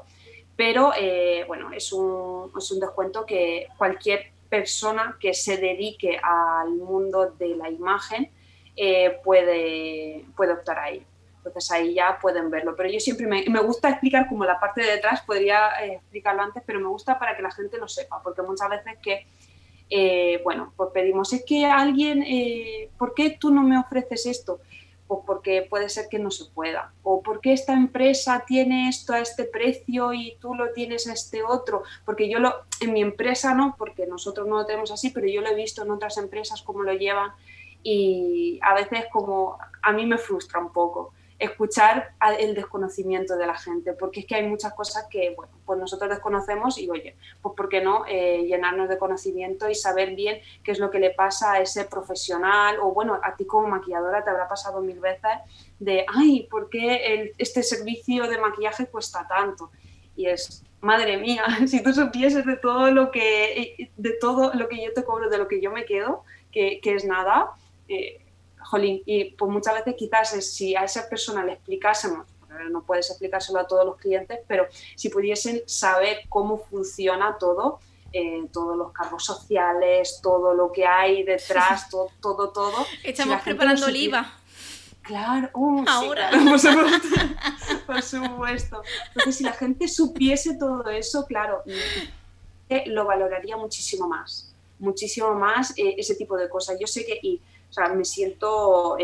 pero 0.56 0.92
eh, 0.96 1.44
bueno, 1.48 1.72
es 1.74 1.92
un, 1.92 2.52
es 2.56 2.72
un 2.72 2.80
descuento 2.80 3.26
que 3.26 3.68
cualquier 3.76 4.32
persona 4.48 5.18
que 5.20 5.34
se 5.34 5.58
dedique 5.58 6.20
al 6.22 6.70
mundo 6.70 7.32
de 7.32 7.56
la 7.56 7.72
imagen 7.72 8.30
puede, 9.24 10.26
puede 10.36 10.54
optar 10.54 10.78
a. 10.78 11.13
Entonces 11.46 11.72
ahí 11.72 11.94
ya 11.94 12.18
pueden 12.22 12.50
verlo. 12.50 12.74
Pero 12.76 12.90
yo 12.90 13.00
siempre 13.00 13.28
me, 13.28 13.44
me 13.50 13.60
gusta 13.60 13.90
explicar 13.90 14.28
como 14.30 14.46
la 14.46 14.60
parte 14.60 14.82
de 14.82 14.92
detrás, 14.92 15.22
podría 15.22 15.72
eh, 15.84 15.96
explicarlo 15.96 16.42
antes, 16.42 16.64
pero 16.66 16.80
me 16.80 16.88
gusta 16.88 17.20
para 17.20 17.36
que 17.36 17.42
la 17.42 17.52
gente 17.52 17.78
lo 17.78 17.88
sepa, 17.88 18.22
porque 18.24 18.42
muchas 18.42 18.70
veces 18.70 18.98
que, 19.02 19.28
eh, 19.90 20.40
bueno, 20.44 20.74
pues 20.78 20.90
pedimos, 20.94 21.34
es 21.34 21.44
que 21.46 21.66
alguien, 21.66 22.24
eh, 22.24 22.90
¿por 22.98 23.14
qué 23.14 23.32
tú 23.32 23.52
no 23.52 23.62
me 23.62 23.78
ofreces 23.78 24.26
esto? 24.26 24.62
Pues 25.06 25.20
porque 25.26 25.68
puede 25.70 25.90
ser 25.90 26.08
que 26.10 26.18
no 26.18 26.32
se 26.32 26.46
pueda. 26.46 26.94
O 27.04 27.22
porque 27.22 27.52
esta 27.52 27.74
empresa 27.74 28.46
tiene 28.48 28.88
esto 28.88 29.14
a 29.14 29.20
este 29.20 29.44
precio 29.44 30.14
y 30.14 30.38
tú 30.40 30.56
lo 30.56 30.72
tienes 30.72 31.08
a 31.08 31.14
este 31.14 31.44
otro. 31.44 31.84
Porque 32.06 32.30
yo 32.30 32.40
lo, 32.40 32.54
en 32.80 32.94
mi 32.94 33.02
empresa 33.02 33.54
no, 33.54 33.76
porque 33.78 34.08
nosotros 34.08 34.48
no 34.48 34.56
lo 34.56 34.66
tenemos 34.66 34.92
así, 34.92 35.10
pero 35.10 35.28
yo 35.28 35.42
lo 35.42 35.50
he 35.50 35.56
visto 35.56 35.84
en 35.84 35.92
otras 35.92 36.18
empresas 36.18 36.62
cómo 36.62 36.84
lo 36.84 36.94
llevan 36.94 37.32
y 37.84 38.60
a 38.62 38.74
veces 38.74 39.06
como 39.12 39.58
a 39.82 39.92
mí 39.92 40.06
me 40.06 40.18
frustra 40.18 40.62
un 40.62 40.72
poco 40.72 41.14
escuchar 41.44 42.16
el 42.40 42.56
desconocimiento 42.56 43.36
de 43.36 43.46
la 43.46 43.56
gente, 43.56 43.94
porque 43.94 44.22
es 44.22 44.26
que 44.26 44.36
hay 44.36 44.48
muchas 44.48 44.74
cosas 44.74 45.08
que, 45.10 45.34
bueno, 45.36 45.54
pues 45.66 45.80
nosotros 45.80 46.10
desconocemos 46.10 46.78
y, 46.78 46.90
oye, 46.90 47.16
pues 47.42 47.56
¿por 47.56 47.70
qué 47.70 47.82
no 47.82 48.06
eh, 48.08 48.44
llenarnos 48.46 48.90
de 48.90 48.98
conocimiento 48.98 49.70
y 49.70 49.76
saber 49.76 50.16
bien 50.16 50.40
qué 50.64 50.72
es 50.72 50.80
lo 50.80 50.90
que 50.90 51.00
le 51.00 51.12
pasa 51.12 51.54
a 51.54 51.62
ese 51.62 51.86
profesional? 51.86 52.78
O, 52.82 52.94
bueno, 52.94 53.20
a 53.22 53.36
ti 53.36 53.46
como 53.46 53.68
maquilladora 53.68 54.24
te 54.24 54.30
habrá 54.30 54.48
pasado 54.48 54.82
mil 54.82 55.00
veces 55.00 55.32
de, 55.80 56.06
ay, 56.14 56.48
¿por 56.50 56.70
qué 56.70 57.34
este 57.38 57.62
servicio 57.62 58.28
de 58.28 58.38
maquillaje 58.38 58.88
cuesta 58.88 59.28
tanto? 59.28 59.72
Y 60.16 60.28
es, 60.28 60.64
madre 60.80 61.18
mía, 61.18 61.44
si 61.68 61.84
tú 61.84 61.94
supieses 61.94 62.46
de 62.46 62.58
todo 62.58 62.92
lo 62.92 63.12
que, 63.12 63.90
de 63.96 64.12
todo 64.20 64.54
lo 64.54 64.68
que 64.70 64.84
yo 64.84 64.94
te 64.94 65.04
cobro, 65.04 65.30
de 65.30 65.38
lo 65.38 65.48
que 65.48 65.62
yo 65.62 65.72
me 65.72 65.86
quedo, 65.86 66.24
que, 66.52 66.80
que 66.82 66.96
es 66.96 67.06
nada, 67.06 67.52
eh, 67.88 68.23
y 69.06 69.32
pues 69.38 69.52
muchas 69.52 69.76
veces 69.76 69.96
quizás 69.98 70.30
si 70.46 70.76
a 70.76 70.84
esa 70.84 71.08
persona 71.10 71.44
le 71.44 71.54
explicásemos, 71.54 72.26
no 72.72 72.84
puedes 72.84 73.10
explicárselo 73.10 73.60
a 73.60 73.68
todos 73.68 73.86
los 73.86 73.98
clientes, 73.98 74.40
pero 74.48 74.68
si 74.96 75.10
pudiesen 75.10 75.62
saber 75.66 76.22
cómo 76.30 76.58
funciona 76.58 77.38
todo, 77.40 77.80
eh, 78.12 78.46
todos 78.52 78.78
los 78.78 78.92
cargos 78.92 79.26
sociales, 79.26 80.20
todo 80.22 80.54
lo 80.54 80.72
que 80.72 80.86
hay 80.86 81.24
detrás, 81.24 81.90
todo, 81.92 82.10
todo, 82.22 82.50
todo. 82.50 82.86
Estamos 83.04 83.42
preparando 83.42 83.88
el 83.88 83.96
IVA. 83.96 84.40
Claro, 85.02 85.50
uh, 85.54 85.84
ahora. 85.88 86.32
por, 87.86 88.02
supuesto, 88.02 88.84
Entonces, 89.08 89.36
si 89.36 89.44
la 89.44 89.52
gente 89.52 89.88
supiese 89.90 90.56
todo 90.58 90.90
eso, 90.90 91.26
claro, 91.26 91.62
lo 92.86 93.06
valoraría 93.06 93.58
muchísimo 93.58 94.08
más, 94.08 94.56
muchísimo 94.80 95.34
más 95.34 95.78
eh, 95.78 95.96
ese 95.98 96.16
tipo 96.16 96.38
de 96.38 96.48
cosas. 96.48 96.78
Yo 96.80 96.88
sé 96.88 97.06
que, 97.06 97.20
y, 97.22 97.42
o 97.74 97.76
sea, 97.76 97.90
me 97.90 98.06
siento 98.06 98.98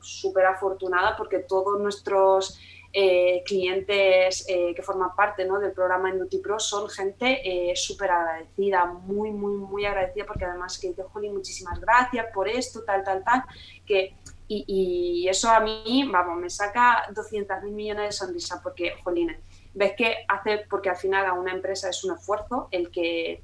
súper 0.00 0.46
afortunada 0.46 1.16
porque 1.16 1.38
todos 1.38 1.80
nuestros 1.80 2.58
eh, 2.92 3.42
clientes 3.44 4.44
eh, 4.48 4.72
que 4.74 4.82
forman 4.82 5.16
parte 5.16 5.44
¿no? 5.44 5.58
del 5.60 5.72
programa 5.72 6.12
Pro 6.42 6.58
son 6.58 6.88
gente 6.88 7.40
eh, 7.44 7.76
súper 7.76 8.10
agradecida, 8.10 8.84
muy, 8.86 9.30
muy, 9.30 9.56
muy 9.56 9.84
agradecida 9.84 10.24
porque 10.26 10.44
además 10.44 10.76
que 10.78 10.90
dice, 10.90 11.02
Jolín, 11.02 11.34
muchísimas 11.34 11.80
gracias 11.80 12.26
por 12.32 12.48
esto, 12.48 12.84
tal, 12.84 13.02
tal, 13.02 13.24
tal, 13.24 13.42
que, 13.84 14.16
y, 14.46 15.26
eso 15.28 15.50
a 15.50 15.60
mí, 15.60 16.08
vamos, 16.12 16.36
me 16.36 16.50
saca 16.50 17.06
200 17.12 17.62
mil 17.62 17.74
millones 17.74 18.06
de 18.06 18.12
sonrisas 18.12 18.60
porque, 18.60 18.94
Jolín, 19.02 19.36
ves 19.72 19.94
que 19.96 20.18
hace, 20.28 20.64
porque 20.68 20.90
al 20.90 20.96
final 20.96 21.26
a 21.26 21.32
una 21.32 21.52
empresa 21.52 21.88
es 21.88 22.04
un 22.04 22.16
esfuerzo 22.16 22.68
el 22.72 22.90
que 22.90 23.42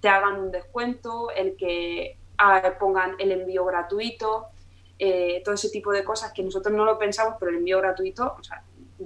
te 0.00 0.08
hagan 0.08 0.40
un 0.40 0.50
descuento, 0.50 1.30
el 1.30 1.56
que 1.56 2.18
pongan 2.78 3.16
el 3.18 3.32
envío 3.32 3.64
gratuito, 3.64 4.48
todo 5.44 5.54
ese 5.54 5.70
tipo 5.70 5.90
de 5.92 6.04
cosas 6.04 6.32
que 6.32 6.42
nosotros 6.42 6.74
no 6.74 6.84
lo 6.84 6.98
pensamos, 6.98 7.34
pero 7.38 7.50
el 7.50 7.58
envío 7.58 7.78
gratuito, 7.78 8.36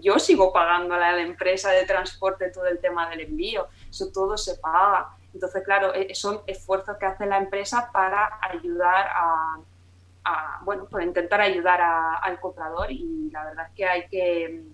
yo 0.01 0.19
sigo 0.19 0.53
pagando 0.53 0.95
a 0.95 0.99
la 0.99 1.21
empresa 1.21 1.71
de 1.71 1.87
transporte 1.87 2.51
todo 2.51 2.67
el 2.67 2.79
tema 2.79 3.09
del 3.09 3.21
envío, 3.21 3.69
eso 3.89 4.11
todo 4.13 4.37
se 4.37 4.57
paga. 4.57 5.17
Entonces, 5.33 5.63
claro, 5.65 5.95
e, 5.95 6.15
son 6.15 6.41
esfuerzos 6.47 6.97
que 6.99 7.07
hace 7.07 7.27
la 7.27 7.39
empresa 7.39 7.91
para 7.93 8.39
ayudar 8.43 9.09
a, 9.11 10.61
bueno, 10.63 10.87
pues 10.91 11.07
intentar 11.07 11.41
ayudar 11.41 11.81
al 11.81 12.41
comprador 12.41 12.91
y 12.91 13.31
la 13.31 13.45
verdad 13.45 13.67
es 13.69 13.75
que 13.75 13.85
hay 13.87 14.09
que 14.09 14.65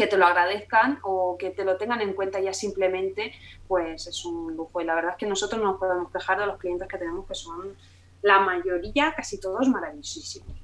que 0.00 0.06
te 0.06 0.16
lo 0.16 0.26
agradezcan 0.26 0.98
o 1.02 1.36
que 1.38 1.50
te 1.50 1.64
lo 1.64 1.76
tengan 1.76 2.00
en 2.00 2.14
cuenta 2.14 2.40
ya 2.40 2.54
simplemente, 2.54 3.32
pues 3.68 4.06
es 4.06 4.24
un 4.24 4.56
lujo. 4.56 4.80
Y 4.80 4.84
la 4.84 4.94
verdad 4.94 5.10
es 5.12 5.16
que 5.18 5.26
nosotros 5.26 5.60
no 5.60 5.72
nos 5.72 5.80
podemos 5.80 6.10
quejar 6.10 6.40
de 6.40 6.46
los 6.46 6.58
clientes 6.58 6.88
que 6.88 6.96
tenemos, 6.96 7.26
que 7.26 7.34
son 7.34 7.76
la 8.22 8.40
mayoría, 8.40 9.12
casi 9.14 9.38
todos 9.38 9.68
maravillosísimos 9.68 10.60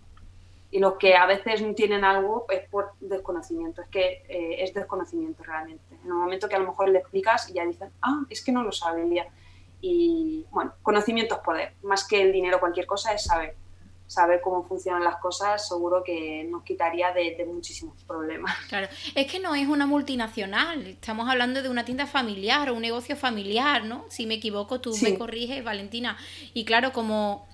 y 0.70 0.78
los 0.78 0.94
que 0.96 1.14
a 1.14 1.26
veces 1.26 1.62
tienen 1.74 2.04
algo 2.04 2.46
es 2.50 2.68
por 2.68 2.92
desconocimiento, 3.00 3.82
es 3.82 3.88
que 3.88 4.24
eh, 4.28 4.62
es 4.64 4.74
desconocimiento 4.74 5.42
realmente. 5.42 5.96
En 6.04 6.12
un 6.12 6.20
momento 6.20 6.48
que 6.48 6.56
a 6.56 6.58
lo 6.58 6.66
mejor 6.66 6.88
le 6.88 6.98
explicas 6.98 7.48
y 7.50 7.54
ya 7.54 7.64
dicen, 7.64 7.90
ah, 8.02 8.24
es 8.28 8.42
que 8.42 8.52
no 8.52 8.62
lo 8.62 8.72
sabía. 8.72 9.26
Y 9.80 10.44
bueno, 10.50 10.72
conocimiento 10.82 11.36
es 11.36 11.40
poder, 11.42 11.74
más 11.82 12.06
que 12.06 12.20
el 12.20 12.32
dinero, 12.32 12.58
cualquier 12.58 12.86
cosa 12.86 13.12
es 13.12 13.24
saber. 13.24 13.54
Saber 14.06 14.40
cómo 14.40 14.62
funcionan 14.62 15.02
las 15.02 15.16
cosas 15.16 15.68
seguro 15.68 16.02
que 16.04 16.44
nos 16.50 16.62
quitaría 16.62 17.12
de, 17.12 17.44
muchísimos 17.46 18.02
problemas. 18.04 18.54
Claro, 18.68 18.88
es 19.14 19.30
que 19.30 19.40
no 19.40 19.54
es 19.54 19.68
una 19.68 19.86
multinacional, 19.86 20.86
estamos 20.86 21.28
hablando 21.28 21.62
de 21.62 21.68
una 21.68 21.84
tienda 21.84 22.06
familiar 22.06 22.68
o 22.70 22.74
un 22.74 22.82
negocio 22.82 23.16
familiar, 23.16 23.84
¿no? 23.84 24.04
Si 24.08 24.26
me 24.26 24.34
equivoco, 24.34 24.80
tú 24.80 24.96
me 25.02 25.16
corriges, 25.16 25.62
Valentina. 25.62 26.16
Y 26.52 26.64
claro, 26.64 26.92
como 26.92 27.46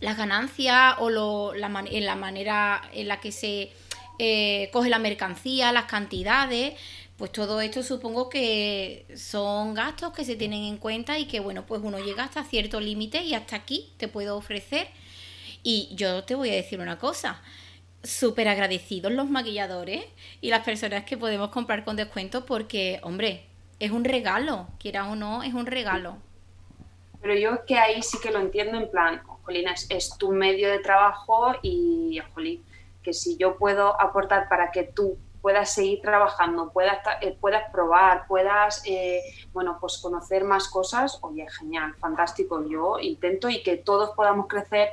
las 0.00 0.16
ganancias 0.16 0.96
o 0.98 1.10
lo, 1.10 1.54
la, 1.54 1.68
en 1.90 2.04
la 2.04 2.16
manera 2.16 2.82
en 2.92 3.08
la 3.08 3.20
que 3.20 3.32
se 3.32 3.72
eh, 4.18 4.70
coge 4.72 4.90
la 4.90 4.98
mercancía, 4.98 5.72
las 5.72 5.86
cantidades, 5.86 6.74
pues 7.16 7.32
todo 7.32 7.60
esto 7.60 7.82
supongo 7.82 8.28
que 8.28 9.06
son 9.16 9.74
gastos 9.74 10.12
que 10.12 10.24
se 10.24 10.36
tienen 10.36 10.64
en 10.64 10.78
cuenta 10.78 11.18
y 11.18 11.26
que 11.26 11.40
bueno, 11.40 11.64
pues 11.66 11.80
uno 11.82 11.98
llega 11.98 12.24
hasta 12.24 12.44
cierto 12.44 12.80
límite 12.80 13.22
y 13.22 13.34
hasta 13.34 13.56
aquí 13.56 13.92
te 13.96 14.08
puedo 14.08 14.36
ofrecer. 14.36 14.88
Y 15.64 15.88
yo 15.96 16.22
te 16.24 16.36
voy 16.36 16.50
a 16.50 16.54
decir 16.54 16.78
una 16.78 16.98
cosa, 16.98 17.40
súper 18.02 18.48
agradecidos 18.48 19.10
los 19.10 19.30
maquilladores 19.30 20.04
y 20.42 20.50
las 20.50 20.62
personas 20.62 21.04
que 21.04 21.16
podemos 21.16 21.48
comprar 21.48 21.84
con 21.84 21.96
descuento 21.96 22.44
porque, 22.44 23.00
hombre, 23.02 23.46
es 23.80 23.90
un 23.90 24.04
regalo, 24.04 24.68
quiera 24.78 25.10
o 25.10 25.16
no, 25.16 25.42
es 25.42 25.54
un 25.54 25.66
regalo. 25.66 26.18
Pero 27.22 27.34
yo 27.34 27.64
que 27.64 27.78
ahí 27.78 28.02
sí 28.02 28.18
que 28.22 28.30
lo 28.30 28.40
entiendo 28.40 28.76
en 28.76 28.90
plan, 28.90 29.22
Jolín, 29.44 29.66
es, 29.68 30.16
tu 30.18 30.32
medio 30.32 30.70
de 30.70 30.80
trabajo 30.80 31.54
y, 31.62 32.20
Jolín, 32.34 32.62
que 33.02 33.14
si 33.14 33.38
yo 33.38 33.56
puedo 33.56 33.98
aportar 33.98 34.48
para 34.50 34.70
que 34.70 34.84
tú 34.84 35.16
puedas 35.40 35.74
seguir 35.74 36.00
trabajando, 36.02 36.70
puedas, 36.72 36.98
eh, 37.20 37.36
puedas 37.40 37.70
probar, 37.70 38.26
puedas, 38.26 38.82
eh, 38.86 39.22
bueno, 39.52 39.78
pues 39.80 39.98
conocer 39.98 40.44
más 40.44 40.68
cosas, 40.68 41.18
oye, 41.22 41.46
genial, 41.58 41.94
fantástico, 41.96 42.66
yo 42.66 42.98
intento 42.98 43.48
y 43.48 43.62
que 43.62 43.76
todos 43.76 44.10
podamos 44.10 44.46
crecer. 44.46 44.88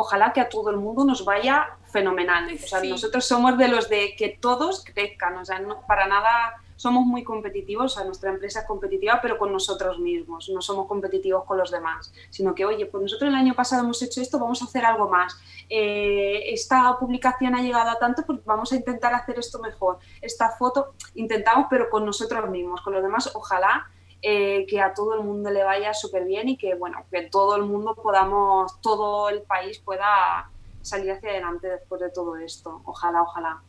Ojalá 0.00 0.32
que 0.32 0.40
a 0.40 0.48
todo 0.48 0.70
el 0.70 0.78
mundo 0.78 1.04
nos 1.04 1.24
vaya 1.24 1.76
fenomenal. 1.92 2.48
O 2.54 2.66
sea, 2.66 2.82
nosotros 2.82 3.26
somos 3.26 3.58
de 3.58 3.68
los 3.68 3.88
de 3.90 4.14
que 4.16 4.30
todos 4.40 4.82
crezcan, 4.84 5.36
o 5.36 5.44
sea, 5.44 5.58
no, 5.58 5.82
para 5.86 6.06
nada 6.06 6.54
somos 6.76 7.04
muy 7.04 7.22
competitivos, 7.22 7.92
o 7.92 7.94
sea, 7.94 8.04
nuestra 8.06 8.30
empresa 8.30 8.60
es 8.60 8.66
competitiva, 8.66 9.18
pero 9.20 9.36
con 9.36 9.52
nosotros 9.52 9.98
mismos, 9.98 10.48
no 10.48 10.62
somos 10.62 10.86
competitivos 10.86 11.44
con 11.44 11.58
los 11.58 11.70
demás, 11.70 12.10
sino 12.30 12.54
que, 12.54 12.64
oye, 12.64 12.86
pues 12.86 13.02
nosotros 13.02 13.28
el 13.28 13.34
año 13.34 13.52
pasado 13.52 13.82
hemos 13.82 14.00
hecho 14.00 14.22
esto, 14.22 14.38
vamos 14.38 14.62
a 14.62 14.64
hacer 14.64 14.86
algo 14.86 15.06
más. 15.06 15.38
Eh, 15.68 16.54
esta 16.54 16.96
publicación 16.98 17.54
ha 17.54 17.60
llegado 17.60 17.90
a 17.90 17.98
tanto, 17.98 18.22
pues 18.24 18.42
vamos 18.46 18.72
a 18.72 18.76
intentar 18.76 19.12
hacer 19.12 19.38
esto 19.38 19.58
mejor. 19.58 19.98
Esta 20.22 20.52
foto, 20.52 20.94
intentamos, 21.16 21.66
pero 21.68 21.90
con 21.90 22.06
nosotros 22.06 22.48
mismos, 22.48 22.80
con 22.80 22.94
los 22.94 23.02
demás, 23.02 23.30
ojalá. 23.34 23.86
Eh, 24.22 24.66
que 24.68 24.80
a 24.80 24.92
todo 24.92 25.14
el 25.14 25.22
mundo 25.22 25.50
le 25.50 25.64
vaya 25.64 25.94
súper 25.94 26.26
bien 26.26 26.50
y 26.50 26.58
que 26.58 26.74
bueno 26.74 27.06
que 27.10 27.22
todo 27.22 27.56
el 27.56 27.62
mundo 27.62 27.94
podamos 27.94 28.78
todo 28.82 29.30
el 29.30 29.40
país 29.40 29.78
pueda 29.78 30.50
salir 30.82 31.12
hacia 31.12 31.30
adelante 31.30 31.68
después 31.68 32.02
de 32.02 32.10
todo 32.10 32.36
esto 32.36 32.82
ojalá 32.84 33.22
ojalá 33.22 33.62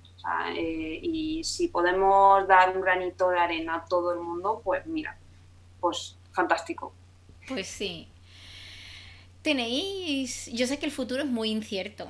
eh, 0.56 0.99
y 1.02 1.43
si 1.43 1.68
podemos 1.68 2.47
dar 2.47 2.76
un 2.76 2.82
granito 2.82 3.30
de 3.30 3.39
arena 3.39 3.76
a 3.76 3.86
todo 3.86 4.14
el 4.14 4.20
mundo, 4.20 4.62
pues 4.64 4.86
mira, 4.86 5.18
pues 5.80 6.18
fantástico. 6.32 6.93
Pues 7.47 7.68
sí. 7.68 8.08
Tenéis, 9.41 10.47
yo 10.54 10.68
sé 10.68 10.78
que 10.78 10.86
el 10.86 10.91
futuro 10.91 11.24
es 11.24 11.30
muy 11.30 11.49
incierto. 11.49 12.08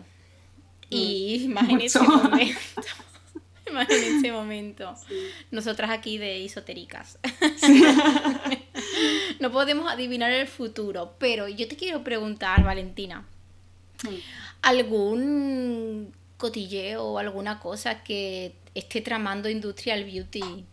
Y 0.90 1.48
mm, 1.48 1.54
más 1.54 1.68
en 3.80 4.18
ese 4.18 4.32
momento. 4.32 4.94
Nosotras 5.52 5.92
aquí 5.92 6.18
de 6.18 6.46
esotéricas. 6.46 7.18
no 9.40 9.52
podemos 9.52 9.92
adivinar 9.92 10.32
el 10.32 10.48
futuro, 10.48 11.16
pero 11.18 11.48
yo 11.48 11.68
te 11.68 11.76
quiero 11.76 12.04
preguntar, 12.04 12.64
Valentina. 12.64 13.26
¿algún 14.64 16.12
cotilleo 16.38 17.04
o 17.04 17.20
alguna 17.20 17.60
cosa 17.60 18.04
que 18.04 18.56
esté 18.74 19.02
tramando 19.02 19.48
Industrial 19.48 20.04
Beauty 20.04 20.66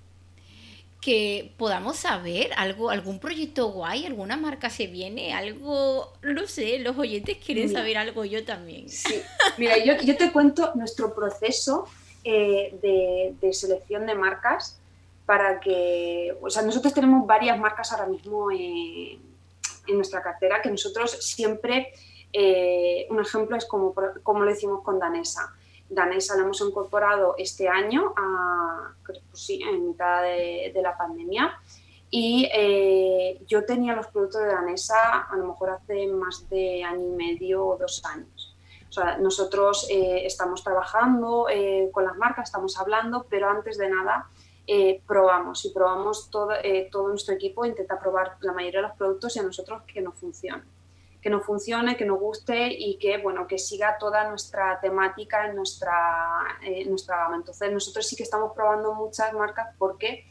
que 1.01 1.53
podamos 1.57 1.97
saber 1.97 2.51
algo, 2.57 2.91
algún 2.91 3.21
proyecto 3.21 3.69
guay, 3.69 4.05
alguna 4.05 4.37
marca 4.37 4.69
se 4.69 4.89
viene, 4.89 5.33
algo, 5.33 6.13
no 6.23 6.47
sé, 6.47 6.81
los 6.81 6.99
oyentes 6.99 7.39
quieren 7.45 7.71
saber 7.71 7.99
algo 7.99 8.25
yo 8.25 8.45
también. 8.45 8.89
Sí, 8.89 9.21
mira, 9.59 9.79
yo, 9.85 9.95
yo 10.03 10.17
te 10.17 10.33
cuento 10.33 10.73
nuestro 10.75 11.15
proceso 11.15 11.87
eh, 12.25 13.37
de, 13.41 13.53
selección 13.53 14.07
de 14.07 14.15
marcas 14.15 14.81
para 15.27 15.61
que, 15.61 16.37
o 16.41 16.51
sea, 16.51 16.63
nosotros 16.63 16.95
tenemos 16.95 17.27
varias 17.27 17.59
marcas 17.59 17.93
ahora 17.93 18.07
mismo 18.07 18.51
en, 18.51 19.21
en 19.89 19.97
nuestra 19.97 20.23
cartera 20.23 20.63
que 20.63 20.71
nosotros 20.71 21.11
siempre, 21.21 21.93
eh, 22.33 23.07
un 23.11 23.21
ejemplo 23.21 23.57
es 23.57 23.67
como, 23.67 23.95
como 24.23 24.45
lo 24.45 24.51
hicimos 24.51 24.83
con 24.83 24.99
Danesa. 24.99 25.55
Danesa 25.89 26.37
la 26.37 26.43
hemos 26.43 26.61
incorporado 26.61 27.35
este 27.39 27.69
año, 27.69 28.13
a, 28.17 28.93
pues 29.05 29.21
sí, 29.33 29.63
en 29.63 29.89
mitad 29.89 30.23
de, 30.23 30.73
la 30.83 30.97
pandemia. 30.97 31.59
Y 32.11 32.49
eh, 32.55 33.41
yo 33.47 33.65
tenía 33.65 33.95
los 33.95 34.07
productos 34.09 34.43
de 34.43 34.49
Danesa 34.49 35.23
a 35.31 35.37
lo 35.37 35.47
mejor 35.47 35.71
hace 35.71 36.07
más 36.07 36.49
de 36.49 36.85
año 36.85 37.07
y 37.07 37.17
medio 37.17 37.67
o 37.67 37.77
dos 37.77 38.03
años. 38.05 38.38
Nosotros 39.21 39.87
eh, 39.91 40.25
estamos 40.25 40.65
trabajando 40.65 41.49
eh, 41.51 41.91
con 41.93 42.05
las 42.05 42.17
marcas, 42.17 42.49
estamos 42.49 42.79
hablando, 42.79 43.27
pero 43.29 43.49
antes 43.49 43.79
de 43.79 43.89
nada 43.89 44.29
probamos 45.07 45.65
y 45.65 45.71
probamos 45.71 46.29
todo, 46.31 46.51
todo 46.91 47.09
nuestro 47.09 47.35
equipo, 47.35 47.65
intenta 47.65 47.99
probar 47.99 48.37
la 48.43 48.53
mayoría 48.53 48.83
de 48.83 48.89
los 48.89 48.97
productos 48.99 49.35
y 49.35 49.39
a 49.39 49.43
nosotros 49.43 49.83
que 49.87 50.03
no 50.03 50.13
funcionan 50.13 50.63
que 51.21 51.31
nos 51.31 51.45
funcione, 51.45 51.97
que 51.97 52.05
nos 52.05 52.19
guste 52.19 52.69
y 52.73 52.97
que, 52.99 53.19
bueno, 53.19 53.47
que 53.47 53.59
siga 53.59 53.99
toda 53.99 54.29
nuestra 54.29 54.81
temática 54.81 55.47
en 55.47 55.57
nuestra, 55.57 56.59
eh, 56.63 56.85
nuestra 56.89 57.17
gama. 57.17 57.37
Entonces, 57.37 57.73
nosotros 57.73 58.07
sí 58.07 58.17
que 58.17 58.23
estamos 58.23 58.53
probando 58.55 58.95
muchas 58.95 59.33
marcas 59.33 59.75
porque 59.79 60.27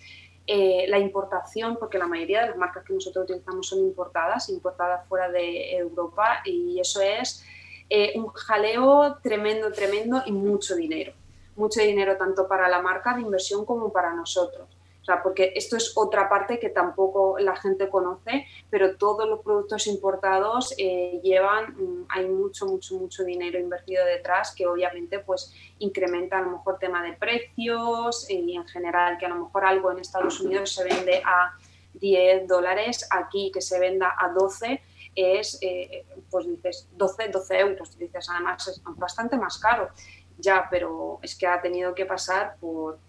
eh, 0.46 0.86
la 0.88 0.98
importación, 0.98 1.76
porque 1.78 1.98
la 1.98 2.08
mayoría 2.08 2.42
de 2.42 2.50
las 2.50 2.58
marcas 2.58 2.86
que 2.86 2.94
nosotros 2.94 3.26
utilizamos 3.26 3.68
son 3.68 3.80
importadas, 3.80 4.50
importadas 4.50 5.06
fuera 5.08 5.30
de 5.30 5.76
Europa 5.76 6.42
y 6.46 6.80
eso 6.80 7.02
es 7.02 7.46
eh, 7.90 8.14
un 8.16 8.28
jaleo 8.28 9.18
tremendo, 9.22 9.72
tremendo 9.72 10.22
y 10.26 10.32
mucho 10.32 10.76
dinero. 10.76 11.14
mucho 11.56 11.82
dinero 11.82 12.18
tanto 12.18 12.48
para 12.48 12.70
la 12.70 12.84
marca 12.84 13.16
de 13.16 13.22
inversión 13.22 13.66
como 13.66 13.92
para 13.92 14.14
nosotros. 14.14 14.68
O 15.02 15.06
sea, 15.10 15.24
porque 15.24 15.54
esto 15.56 15.78
es 15.78 15.94
otra 15.96 16.28
parte 16.28 16.60
que 16.60 16.70
tampoco 16.70 17.40
la 17.40 17.56
gente 17.56 17.90
conoce, 17.90 18.46
pero 18.70 18.98
todos 18.98 19.26
los 19.26 19.40
productos 19.40 19.88
importados 19.88 20.76
eh, 20.78 21.22
llevan, 21.24 21.76
mm, 21.78 22.06
hay 22.10 22.28
mucho, 22.28 22.66
mucho, 22.66 22.96
mucho 22.96 23.24
dinero 23.24 23.58
invertido 23.58 24.04
detrás 24.06 24.54
que 24.54 24.68
obviamente 24.68 25.20
pues 25.20 25.54
incrementa 25.80 26.40
a 26.40 26.42
lo 26.42 26.52
mejor 26.52 26.78
tema 26.78 27.02
de 27.04 27.14
precios 27.14 28.30
y 28.30 28.54
en 28.54 28.68
general 28.68 29.18
que 29.18 29.26
a 29.26 29.30
lo 29.30 29.46
mejor 29.46 29.64
algo 29.64 29.94
en 29.94 30.00
Estados 30.00 30.42
Unidos 30.42 30.74
se 30.74 30.84
vende 30.84 31.22
a 31.26 31.54
10 31.94 32.46
dólares, 32.46 33.08
aquí 33.10 33.50
que 33.54 33.62
se 33.62 33.80
venda 33.80 34.14
a 34.20 34.28
12 34.34 34.82
es, 35.18 35.58
eh, 35.62 36.06
pues 36.30 36.46
dices, 36.46 36.88
12, 36.92 37.30
12 37.30 37.60
euros, 37.60 37.98
dices, 37.98 38.30
además 38.30 38.68
es 38.68 38.82
bastante 38.96 39.36
más 39.36 39.58
caro, 39.58 39.90
ya, 40.38 40.68
pero 40.70 41.20
es 41.24 41.36
que 41.36 41.48
ha 41.48 41.60
tenido 41.60 41.96
que 41.96 42.06
pasar 42.06 42.56
por 42.62 43.00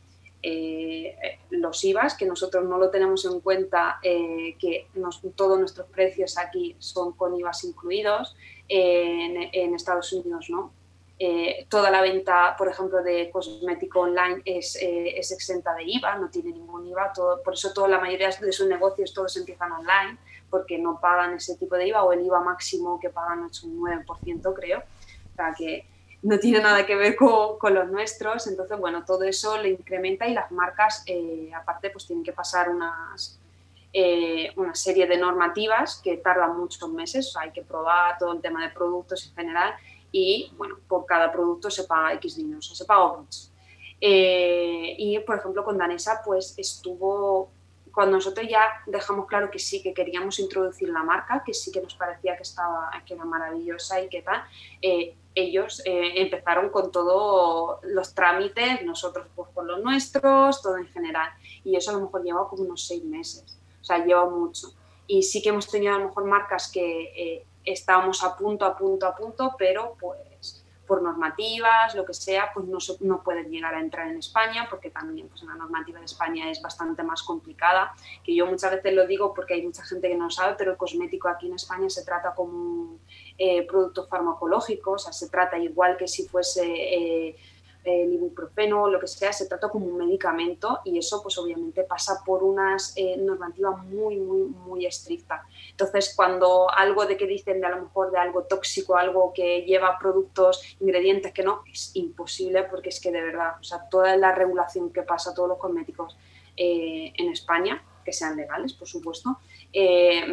eh, 0.42 1.14
los 1.50 1.84
IVAs, 1.84 2.14
que 2.14 2.24
nosotros 2.24 2.64
no 2.64 2.78
lo 2.78 2.88
tenemos 2.90 3.26
en 3.26 3.40
cuenta, 3.40 3.98
eh, 4.02 4.56
que 4.59 4.88
todos 5.36 5.59
nuestros 5.59 5.86
precios 5.90 6.38
aquí 6.38 6.76
son 6.78 7.12
con 7.12 7.38
IVAs 7.38 7.64
incluidos, 7.64 8.34
en, 8.66 9.74
Estados 9.74 10.12
Unidos 10.12 10.46
no. 10.48 10.72
toda 11.68 11.90
la 11.90 12.00
venta, 12.00 12.54
por 12.56 12.68
ejemplo, 12.68 13.02
de 13.02 13.30
cosmético 13.30 14.00
online 14.00 14.42
es, 14.44 14.78
es, 14.80 15.30
exenta 15.30 15.74
de 15.74 15.84
IVA, 15.84 16.16
no 16.16 16.30
tiene 16.30 16.52
ningún 16.52 16.86
IVA, 16.86 17.12
todo, 17.12 17.42
por 17.42 17.54
eso 17.54 17.72
toda 17.74 17.88
la 17.88 18.00
mayoría 18.00 18.30
de 18.30 18.52
sus 18.52 18.66
negocios 18.66 19.12
todos 19.12 19.36
empiezan 19.36 19.72
online 19.72 20.18
porque 20.51 20.78
no 20.78 21.01
pagan 21.01 21.34
ese 21.34 21.57
tipo 21.57 21.76
de 21.76 21.88
IVA 21.88 22.05
o 22.05 22.12
el 22.12 22.24
IVA 22.24 22.40
máximo 22.40 22.99
que 23.01 23.11
pagan 23.11 23.46
es 23.51 23.62
un 23.62 23.80
9%, 23.80 24.55
creo. 24.55 24.78
O 24.78 25.34
sea 25.36 25.55
que 25.57 25.86
no 26.22 26.38
tiene 26.38 26.61
nada 26.61 26.84
que 26.84 26.96
ver 26.96 27.16
con, 27.16 27.59
con, 27.59 27.74
los 27.74 27.88
nuestros. 27.88 28.46
Entonces, 28.46 28.78
bueno, 28.78 29.05
todo 29.05 29.24
eso 29.24 29.59
le 29.59 29.70
incrementa 29.70 30.26
y 30.26 30.34
las 30.34 30.51
marcas, 30.51 31.03
eh, 31.07 31.51
aparte, 31.55 31.90
pues 31.90 32.07
tienen 32.07 32.24
que 32.24 32.32
pasar 32.32 32.68
unas, 32.68 33.38
eh, 33.92 34.53
una 34.57 34.74
serie 34.74 35.07
de 35.07 35.16
normativas 35.16 36.01
que 36.03 36.16
tardan 36.16 36.59
muchos 36.59 36.88
meses. 36.90 37.36
Hay 37.36 37.53
que 37.53 37.62
probar 37.62 38.18
todo 38.18 38.32
el 38.32 38.40
tema 38.40 38.62
de 38.66 38.72
productos 38.72 39.26
en 39.26 39.34
general 39.34 39.74
y, 40.11 40.53
bueno, 40.57 40.78
por 40.88 41.07
cada 41.07 41.30
producto 41.30 41.70
se 41.70 41.84
paga 41.84 42.14
X 42.14 42.36
dinero, 42.36 42.59
o 42.59 42.62
sea, 42.62 42.74
se 42.74 42.84
paga 42.84 43.16
mucho. 43.16 43.40
Eh, 44.01 44.94
y, 44.99 45.18
por 45.20 45.38
ejemplo, 45.38 45.64
con 45.64 45.76
Danesa, 45.76 46.22
pues 46.24 46.55
estuvo 46.57 47.51
cuando 47.93 48.16
nosotros 48.16 48.47
ya 48.49 48.82
dejamos 48.86 49.26
claro 49.26 49.51
que 49.51 49.59
sí, 49.59 49.82
que 49.82 49.95
queríamos 49.95 50.39
introducir 50.39 50.89
la 50.89 51.03
marca, 51.03 51.43
que 51.45 51.55
sí 51.55 51.70
que 51.70 51.80
nos 51.80 51.95
parecía 51.95 52.36
que, 52.36 52.43
estaba, 52.43 52.91
que 53.07 53.14
era 53.14 53.24
maravillosa 53.24 54.01
y 54.01 54.09
que 54.09 54.22
tal, 54.22 54.43
eh, 54.82 55.14
ellos 55.34 55.82
eh, 55.84 56.20
empezaron 56.20 56.70
con 56.70 56.91
todos 56.91 57.80
los 57.84 58.14
trámites, 58.14 58.82
nosotros 58.84 59.26
pues 59.34 59.49
con 59.55 59.66
los 59.66 59.82
nuestros, 59.82 60.61
todo 60.62 60.76
en 60.78 60.89
general. 60.89 61.30
Y 61.64 61.76
eso 61.76 61.91
a 61.91 61.95
lo 61.95 62.01
mejor 62.01 62.24
lleva 62.24 62.49
como 62.49 62.64
unos 62.64 62.86
seis 62.86 63.05
meses, 63.05 63.59
o 63.80 63.84
sea, 63.84 64.05
lleva 64.05 64.28
mucho. 64.28 64.72
Y 65.07 65.22
sí 65.22 65.41
que 65.41 65.51
hemos 65.51 65.68
tenido 65.70 65.95
a 65.95 65.99
lo 65.99 66.09
mejor 66.09 66.24
marcas 66.24 66.70
que 66.70 67.12
eh, 67.16 67.47
estábamos 67.64 68.22
a 68.24 68.36
punto, 68.36 68.64
a 68.64 68.76
punto, 68.76 69.07
a 69.07 69.14
punto, 69.14 69.55
pero 69.59 69.97
pues 69.99 70.18
por 70.89 71.03
normativas, 71.03 71.95
lo 71.95 72.05
que 72.05 72.14
sea, 72.14 72.51
pues 72.53 72.66
no, 72.66 72.78
no 73.01 73.22
pueden 73.22 73.51
llegar 73.51 73.74
a 73.74 73.80
entrar 73.80 74.09
en 74.09 74.16
España 74.16 74.66
porque 74.68 74.91
también 74.91 75.28
pues, 75.28 75.43
la 75.45 75.55
normativa 75.55 76.01
de 76.01 76.07
España 76.07 76.51
es 76.51 76.61
bastante 76.61 77.05
más 77.05 77.22
complicada, 77.22 77.95
que 78.24 78.34
yo 78.34 78.47
muchas 78.47 78.72
veces 78.72 78.95
lo 78.95 79.07
digo 79.07 79.34
porque 79.34 79.55
hay 79.55 79.62
mucha 79.62 79.84
gente 79.84 80.09
que 80.09 80.16
no 80.16 80.30
sabe, 80.30 80.57
pero 80.59 80.72
el 80.72 80.76
cosmético 80.76 81.28
aquí 81.28 81.47
en 81.47 81.55
España 81.55 81.89
se 81.91 82.05
trata 82.05 82.34
como 82.34 82.53
un 82.53 83.01
eh, 83.36 83.64
producto 83.66 84.09
farmacológico, 84.09 84.93
o 84.93 84.99
sea, 84.99 85.12
se 85.12 85.28
trata 85.28 85.59
igual 85.59 85.97
que 85.97 86.09
si 86.09 86.26
fuese... 86.26 86.64
Eh, 86.66 87.36
el 87.89 88.12
ibuprofeno 88.12 88.82
o 88.82 88.91
lo 88.91 89.01
que 89.01 89.07
sea, 89.07 89.32
se 89.32 89.47
trata 89.47 89.68
como 89.68 89.86
un 89.86 89.97
medicamento 89.97 90.80
y 90.84 90.99
eso 90.99 91.22
pues 91.22 91.39
obviamente 91.39 91.84
pasa 91.84 92.22
por 92.24 92.43
unas 92.43 92.93
eh, 92.97 93.16
normativas 93.16 93.84
muy, 93.84 94.16
muy, 94.16 94.43
muy 94.43 94.86
estrictas. 94.86 95.43
Entonces, 95.70 96.12
cuando 96.14 96.70
algo 96.70 97.07
de 97.07 97.16
que 97.16 97.26
dicen 97.26 97.61
de 97.61 97.66
a 97.66 97.70
lo 97.70 97.82
mejor 97.82 98.11
de 98.11 98.18
algo 98.18 98.45
tóxico, 98.45 98.97
algo 98.97 99.32
que 99.32 99.62
lleva 99.62 99.99
productos, 99.99 100.76
ingredientes 100.80 101.32
que 101.32 101.43
no, 101.43 101.62
es 101.72 101.91
imposible 101.95 102.64
porque 102.64 102.91
es 102.91 103.01
que 103.01 103.11
de 103.11 103.22
verdad, 103.22 103.57
o 103.61 103.64
sea, 103.64 103.89
toda 103.89 104.16
la 104.16 104.34
regulación 104.34 104.93
que 104.93 105.03
pasa 105.03 105.30
a 105.30 105.34
todos 105.34 105.49
los 105.49 105.59
cosméticos 105.59 106.16
eh, 106.57 107.12
en 107.16 107.30
España, 107.30 107.82
que 108.05 108.12
sean 108.12 108.36
legales, 108.36 108.72
por 108.72 108.89
supuesto, 108.89 109.39
eh, 109.72 110.26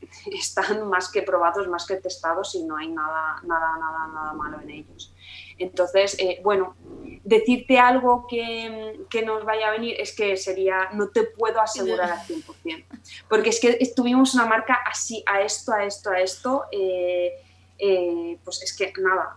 están 0.32 0.88
más 0.88 1.10
que 1.10 1.22
probados, 1.22 1.66
más 1.68 1.84
que 1.86 1.96
testados 1.96 2.54
y 2.54 2.62
no 2.62 2.76
hay 2.76 2.88
nada, 2.88 3.40
nada, 3.42 3.76
nada, 3.78 4.06
nada 4.06 4.32
malo 4.34 4.60
en 4.60 4.70
ellos. 4.70 5.12
Entonces, 5.58 6.16
eh, 6.18 6.40
bueno, 6.42 6.76
decirte 7.24 7.78
algo 7.78 8.26
que, 8.28 8.98
nos 9.24 9.44
vaya 9.44 9.68
a 9.68 9.70
venir 9.72 9.96
es 9.98 10.14
que 10.14 10.36
sería, 10.36 10.90
no 10.92 11.08
te 11.08 11.24
puedo 11.24 11.60
asegurar 11.60 12.10
al 12.10 12.20
100%, 12.20 12.84
porque 13.28 13.50
es 13.50 13.60
que 13.60 13.78
tuvimos 13.94 14.34
una 14.34 14.46
marca 14.46 14.78
así, 14.86 15.22
a 15.26 15.42
esto, 15.42 15.72
a 15.72 15.84
esto, 15.84 16.10
a 16.10 16.20
esto, 16.20 16.64
eh, 16.70 17.32
eh, 17.78 18.38
pues 18.44 18.62
es 18.62 18.76
que 18.76 18.92
nada, 18.98 19.36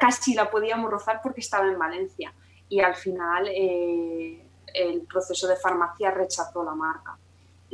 casi 0.00 0.34
la 0.34 0.50
podíamos 0.50 0.90
rozar 0.90 1.20
porque 1.22 1.40
estaba 1.40 1.66
en 1.66 1.78
Valencia. 1.78 2.32
Y 2.68 2.80
al 2.80 2.94
final 2.96 3.46
el 3.48 5.02
proceso 5.08 5.46
de 5.46 5.56
farmacia 5.56 6.10
rechazó 6.10 6.64
la 6.64 6.74
marca 6.74 7.16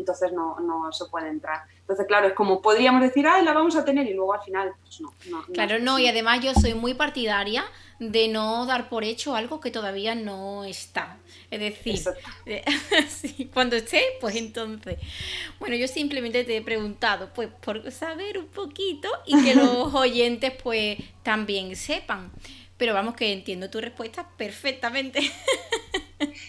entonces 0.00 0.32
no, 0.32 0.58
no 0.60 0.92
se 0.92 1.04
puede 1.06 1.28
entrar. 1.28 1.62
Entonces, 1.80 2.06
claro, 2.06 2.28
es 2.28 2.34
como 2.34 2.62
podríamos 2.62 3.02
decir, 3.02 3.26
ah, 3.26 3.40
la 3.42 3.52
vamos 3.52 3.76
a 3.76 3.84
tener 3.84 4.06
y 4.06 4.14
luego 4.14 4.34
al 4.34 4.42
final, 4.42 4.72
pues 4.82 5.00
no. 5.00 5.42
claro, 5.52 5.78
no, 5.78 5.98
y 5.98 6.06
además 6.06 6.40
yo 6.40 6.54
soy 6.54 6.74
muy 6.74 6.94
partidaria 6.94 7.64
de 8.00 8.28
no 8.28 8.64
dar 8.64 8.88
por 8.88 9.04
hecho 9.04 9.36
algo 9.36 9.60
que 9.60 9.70
todavía 9.70 10.14
no 10.14 10.64
está. 10.64 11.18
Es 11.50 11.60
decir, 11.60 12.00
cuando 13.52 13.76
esté, 13.76 14.02
pues 14.20 14.36
entonces. 14.36 14.98
Bueno, 15.58 15.76
yo 15.76 15.86
simplemente 15.86 16.44
te 16.44 16.56
he 16.56 16.62
preguntado, 16.62 17.30
pues 17.34 17.48
por 17.60 17.90
saber 17.92 18.38
un 18.38 18.46
poquito 18.46 19.08
y 19.26 19.42
que 19.42 19.54
los 19.56 19.92
oyentes, 19.94 20.52
pues 20.62 20.98
también 21.22 21.76
sepan. 21.76 22.30
Pero 22.78 22.94
vamos, 22.94 23.14
que 23.14 23.32
entiendo 23.32 23.68
tu 23.68 23.80
respuesta 23.80 24.26
perfectamente. 24.38 25.20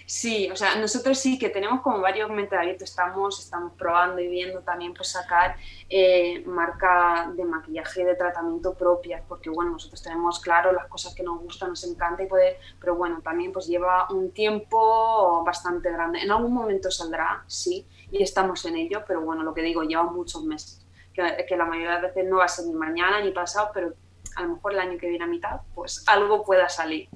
Sí, 0.06 0.50
o 0.52 0.56
sea, 0.56 0.76
nosotros 0.76 1.18
sí 1.18 1.40
que 1.40 1.50
tenemos 1.50 1.82
como 1.82 2.02
varios 2.02 2.30
abiertos, 2.30 2.90
estamos, 2.90 3.40
estamos 3.40 3.74
probando 3.78 4.20
y 4.22 4.28
viendo 4.28 4.60
también 4.62 4.94
pues 4.94 5.10
sacar 5.10 5.56
eh, 5.90 6.44
marca 6.46 7.32
de 7.36 7.46
maquillaje 7.46 8.04
de 8.04 8.16
tratamiento 8.16 8.74
propias, 8.74 9.24
porque 9.28 9.50
bueno, 9.50 9.72
nosotros 9.72 10.02
tenemos 10.02 10.40
claro 10.40 10.72
las 10.72 10.88
cosas 10.88 11.16
que 11.16 11.24
nos 11.24 11.40
gustan, 11.40 11.70
nos 11.70 11.84
encanta 11.86 12.24
y 12.24 12.28
poder, 12.28 12.58
pero 12.80 12.96
bueno, 12.96 13.22
también 13.22 13.52
pues 13.52 13.68
lleva 13.68 14.08
un 14.12 14.32
tiempo 14.32 15.44
bastante 15.46 15.92
grande. 15.92 16.20
En 16.20 16.32
algún 16.32 16.54
momento 16.54 16.92
saldrá, 16.92 17.44
sí, 17.48 17.88
y 18.12 18.22
estamos 18.22 18.66
en 18.66 18.76
ello, 18.76 19.04
pero 19.08 19.22
bueno, 19.22 19.44
lo 19.44 19.54
que 19.54 19.62
digo, 19.62 19.84
lleva 19.84 20.04
muchos 20.04 20.44
meses, 20.44 20.86
que, 21.14 21.46
que 21.48 21.56
la 21.56 21.66
mayoría 21.66 21.96
de 21.96 22.08
veces 22.08 22.26
no 22.26 22.38
va 22.38 22.46
a 22.46 22.50
ser 22.50 22.66
ni 22.66 22.74
mañana 22.74 23.22
ni 23.22 23.32
pasado, 23.32 23.72
pero 23.74 23.94
a 24.36 24.44
lo 24.44 24.56
mejor 24.56 24.74
el 24.74 24.80
año 24.80 24.98
que 24.98 25.08
viene 25.08 25.24
a 25.24 25.28
mitad, 25.28 25.62
pues 25.74 26.04
algo 26.08 26.44
pueda 26.44 26.70
salir. 26.70 27.10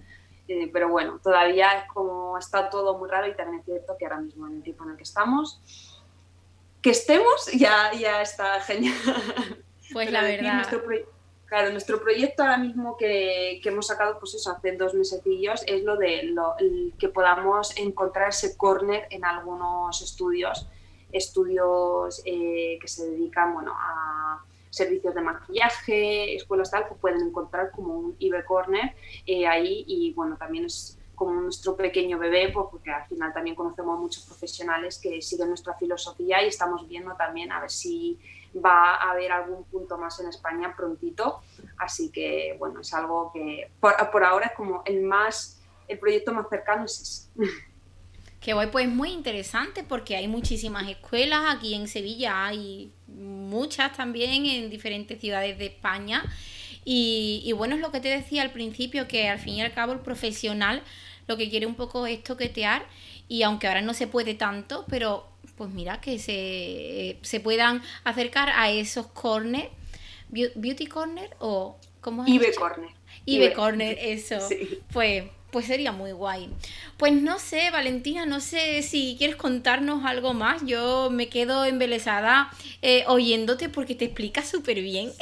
Eh, 0.48 0.70
pero 0.72 0.90
bueno, 0.90 1.20
todavía 1.24 1.80
es 1.80 1.92
como 1.92 2.38
está 2.38 2.70
todo 2.70 2.98
muy 2.98 3.10
raro 3.10 3.28
y 3.28 3.36
también 3.36 3.60
es 3.60 3.66
cierto 3.66 3.96
que 3.98 4.06
ahora 4.06 4.20
mismo 4.20 4.48
en 4.48 4.58
el 4.58 4.64
tiempo 4.64 4.84
en 4.84 4.92
el 4.92 4.98
que 4.98 5.04
estamos, 5.04 5.62
que 6.82 6.92
estemos 6.92 7.48
ya, 7.54 7.92
ya 7.94 8.22
está 8.22 8.60
genial. 8.62 8.96
Pues 9.94 10.12
la 10.12 10.24
verdad. 10.24 10.56
Nuestro 10.56 10.82
claro, 11.46 11.72
nuestro 11.72 12.02
proyecto 12.02 12.42
ahora 12.42 12.58
mismo 12.58 12.98
que, 12.98 13.60
que, 13.62 13.70
hemos 13.70 13.88
sacado, 13.88 14.18
pues 14.20 14.34
eso, 14.34 14.52
hace 14.52 14.76
dos 14.76 14.96
mesecillos, 14.96 15.64
es 15.68 15.84
lo 15.84 15.96
de 15.96 16.24
lo, 16.24 16.56
que 16.98 17.10
podamos 17.10 17.78
encontrar 17.78 18.30
ese 18.30 18.58
corner 18.58 19.08
en 19.12 19.24
algunos 19.24 20.02
estudios, 20.02 20.68
estudios 21.12 22.22
eh, 22.26 22.80
que 22.82 22.88
se 22.88 23.06
dedican, 23.12 23.54
bueno, 23.54 23.74
a 23.78 24.44
servicios 24.76 25.16
de 25.16 25.22
maquillaje, 25.22 26.36
escuelas 26.36 26.70
tal, 26.70 26.88
que 26.88 26.96
pueden 26.96 27.22
encontrar 27.22 27.72
como 27.72 27.98
un 27.98 28.16
IB 28.20 28.44
Corner 28.44 28.94
eh, 29.26 29.48
ahí 29.48 29.86
y 29.88 30.14
bueno, 30.14 30.36
también 30.38 30.66
es 30.66 31.00
como 31.16 31.32
nuestro 31.42 31.78
pequeño 31.78 32.20
bebé, 32.20 32.50
pues, 32.54 32.68
porque 32.70 32.92
al 32.92 33.08
final 33.08 33.34
también 33.34 33.56
conocemos 33.56 33.98
a 33.98 34.02
muchos 34.02 34.26
profesionales 34.26 35.00
que 35.02 35.22
siguen 35.22 35.48
nuestra 35.48 35.74
filosofía 35.76 36.44
y 36.44 36.48
estamos 36.48 36.88
viendo 36.90 37.16
también 37.16 37.54
a 37.54 37.62
ver 37.62 37.72
si 37.72 38.20
va 38.54 38.96
a 38.96 39.12
haber 39.12 39.32
algún 39.32 39.64
punto 39.64 39.98
más 39.98 40.20
en 40.20 40.28
España 40.28 40.74
prontito. 40.76 41.40
Así 41.78 42.12
que, 42.12 42.58
bueno, 42.60 42.82
es 42.82 42.94
algo 42.94 43.32
que 43.34 43.72
por, 43.80 43.94
por 44.12 44.26
ahora 44.26 44.48
es 44.48 44.54
como 44.54 44.84
el 44.86 45.04
más, 45.04 45.62
el 45.88 46.00
proyecto 46.00 46.34
más 46.34 46.50
cercano 46.50 46.84
es 46.84 47.30
ese. 47.38 47.50
Que 48.46 48.54
hoy 48.54 48.68
pues 48.68 48.88
muy 48.88 49.10
interesante 49.10 49.82
porque 49.82 50.16
hay 50.16 50.28
muchísimas 50.28 50.88
escuelas 50.88 51.46
aquí 51.48 51.74
en 51.74 51.88
Sevilla, 51.88 52.46
hay 52.46 52.92
muchas 53.08 53.98
también 53.98 54.46
en 54.46 54.70
diferentes 54.70 55.20
ciudades 55.20 55.58
de 55.58 55.66
España. 55.66 56.24
Y, 56.88 57.52
bueno, 57.58 57.74
es 57.74 57.82
lo 57.82 57.92
que 57.92 58.00
te 58.00 58.10
decía 58.10 58.44
al 58.44 58.52
principio, 58.52 59.08
que 59.08 59.30
al 59.30 59.40
fin 59.40 59.56
y 59.56 59.62
al 59.64 59.74
cabo 59.74 59.94
el 59.94 60.00
profesional 60.02 60.84
lo 61.26 61.38
que 61.38 61.50
quiere 61.50 61.66
un 61.66 61.74
poco 61.74 62.06
es 62.06 62.24
toquetear 62.24 62.86
y 63.28 63.42
aunque 63.42 63.68
ahora 63.68 63.82
no 63.82 63.96
se 63.96 64.06
puede 64.06 64.36
tanto, 64.36 64.86
pero 64.88 65.28
pues 65.58 65.72
mira, 65.72 66.00
que 66.00 66.20
se, 66.20 67.18
se 67.24 67.40
puedan 67.40 67.82
acercar 68.04 68.50
a 68.50 68.70
esos 68.70 69.08
corners, 69.08 69.70
beauty 70.30 70.86
corner 70.86 71.32
o... 71.40 71.80
¿cómo 72.00 72.24
IB 72.28 72.54
corner. 72.54 72.92
IB 73.26 73.54
corner, 73.54 73.98
eso. 74.00 74.38
Pues 74.94 75.24
pues 75.56 75.68
sería 75.68 75.94
muy 75.94 76.12
guay. 76.12 76.54
Pues 76.98 77.14
no 77.14 77.40
sé, 77.40 77.72
Valentina, 77.72 78.26
no 78.26 78.42
sé 78.42 78.82
si 78.82 79.16
quieres 79.18 79.38
contarnos 79.38 80.04
algo 80.04 80.34
más. 80.34 80.62
Yo 80.66 81.10
me 81.10 81.30
quedo 81.30 81.64
embelesada 81.64 82.52
eh, 82.82 83.06
oyéndote 83.08 83.70
porque 83.70 83.96
te 83.96 84.04
explicas 84.04 84.50
súper 84.50 84.82
bien. 84.82 85.12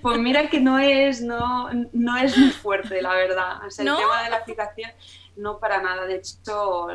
Pues 0.00 0.16
mira 0.18 0.48
que 0.48 0.60
no 0.60 0.78
es, 0.78 1.20
no, 1.20 1.68
no 1.92 2.16
es 2.16 2.38
muy 2.38 2.50
fuerte, 2.50 3.02
la 3.02 3.14
verdad. 3.14 3.60
el 3.64 3.84
tema 3.84 4.22
de 4.22 4.30
la 4.30 4.36
aplicación 4.36 4.90
no 5.36 5.58
para 5.58 5.82
nada. 5.82 6.06
De 6.06 6.14
hecho, 6.14 6.86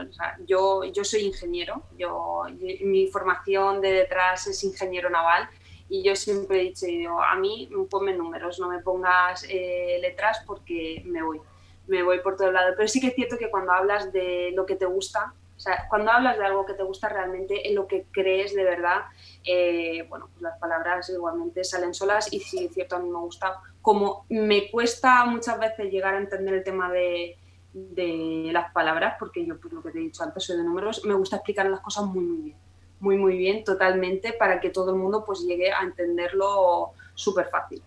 yo, 0.47 0.83
yo 0.85 1.03
soy 1.03 1.25
ingeniero, 1.25 1.83
yo, 1.97 2.43
mi 2.81 3.07
formación 3.07 3.81
de 3.81 3.91
detrás 3.91 4.47
es 4.47 4.63
ingeniero 4.63 5.09
naval 5.09 5.49
y 5.89 6.01
yo 6.01 6.15
siempre 6.15 6.61
he 6.61 6.63
dicho, 6.63 6.87
a 7.21 7.35
mí 7.35 7.69
ponme 7.89 8.13
números, 8.13 8.57
no 8.57 8.69
me 8.69 8.79
pongas 8.79 9.45
eh, 9.49 9.99
letras 10.01 10.41
porque 10.47 11.03
me 11.05 11.21
voy 11.21 11.41
me 11.87 12.03
voy 12.03 12.19
por 12.19 12.35
todo 12.35 12.47
el 12.47 12.53
lado. 12.53 12.73
Pero 12.75 12.87
sí 12.87 12.99
que 12.99 13.07
es 13.07 13.15
cierto 13.15 13.37
que 13.37 13.49
cuando 13.49 13.71
hablas 13.71 14.11
de 14.11 14.51
lo 14.55 14.65
que 14.65 14.75
te 14.75 14.85
gusta, 14.85 15.33
o 15.55 15.59
sea, 15.59 15.87
cuando 15.89 16.11
hablas 16.11 16.37
de 16.37 16.45
algo 16.45 16.65
que 16.65 16.75
te 16.75 16.83
gusta 16.83 17.09
realmente, 17.09 17.67
en 17.67 17.75
lo 17.75 17.87
que 17.87 18.05
crees 18.11 18.53
de 18.53 18.63
verdad, 18.63 19.05
eh, 19.43 20.05
bueno, 20.07 20.29
pues 20.31 20.41
las 20.43 20.59
palabras 20.59 21.09
igualmente 21.09 21.63
salen 21.63 21.95
solas 21.95 22.31
y 22.31 22.39
sí 22.39 22.65
es 22.65 22.73
cierto, 22.73 22.95
a 22.95 22.99
mí 22.99 23.09
me 23.09 23.17
gusta. 23.17 23.59
Como 23.81 24.25
me 24.29 24.69
cuesta 24.69 25.25
muchas 25.25 25.59
veces 25.59 25.91
llegar 25.91 26.13
a 26.13 26.19
entender 26.19 26.53
el 26.53 26.63
tema 26.63 26.91
de, 26.91 27.37
de 27.73 28.49
las 28.51 28.71
palabras, 28.71 29.15
porque 29.17 29.45
yo, 29.45 29.59
por 29.59 29.73
lo 29.73 29.81
que 29.81 29.89
te 29.89 29.97
he 29.97 30.01
dicho 30.01 30.23
antes, 30.23 30.43
soy 30.43 30.57
de 30.57 30.63
números, 30.63 31.03
me 31.05 31.15
gusta 31.15 31.37
explicar 31.37 31.65
las 31.67 31.79
cosas 31.79 32.05
muy, 32.05 32.25
muy 32.25 32.41
bien. 32.43 32.57
Muy, 32.99 33.15
muy 33.17 33.37
bien, 33.37 33.63
totalmente, 33.63 34.33
para 34.33 34.59
que 34.59 34.71
todo 34.71 34.91
el 34.91 34.97
mundo 34.97 35.23
pues 35.23 35.41
llegue 35.41 35.71
a 35.71 35.83
entenderlo 35.83 36.93
súper 37.13 37.47
fácil. 37.47 37.81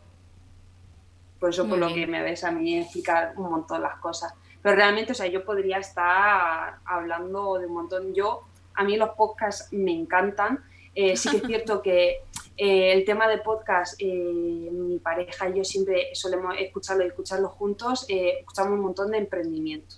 Por 1.41 1.51
eso, 1.51 1.67
por 1.67 1.79
lo 1.79 1.89
que 1.89 2.07
me 2.07 2.23
ves 2.23 2.45
a 2.45 2.51
mí 2.51 2.79
explicar 2.79 3.33
un 3.37 3.51
montón 3.51 3.81
las 3.81 3.97
cosas. 3.97 4.35
Pero 4.63 4.77
realmente, 4.77 5.13
o 5.13 5.15
sea, 5.15 5.27
yo 5.27 5.43
podría 5.43 5.79
estar 5.79 6.77
hablando 6.85 7.59
de 7.59 7.67
un 7.67 7.73
montón. 7.73 8.15
Yo, 8.15 8.45
a 8.75 8.85
mí 8.85 8.97
los 8.99 9.11
podcasts 9.11 9.73
me 9.73 9.93
encantan. 9.93 10.63
Eh, 10.95 11.17
sí 11.17 11.31
que 11.31 11.37
es 11.39 11.43
cierto 11.45 11.81
que 11.81 12.25
eh, 12.59 12.93
el 12.93 13.07
tema 13.07 13.27
de 13.27 13.39
podcast, 13.39 13.95
eh, 13.99 14.69
mi 14.71 14.99
pareja 14.99 15.49
y 15.49 15.57
yo 15.57 15.65
siempre 15.65 16.15
solemos 16.15 16.55
escucharlo 16.59 17.05
y 17.05 17.09
escucharlo 17.09 17.49
juntos, 17.49 18.05
escuchamos 18.07 18.75
un 18.75 18.81
montón 18.81 19.11
de 19.11 19.19
emprendimiento. 19.19 19.97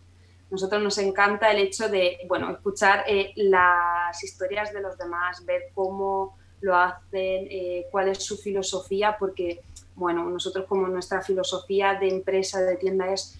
Nosotros 0.48 0.80
nos 0.80 0.98
encanta 0.98 1.50
el 1.50 1.58
hecho 1.58 1.88
de, 1.88 2.18
bueno, 2.28 2.50
escuchar 2.52 3.04
las 3.36 4.22
historias 4.22 4.72
de 4.72 4.82
los 4.82 4.98
demás, 4.98 5.44
ver 5.46 5.70
cómo 5.74 6.36
lo 6.60 6.76
hacen, 6.76 7.48
cuál 7.90 8.08
es 8.08 8.22
su 8.22 8.36
filosofía, 8.36 9.16
porque 9.18 9.62
bueno, 9.94 10.28
nosotros 10.28 10.66
como 10.66 10.88
nuestra 10.88 11.22
filosofía 11.22 11.94
de 11.94 12.08
empresa, 12.08 12.60
de 12.60 12.76
tienda 12.76 13.12
es 13.12 13.38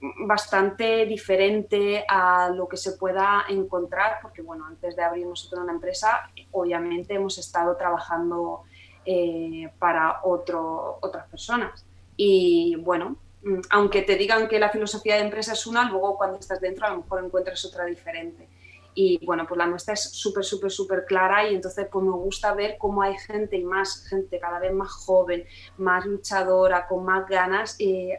bastante 0.00 1.06
diferente 1.06 2.04
a 2.08 2.50
lo 2.50 2.68
que 2.68 2.76
se 2.76 2.92
pueda 2.92 3.44
encontrar, 3.48 4.18
porque 4.22 4.42
bueno, 4.42 4.64
antes 4.66 4.94
de 4.94 5.02
abrir 5.02 5.26
nosotros 5.26 5.62
una 5.62 5.72
empresa, 5.72 6.30
obviamente 6.52 7.14
hemos 7.14 7.38
estado 7.38 7.76
trabajando 7.76 8.62
eh, 9.04 9.70
para 9.78 10.20
otro, 10.22 10.98
otras 11.00 11.26
personas. 11.28 11.84
Y 12.16 12.76
bueno, 12.76 13.16
mm, 13.42 13.60
aunque 13.70 14.02
te 14.02 14.16
digan 14.16 14.48
que 14.48 14.58
la 14.58 14.70
filosofía 14.70 15.16
de 15.16 15.22
empresa 15.22 15.52
es 15.52 15.66
una, 15.66 15.88
luego 15.88 16.16
cuando 16.16 16.38
estás 16.38 16.60
dentro 16.60 16.86
a 16.86 16.90
lo 16.90 16.98
mejor 16.98 17.24
encuentras 17.24 17.64
otra 17.64 17.84
diferente. 17.86 18.48
Y 18.94 19.24
bueno, 19.24 19.46
pues 19.46 19.58
la 19.58 19.66
nuestra 19.66 19.94
es 19.94 20.02
súper, 20.02 20.44
súper, 20.44 20.70
súper 20.70 21.04
clara 21.06 21.48
y 21.48 21.54
entonces 21.54 21.86
pues 21.90 22.04
me 22.04 22.12
gusta 22.12 22.52
ver 22.54 22.76
cómo 22.78 23.02
hay 23.02 23.16
gente 23.18 23.56
y 23.56 23.64
más 23.64 24.06
gente 24.08 24.40
cada 24.40 24.58
vez 24.58 24.72
más 24.72 24.90
joven, 24.90 25.44
más 25.76 26.04
luchadora, 26.04 26.86
con 26.88 27.04
más 27.04 27.28
ganas, 27.28 27.76
eh, 27.78 28.18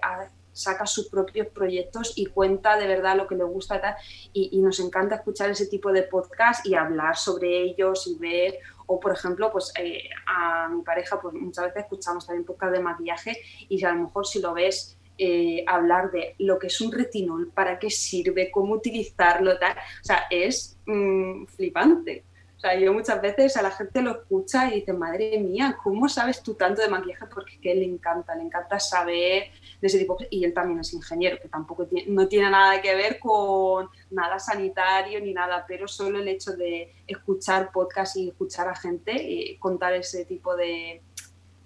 saca 0.54 0.86
sus 0.86 1.10
propios 1.10 1.48
proyectos 1.48 2.14
y 2.16 2.26
cuenta 2.26 2.78
de 2.78 2.88
verdad 2.88 3.16
lo 3.16 3.28
que 3.28 3.36
le 3.36 3.44
gusta 3.44 3.98
y, 4.34 4.50
y, 4.52 4.62
nos 4.62 4.80
encanta 4.80 5.16
escuchar 5.16 5.50
ese 5.50 5.68
tipo 5.68 5.92
de 5.92 6.04
podcast 6.04 6.66
y 6.66 6.76
hablar 6.76 7.16
sobre 7.16 7.62
ellos 7.62 8.08
y 8.08 8.18
ver 8.18 8.60
o 8.88 9.00
por 9.00 9.14
ejemplo 9.14 9.52
pues 9.52 9.72
eh, 9.80 10.10
a 10.28 10.68
mi 10.68 10.82
pareja 10.82 11.22
pues 11.22 11.34
muchas 11.34 11.66
veces 11.66 11.84
escuchamos 11.84 12.26
también 12.26 12.46
podcast 12.46 12.74
de 12.74 12.80
maquillaje 12.80 13.38
y 13.70 13.84
a 13.86 13.94
lo 13.94 14.04
mejor 14.06 14.26
si 14.26 14.42
lo 14.42 14.54
ves 14.54 14.98
eh, 15.20 15.64
hablar 15.68 16.12
de 16.12 16.36
lo 16.40 16.58
que 16.58 16.68
es 16.68 16.82
un 16.82 16.92
retinol, 16.92 17.52
para 17.52 17.78
qué 17.78 17.90
sirve, 17.90 18.50
cómo 18.50 18.76
utilizarlo, 18.76 19.60
tal. 19.60 19.74
O 19.74 20.04
sea, 20.04 20.24
es 20.30 20.78
mm, 20.86 21.46
flipante. 21.46 22.24
O 22.60 22.62
sea, 22.62 22.78
yo 22.78 22.92
muchas 22.92 23.22
veces 23.22 23.56
a 23.56 23.62
la 23.62 23.72
gente 23.72 24.02
lo 24.02 24.12
escucha 24.12 24.70
y 24.70 24.82
dice, 24.82 24.92
madre 24.92 25.40
mía, 25.40 25.78
¿cómo 25.82 26.10
sabes 26.10 26.44
tú 26.44 26.56
tanto 26.56 26.82
de 26.82 26.90
maquillaje? 26.90 27.26
Porque 27.34 27.54
es 27.56 27.62
que 27.62 27.74
le 27.74 27.86
encanta, 27.86 28.36
le 28.36 28.44
encanta 28.44 28.78
saber 28.82 29.44
de 29.80 29.88
ese 29.88 29.98
tipo. 29.98 30.18
Y 30.30 30.44
él 30.44 30.54
también 30.54 30.78
es 30.82 30.94
ingeniero, 30.94 31.40
que 31.42 31.48
tampoco 31.48 31.86
tiene, 31.86 32.12
no 32.12 32.28
tiene 32.28 32.50
nada 32.50 32.82
que 32.82 32.94
ver 32.96 33.18
con 33.18 33.88
nada 34.12 34.40
sanitario 34.40 35.22
ni 35.22 35.34
nada, 35.34 35.64
pero 35.66 35.88
solo 35.88 36.20
el 36.20 36.28
hecho 36.28 36.52
de 36.52 36.94
escuchar 37.08 37.72
podcast 37.72 38.18
y 38.18 38.28
escuchar 38.28 38.68
a 38.68 38.76
gente 38.76 39.14
y 39.14 39.58
contar 39.58 39.94
ese 39.94 40.26
tipo 40.26 40.54
de, 40.58 41.02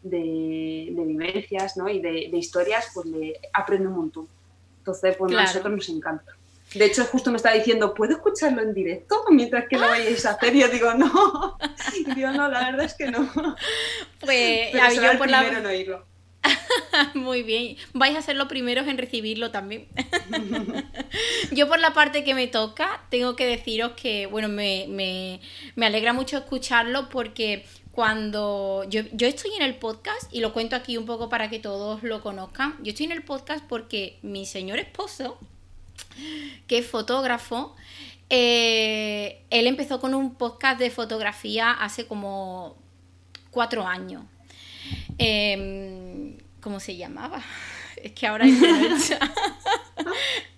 de, 0.03 0.93
vivencias 0.95 1.77
¿no? 1.77 1.89
y 1.89 1.99
de, 1.99 2.29
historias, 2.37 2.87
pues 2.93 3.05
le 3.07 3.39
aprende 3.53 3.87
un 3.87 3.95
montón. 3.95 4.27
Entonces, 4.79 5.15
pues 5.17 5.33
a 5.33 5.41
nosotros 5.41 5.73
nos 5.73 5.89
encanta. 5.89 6.33
De 6.75 6.85
hecho, 6.85 7.05
justo 7.05 7.29
me 7.29 7.37
está 7.37 7.51
diciendo, 7.51 7.93
¿puedo 7.93 8.13
escucharlo 8.13 8.61
en 8.61 8.73
directo 8.73 9.23
mientras 9.29 9.67
que 9.67 9.77
lo 9.77 9.87
vayáis 9.87 10.25
a 10.25 10.31
hacer? 10.31 10.55
Y 10.55 10.61
yo 10.61 10.67
digo, 10.67 10.93
no. 10.93 11.57
Y 11.93 12.13
digo, 12.13 12.31
no, 12.31 12.49
la 12.49 12.71
verdad 12.71 12.85
es 12.85 12.95
que 12.95 13.11
no. 13.11 13.29
Pues 14.19 14.69
Pero 14.71 14.93
yo 14.93 15.17
por 15.17 15.29
la... 15.29 15.47
en 15.47 15.65
oírlo. 15.65 16.05
Muy 17.13 17.43
bien. 17.43 17.77
Vais 17.93 18.15
a 18.17 18.21
ser 18.21 18.35
los 18.35 18.47
primeros 18.47 18.87
en 18.87 18.97
recibirlo 18.97 19.51
también. 19.51 19.87
Yo 21.51 21.67
por 21.67 21.79
la 21.79 21.93
parte 21.93 22.23
que 22.23 22.33
me 22.33 22.47
toca, 22.47 23.01
tengo 23.09 23.35
que 23.35 23.45
deciros 23.45 23.93
que, 23.93 24.25
bueno, 24.25 24.49
me, 24.49 24.85
me, 24.89 25.39
me 25.75 25.85
alegra 25.85 26.13
mucho 26.13 26.37
escucharlo 26.37 27.09
porque 27.09 27.65
cuando 27.93 28.85
yo, 28.89 29.27
estoy 29.27 29.51
en 29.55 29.61
el 29.61 29.75
podcast, 29.75 30.33
y 30.33 30.39
lo 30.39 30.51
cuento 30.51 30.75
aquí 30.75 30.97
un 30.97 31.05
poco 31.05 31.29
para 31.29 31.51
que 31.51 31.59
todos 31.59 32.01
lo 32.01 32.21
conozcan, 32.21 32.75
yo 32.81 32.89
estoy 32.89 33.05
en 33.05 33.11
el 33.11 33.23
podcast 33.23 33.63
porque 33.69 34.17
mi 34.23 34.47
señor 34.47 34.79
esposo, 34.79 35.37
que 36.65 36.79
es 36.79 36.87
fotógrafo, 36.87 37.75
eh, 38.31 39.43
él 39.51 39.67
empezó 39.67 39.99
con 39.99 40.15
un 40.15 40.33
podcast 40.33 40.79
de 40.79 40.89
fotografía 40.89 41.69
hace 41.69 42.07
como 42.07 42.75
cuatro 43.51 43.85
años. 43.85 44.23
Em, 45.19 46.37
¿Cómo 46.61 46.79
se 46.79 46.97
llamaba? 46.97 47.43
Es 47.95 48.11
que 48.11 48.27
ahora 48.27 48.43
hay 48.43 48.51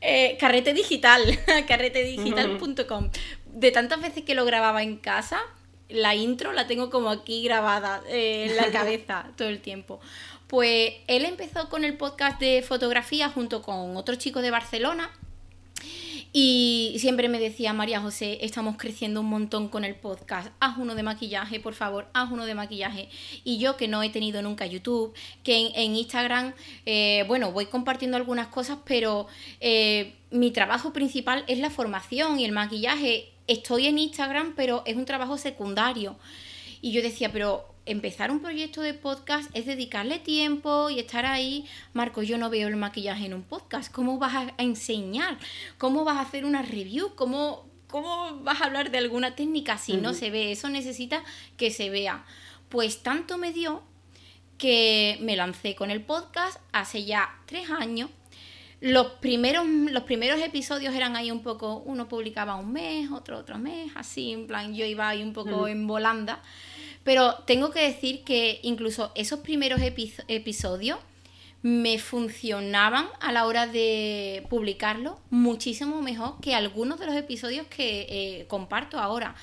eh, 0.01 0.38
Carrete 0.39 0.73
Digital, 0.73 1.21
carretedigital.com. 1.67 3.09
De 3.53 3.71
tantas 3.71 4.01
veces 4.01 4.23
que 4.23 4.33
lo 4.33 4.45
grababa 4.45 4.81
en 4.81 4.97
casa, 4.97 5.39
la 5.89 6.15
intro 6.15 6.51
la 6.53 6.67
tengo 6.67 6.89
como 6.89 7.09
aquí 7.09 7.43
grabada 7.43 8.01
eh, 8.07 8.47
en 8.49 8.57
la 8.57 8.71
cabeza 8.71 9.27
todo 9.38 9.47
el 9.47 9.61
tiempo. 9.61 9.99
Pues 10.47 10.93
él 11.07 11.25
empezó 11.25 11.69
con 11.69 11.83
el 11.83 11.97
podcast 11.97 12.39
de 12.39 12.63
fotografía 12.67 13.29
junto 13.29 13.61
con 13.61 13.97
otro 13.97 14.15
chico 14.15 14.41
de 14.41 14.51
Barcelona 14.51 15.11
y 16.38 16.97
siempre 16.99 17.29
me 17.29 17.39
decía, 17.39 17.71
María 17.71 18.01
José, 18.01 18.39
estamos 18.41 18.75
creciendo 18.75 19.21
un 19.21 19.27
montón 19.27 19.69
con 19.69 19.86
el 19.86 19.95
podcast, 19.95 20.49
haz 20.59 20.77
uno 20.77 20.93
de 20.93 21.01
maquillaje, 21.01 21.61
por 21.61 21.75
favor, 21.75 22.09
haz 22.11 22.29
uno 22.29 22.45
de 22.45 22.53
maquillaje. 22.53 23.07
Y 23.45 23.57
yo 23.57 23.77
que 23.77 23.88
no 23.88 24.03
he 24.03 24.09
tenido 24.09 24.41
nunca 24.41 24.65
YouTube, 24.65 25.13
que 25.45 25.71
en, 25.73 25.95
Instagram, 25.95 26.53
eh, 26.86 27.23
bueno, 27.29 27.53
voy 27.53 27.67
compartiendo 27.67 28.17
algunas 28.17 28.47
cosas, 28.47 28.79
pero 28.83 29.27
eh, 29.61 30.15
mi 30.29 30.51
trabajo 30.51 30.91
principal 30.91 31.45
es 31.47 31.59
la 31.59 31.69
formación 31.69 32.38
y 32.38 32.43
el 32.43 32.51
maquillaje 32.51 33.31
estoy 33.47 33.88
en 33.88 33.97
Instagram, 33.97 34.55
pero 34.57 34.83
es 34.86 34.97
un 34.97 35.05
trabajo 35.05 35.38
secundario. 35.38 36.17
Y 36.81 36.91
yo 36.91 37.01
decía, 37.01 37.31
pero 37.31 37.74
empezar 37.86 38.31
un 38.31 38.39
proyecto 38.39 38.81
de 38.81 38.93
podcast 38.93 39.49
es 39.53 39.65
dedicarle 39.65 40.19
tiempo 40.19 40.89
y 40.89 40.99
estar 40.99 41.25
ahí. 41.25 41.65
Marco, 41.93 42.23
yo 42.23 42.38
no 42.38 42.49
veo 42.49 42.67
el 42.67 42.75
maquillaje 42.75 43.25
en 43.25 43.33
un 43.33 43.43
podcast. 43.43 43.91
¿Cómo 43.91 44.17
vas 44.17 44.36
a 44.36 44.53
enseñar? 44.57 45.38
¿Cómo 45.77 46.03
vas 46.03 46.17
a 46.17 46.21
hacer 46.21 46.45
una 46.45 46.61
review? 46.61 47.15
¿Cómo, 47.15 47.65
cómo 47.88 48.39
vas 48.41 48.61
a 48.61 48.65
hablar 48.65 48.91
de 48.91 48.97
alguna 48.97 49.36
técnica 49.36 49.77
si 49.77 49.97
no 49.97 50.13
se 50.13 50.31
ve? 50.31 50.51
Eso 50.51 50.69
necesita 50.69 51.23
que 51.57 51.71
se 51.71 51.89
vea. 51.89 52.25
Pues 52.69 53.03
tanto 53.03 53.38
me 53.38 53.53
dio 53.53 53.83
que 54.57 55.17
me 55.21 55.36
lancé 55.36 55.75
con 55.75 55.91
el 55.91 56.01
podcast 56.01 56.59
hace 56.71 57.05
ya 57.05 57.29
tres 57.45 57.69
años 57.69 58.09
los 58.81 59.07
primeros, 59.13 59.65
los 59.65 60.03
primeros 60.03 60.39
episodios 60.41 60.93
eran 60.93 61.15
ahí 61.15 61.31
un 61.31 61.41
poco, 61.41 61.77
uno 61.86 62.07
publicaba 62.07 62.55
un 62.55 62.71
mes, 62.71 63.09
otro 63.09 63.39
otro 63.39 63.57
mes, 63.57 63.91
así, 63.95 64.31
en 64.31 64.47
plan, 64.47 64.75
yo 64.75 64.86
iba 64.86 65.09
ahí 65.09 65.23
un 65.23 65.33
poco 65.33 65.67
en 65.67 65.88
volanda. 65.88 66.41
Pero 67.06 67.36
tengo 67.45 67.70
que 67.70 67.82
decir 67.82 68.24
que 68.24 68.60
incluso 68.64 69.12
esos 69.16 69.39
primeros 69.39 69.80
episodios 69.82 70.99
me 71.62 71.99
funcionaban 71.99 73.08
a 73.22 73.32
la 73.32 73.45
hora 73.45 73.68
de 73.68 74.45
publicarlo 74.49 75.20
muchísimo 75.30 76.01
mejor 76.01 76.39
que 76.41 76.56
algunos 76.56 76.99
de 76.99 77.06
los 77.06 77.16
episodios 77.16 77.68
que 77.68 78.08
eh, 78.10 78.45
comparto 78.47 78.99
ahora. 78.99 79.36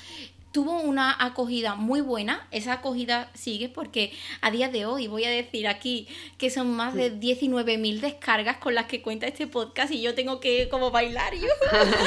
Tuvo 0.53 0.80
una 0.80 1.16
acogida 1.18 1.74
muy 1.74 2.00
buena. 2.00 2.46
Esa 2.50 2.74
acogida 2.74 3.30
sigue 3.34 3.68
porque 3.68 4.12
a 4.40 4.50
día 4.50 4.68
de 4.68 4.86
hoy 4.86 5.09
voy 5.09 5.24
a 5.24 5.30
decir 5.30 5.66
aquí 5.66 6.07
que 6.38 6.50
son 6.50 6.70
más 6.70 6.94
de 6.94 7.18
19.000 7.18 8.00
descargas 8.00 8.59
con 8.59 8.74
las 8.74 8.86
que 8.86 9.03
cuenta 9.03 9.26
este 9.26 9.46
podcast 9.46 9.92
y 9.92 10.03
yo 10.03 10.14
tengo 10.14 10.40
que 10.40 10.68
como 10.68 10.90
bailar. 10.90 11.32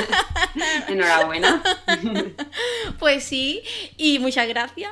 Enhorabuena. 0.87 1.61
pues 2.99 3.23
sí, 3.23 3.61
y 3.97 4.19
muchas 4.19 4.47
gracias. 4.47 4.91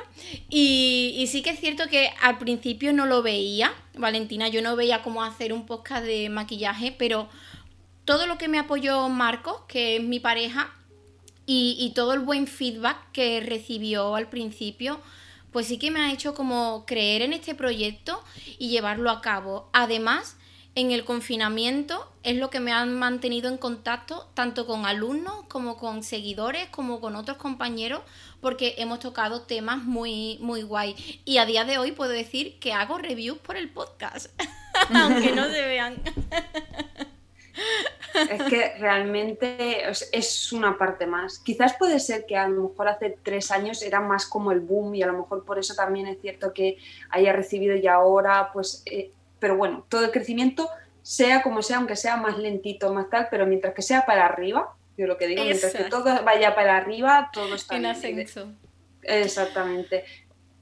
Y, 0.50 1.14
y 1.16 1.26
sí 1.28 1.42
que 1.42 1.50
es 1.50 1.60
cierto 1.60 1.88
que 1.88 2.10
al 2.20 2.38
principio 2.38 2.92
no 2.92 3.06
lo 3.06 3.22
veía, 3.22 3.72
Valentina, 3.94 4.48
yo 4.48 4.60
no 4.60 4.76
veía 4.76 5.02
cómo 5.02 5.22
hacer 5.22 5.52
un 5.52 5.66
podcast 5.66 6.04
de 6.04 6.28
maquillaje, 6.28 6.94
pero 6.98 7.28
todo 8.04 8.26
lo 8.26 8.36
que 8.36 8.48
me 8.48 8.58
apoyó 8.58 9.08
Marcos, 9.08 9.62
que 9.68 9.96
es 9.96 10.02
mi 10.02 10.20
pareja, 10.20 10.74
y, 11.46 11.92
todo 11.94 12.14
el 12.14 12.20
buen 12.20 12.46
feedback 12.46 13.10
que 13.12 13.40
recibió 13.40 14.14
al 14.14 14.28
principio, 14.28 15.00
pues 15.52 15.66
sí 15.66 15.78
que 15.78 15.90
me 15.90 16.00
ha 16.00 16.12
hecho 16.12 16.34
como 16.34 16.84
creer 16.86 17.22
en 17.22 17.32
este 17.32 17.54
proyecto 17.54 18.22
y 18.58 18.68
llevarlo 18.68 19.10
a 19.10 19.20
cabo. 19.20 19.68
Además, 19.72 20.36
en 20.74 20.90
el 20.90 21.04
confinamiento 21.04 22.10
es 22.24 22.36
lo 22.36 22.50
que 22.50 22.58
me 22.58 22.72
han 22.72 22.94
mantenido 22.94 23.48
en 23.48 23.58
contacto 23.58 24.28
tanto 24.34 24.66
con 24.66 24.86
alumnos 24.86 25.44
como 25.48 25.76
con 25.76 26.02
seguidores, 26.02 26.68
como 26.70 27.00
con 27.00 27.14
otros 27.14 27.36
compañeros, 27.36 28.00
porque 28.40 28.74
hemos 28.78 28.98
tocado 28.98 29.42
temas 29.42 29.84
muy, 29.84 30.38
muy 30.40 30.62
guay. 30.62 30.96
Y 31.24 31.38
a 31.38 31.46
día 31.46 31.64
de 31.64 31.78
hoy 31.78 31.92
puedo 31.92 32.10
decir 32.10 32.58
que 32.58 32.72
hago 32.72 32.98
reviews 32.98 33.38
por 33.38 33.56
el 33.56 33.68
podcast, 33.70 34.30
aunque 34.94 35.32
no 35.32 35.44
se 35.44 35.62
vean. 35.62 36.02
Es 38.30 38.42
que 38.44 38.74
realmente 38.78 39.82
es 40.12 40.52
una 40.52 40.78
parte 40.78 41.06
más. 41.06 41.38
Quizás 41.40 41.74
puede 41.74 41.98
ser 41.98 42.26
que 42.26 42.36
a 42.36 42.48
lo 42.48 42.68
mejor 42.68 42.88
hace 42.88 43.16
tres 43.22 43.50
años 43.50 43.82
era 43.82 44.00
más 44.00 44.26
como 44.26 44.52
el 44.52 44.60
boom 44.60 44.94
y 44.94 45.02
a 45.02 45.06
lo 45.06 45.18
mejor 45.18 45.44
por 45.44 45.58
eso 45.58 45.74
también 45.74 46.06
es 46.06 46.20
cierto 46.20 46.52
que 46.52 46.78
haya 47.10 47.32
recibido 47.32 47.74
y 47.76 47.86
ahora, 47.86 48.50
pues, 48.52 48.82
eh, 48.86 49.10
pero 49.38 49.56
bueno, 49.56 49.84
todo 49.88 50.04
el 50.04 50.10
crecimiento, 50.10 50.68
sea 51.02 51.42
como 51.42 51.62
sea, 51.62 51.78
aunque 51.78 51.96
sea 51.96 52.16
más 52.16 52.38
lentito, 52.38 52.92
más 52.92 53.10
tal, 53.10 53.28
pero 53.30 53.46
mientras 53.46 53.74
que 53.74 53.82
sea 53.82 54.06
para 54.06 54.26
arriba, 54.26 54.74
yo 54.96 55.06
lo 55.06 55.18
que 55.18 55.26
digo, 55.26 55.42
mientras 55.42 55.72
que 55.72 55.84
todo 55.84 56.22
vaya 56.24 56.54
para 56.54 56.76
arriba, 56.76 57.30
todo 57.32 57.54
está 57.54 57.76
en 57.76 57.86
ascenso. 57.86 58.52
Exactamente. 59.02 60.04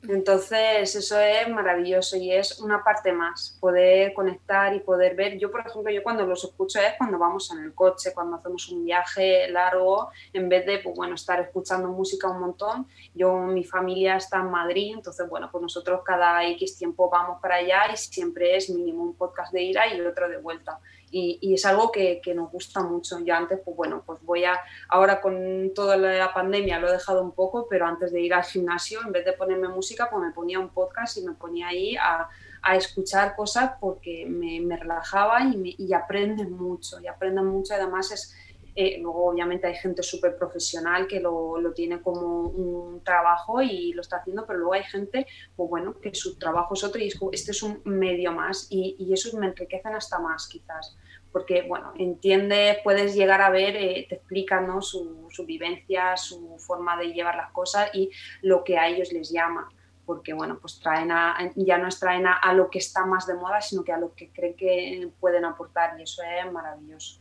Entonces, 0.09 0.97
eso 0.97 1.21
es 1.21 1.49
maravilloso 1.49 2.17
y 2.17 2.33
es 2.33 2.61
una 2.61 2.83
parte 2.83 3.13
más, 3.13 3.57
poder 3.61 4.13
conectar 4.15 4.75
y 4.75 4.81
poder 4.81 5.15
ver. 5.15 5.39
Yo, 5.39 5.53
por 5.53 5.61
ejemplo, 5.61 5.93
yo 5.93 6.03
cuando 6.03 6.27
los 6.27 6.43
escucho 6.43 6.81
es 6.81 6.95
cuando 6.99 7.19
vamos 7.19 7.53
en 7.53 7.63
el 7.63 7.73
coche, 7.73 8.13
cuando 8.13 8.37
hacemos 8.37 8.69
un 8.71 8.85
viaje 8.85 9.49
largo, 9.49 10.11
en 10.33 10.49
vez 10.49 10.67
de, 10.67 10.81
pues 10.81 10.97
bueno, 10.97 11.15
estar 11.15 11.39
escuchando 11.41 11.89
música 11.89 12.29
un 12.29 12.41
montón. 12.41 12.89
Yo, 13.15 13.37
mi 13.43 13.63
familia 13.63 14.17
está 14.17 14.39
en 14.39 14.51
Madrid, 14.51 14.93
entonces, 14.97 15.29
bueno, 15.29 15.49
pues 15.53 15.63
nosotros 15.63 16.01
cada 16.05 16.45
X 16.49 16.77
tiempo 16.77 17.09
vamos 17.09 17.41
para 17.41 17.57
allá 17.57 17.93
y 17.93 17.97
siempre 17.97 18.57
es 18.57 18.71
mínimo 18.71 19.05
un 19.05 19.15
podcast 19.15 19.53
de 19.53 19.63
ida 19.63 19.87
y 19.87 20.01
otro 20.01 20.29
de 20.29 20.39
vuelta 20.39 20.81
y, 21.13 21.55
es 21.55 21.67
algo 21.67 21.93
que, 21.93 22.21
que, 22.23 22.35
nos 22.35 22.51
gusta 22.51 22.83
mucho. 22.83 23.21
Yo 23.21 23.35
antes, 23.35 23.61
pues 23.65 23.77
bueno, 23.77 24.03
pues 24.05 24.21
voy 24.23 24.45
a, 24.45 24.59
ahora 24.89 25.21
con 25.21 25.73
toda 25.75 25.97
la 25.97 26.33
pandemia 26.33 26.81
lo 26.81 26.89
he 26.89 26.93
dejado 26.93 27.23
un 27.23 27.33
poco, 27.33 27.67
pero 27.69 27.87
antes 27.87 28.13
de 28.13 28.21
ir 28.23 28.33
al 28.33 28.45
gimnasio, 28.45 29.01
en 29.05 29.13
vez 29.13 29.25
de 29.25 29.35
ponerme 29.35 29.69
música, 29.69 30.09
pues 30.11 30.25
me 30.25 30.33
ponía 30.33 30.59
un 30.59 30.71
podcast 30.71 31.19
y 31.19 31.23
me 31.23 31.35
ponía 31.35 31.69
ahí 31.69 31.97
a, 31.97 32.29
a 32.63 32.77
escuchar 32.77 33.37
cosas 33.37 33.73
porque 33.79 34.25
me, 34.27 34.61
me 34.61 34.77
relajaba 34.77 35.43
y, 35.43 35.57
me, 35.57 35.75
y 35.77 35.93
aprendes 35.93 36.49
mucho, 36.49 36.99
y 37.01 37.07
aprendes 37.07 37.45
mucho, 37.45 37.75
además 37.75 38.11
es 38.11 38.35
eh, 38.75 38.99
luego, 39.01 39.27
obviamente, 39.27 39.67
hay 39.67 39.75
gente 39.75 40.03
súper 40.03 40.37
profesional 40.37 41.07
que 41.07 41.21
lo, 41.21 41.61
lo, 41.61 41.73
tiene 41.75 42.01
como 42.01 42.49
un 42.49 43.05
trabajo 43.05 43.61
y 43.61 43.93
lo 43.93 44.01
está 44.01 44.17
haciendo, 44.17 44.47
pero 44.47 44.61
luego 44.61 44.75
hay 44.75 44.85
gente, 44.85 45.27
pues 45.55 45.69
bueno, 45.69 46.01
que 46.01 46.15
su 46.15 46.39
trabajo 46.39 46.73
es 46.75 46.83
otro 46.83 47.01
y 47.01 47.13
este 47.33 47.51
es 47.51 47.63
un 47.63 47.83
medio 47.85 48.33
más 48.33 48.69
y, 48.71 48.97
y 48.99 49.13
esos 49.13 49.35
me 49.35 49.47
enriquecen 49.47 49.95
hasta 49.95 50.19
más, 50.19 50.49
quizás. 50.49 50.97
Porque, 51.33 51.62
bueno, 51.62 51.93
entiende, 51.97 52.78
puedes 52.85 53.14
llegar 53.14 53.41
a 53.41 53.51
ver, 53.51 53.74
eh, 53.76 54.07
te 54.09 54.16
explican 54.16 54.83
su, 54.83 55.28
vivencia, 55.47 56.16
su 56.16 56.59
forma 56.59 56.97
de 56.97 57.12
llevar 57.12 57.37
las 57.37 57.51
cosas 57.53 57.91
y 57.95 58.11
lo 58.43 58.62
que 58.64 58.78
a 58.78 58.89
ellos 58.89 59.12
les 59.12 59.30
llama 59.30 59.68
porque 60.05 60.33
bueno, 60.33 60.59
pues 60.61 60.80
traen 60.80 61.12
a, 61.12 61.39
ya 61.55 61.78
no 61.78 61.87
es 61.87 61.99
traen 61.99 62.26
a, 62.26 62.53
lo 62.55 62.68
que 62.68 62.80
está 62.80 63.07
más 63.07 63.26
de 63.26 63.35
moda, 63.35 63.61
sino 63.61 63.85
que 63.85 63.93
a 63.93 63.99
lo 63.99 64.14
que 64.14 64.30
creen 64.30 64.55
que 64.57 65.09
pueden 65.20 65.45
aportar 65.45 65.99
y 65.99 66.03
eso 66.03 66.22
es 66.22 66.53
maravilloso. 66.53 67.20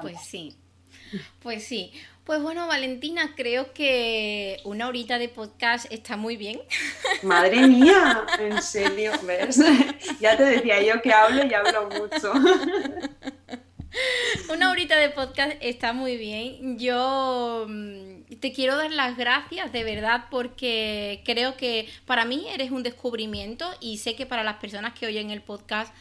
Pues 0.00 0.20
sí, 0.20 0.56
pues 1.42 1.64
sí. 1.64 1.92
Pues 2.24 2.40
bueno, 2.40 2.66
Valentina, 2.66 3.34
creo 3.36 3.74
que 3.74 4.58
una 4.64 4.88
horita 4.88 5.18
de 5.18 5.28
podcast 5.28 5.84
está 5.92 6.16
muy 6.16 6.38
bien. 6.38 6.58
Madre 7.22 7.66
mía, 7.66 8.24
en 8.38 8.62
serio, 8.62 9.12
¿ves? 9.24 9.60
Ya 10.20 10.34
te 10.34 10.44
decía 10.44 10.82
yo 10.82 11.02
que 11.02 11.12
hablo 11.12 11.44
y 11.44 11.52
hablo 11.52 11.90
mucho. 11.90 12.32
Una 14.52 14.70
horita 14.70 14.96
de 14.96 15.10
podcast 15.10 15.52
está 15.60 15.92
muy 15.92 16.16
bien. 16.16 16.78
Yo 16.78 17.66
mm, 17.68 18.36
te 18.40 18.54
quiero 18.54 18.78
dar 18.78 18.90
las 18.90 19.18
gracias 19.18 19.70
de 19.70 19.84
verdad 19.84 20.24
porque 20.30 21.20
creo 21.26 21.58
que 21.58 21.90
para 22.06 22.24
mí 22.24 22.46
eres 22.48 22.70
un 22.70 22.82
descubrimiento 22.82 23.70
y 23.80 23.98
sé 23.98 24.16
que 24.16 24.24
para 24.24 24.44
las 24.44 24.56
personas 24.56 24.94
que 24.94 25.06
oyen 25.06 25.30
el 25.30 25.42
podcast 25.42 25.94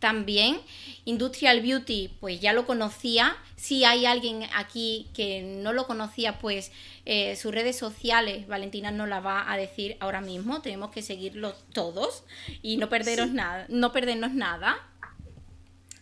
también. 0.00 0.60
Industrial 1.04 1.60
Beauty, 1.60 2.10
pues 2.20 2.40
ya 2.40 2.52
lo 2.52 2.66
conocía. 2.66 3.36
Si 3.56 3.84
hay 3.84 4.06
alguien 4.06 4.44
aquí 4.54 5.06
que 5.14 5.42
no 5.42 5.72
lo 5.72 5.86
conocía, 5.86 6.38
pues 6.38 6.72
eh, 7.06 7.36
sus 7.36 7.52
redes 7.54 7.78
sociales, 7.78 8.48
Valentina 8.48 8.90
nos 8.90 9.08
la 9.08 9.20
va 9.20 9.50
a 9.50 9.56
decir 9.56 9.96
ahora 10.00 10.20
mismo. 10.20 10.62
Tenemos 10.62 10.90
que 10.90 11.02
seguirlo 11.02 11.54
todos 11.72 12.24
y 12.62 12.78
no 12.78 12.88
perderos 12.88 13.30
nada, 13.30 13.66
no 13.68 13.92
perdernos 13.92 14.32
nada. 14.32 14.78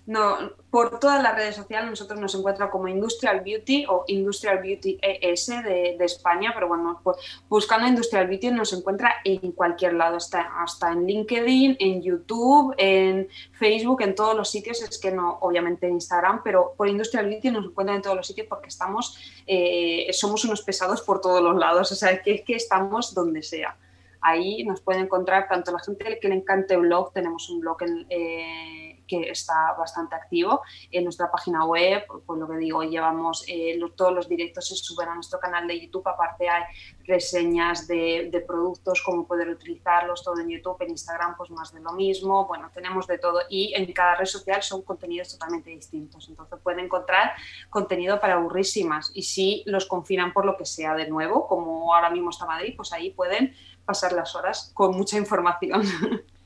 No, 0.08 0.38
por 0.70 0.98
todas 1.00 1.22
las 1.22 1.34
redes 1.34 1.54
sociales 1.54 1.90
nosotros 1.90 2.18
nos 2.18 2.34
encuentra 2.34 2.70
como 2.70 2.88
Industrial 2.88 3.40
Beauty 3.40 3.84
o 3.90 4.04
Industrial 4.06 4.58
Beauty 4.58 4.98
ES 5.02 5.48
de, 5.48 5.98
España, 6.00 6.52
pero 6.54 6.66
bueno, 6.66 6.98
pues 7.04 7.18
buscando 7.46 7.86
Industrial 7.86 8.26
Beauty 8.26 8.50
nos 8.52 8.72
encuentra 8.72 9.16
en 9.22 9.52
cualquier 9.52 9.92
lado, 9.92 10.16
hasta, 10.16 10.62
hasta 10.62 10.92
en 10.92 11.06
LinkedIn, 11.06 11.76
en 11.78 12.00
YouTube, 12.00 12.74
en 12.78 13.28
Facebook, 13.52 14.00
en 14.00 14.14
todos 14.14 14.34
los 14.34 14.48
sitios, 14.48 14.80
es 14.80 14.98
que 14.98 15.10
no, 15.10 15.36
obviamente 15.42 15.86
en 15.86 15.92
Instagram, 15.92 16.40
pero 16.42 16.72
por 16.74 16.88
Industrial 16.88 17.26
Beauty 17.26 17.50
nos 17.50 17.66
encuentran 17.66 17.96
en 17.96 18.02
todos 18.02 18.16
los 18.16 18.26
sitios 18.26 18.46
porque 18.46 18.68
estamos, 18.68 19.18
eh, 19.46 20.08
somos 20.14 20.42
unos 20.46 20.62
pesados 20.62 21.02
por 21.02 21.20
todos 21.20 21.42
los 21.42 21.54
lados, 21.54 21.92
o 21.92 21.94
sea, 21.94 22.22
que 22.22 22.32
es 22.36 22.40
que 22.46 22.56
estamos 22.56 23.12
donde 23.12 23.42
sea. 23.42 23.76
Ahí 24.22 24.64
nos 24.64 24.80
pueden 24.80 25.02
encontrar 25.02 25.48
tanto 25.48 25.70
la 25.70 25.80
gente 25.80 26.18
que 26.18 26.28
le 26.28 26.36
encante 26.36 26.78
blog, 26.78 27.12
tenemos 27.12 27.50
un 27.50 27.60
blog 27.60 27.82
en... 27.82 28.06
Eh, 28.08 28.87
que 29.08 29.30
está 29.30 29.74
bastante 29.76 30.14
activo. 30.14 30.62
En 30.90 31.04
nuestra 31.04 31.30
página 31.30 31.64
web, 31.64 32.04
pues 32.24 32.38
lo 32.38 32.46
que 32.46 32.56
digo, 32.58 32.82
llevamos 32.84 33.44
eh, 33.48 33.78
todos 33.96 34.12
los 34.12 34.28
directos 34.28 34.68
se 34.68 34.76
suben 34.76 35.08
a 35.08 35.14
nuestro 35.14 35.40
canal 35.40 35.66
de 35.66 35.80
YouTube. 35.80 36.06
Aparte 36.06 36.48
hay 36.48 36.62
reseñas 37.04 37.88
de, 37.88 38.44
productos, 38.46 39.02
cómo 39.02 39.26
poder 39.26 39.48
utilizarlos, 39.48 40.22
todo 40.22 40.38
en 40.40 40.50
YouTube, 40.50 40.80
en 40.82 40.90
Instagram, 40.90 41.36
pues 41.36 41.50
más 41.50 41.72
de 41.72 41.80
lo 41.80 41.92
mismo. 41.92 42.46
Bueno, 42.46 42.70
tenemos 42.72 43.06
de 43.06 43.18
todo 43.18 43.40
y 43.48 43.72
en 43.74 43.90
cada 43.92 44.14
red 44.14 44.26
social 44.26 44.62
son 44.62 44.82
contenidos 44.82 45.32
totalmente 45.32 45.70
distintos. 45.70 46.28
Entonces 46.28 46.58
pueden 46.62 46.84
encontrar 46.84 47.32
contenido 47.70 48.20
para 48.20 48.34
aburrísimas 48.34 49.10
y 49.14 49.22
si 49.22 49.62
los 49.66 49.86
confinan 49.86 50.32
por 50.32 50.44
lo 50.44 50.56
que 50.56 50.64
sea 50.64 50.94
de 50.94 51.08
nuevo, 51.08 51.48
como 51.48 51.94
ahora 51.94 52.10
mismo 52.10 52.30
está 52.30 52.46
Madrid, 52.46 52.74
pues 52.76 52.92
ahí 52.92 53.10
pueden 53.10 53.54
pasar 53.84 54.12
las 54.12 54.34
horas 54.34 54.70
con 54.74 54.96
mucha 54.96 55.16
información. 55.16 55.82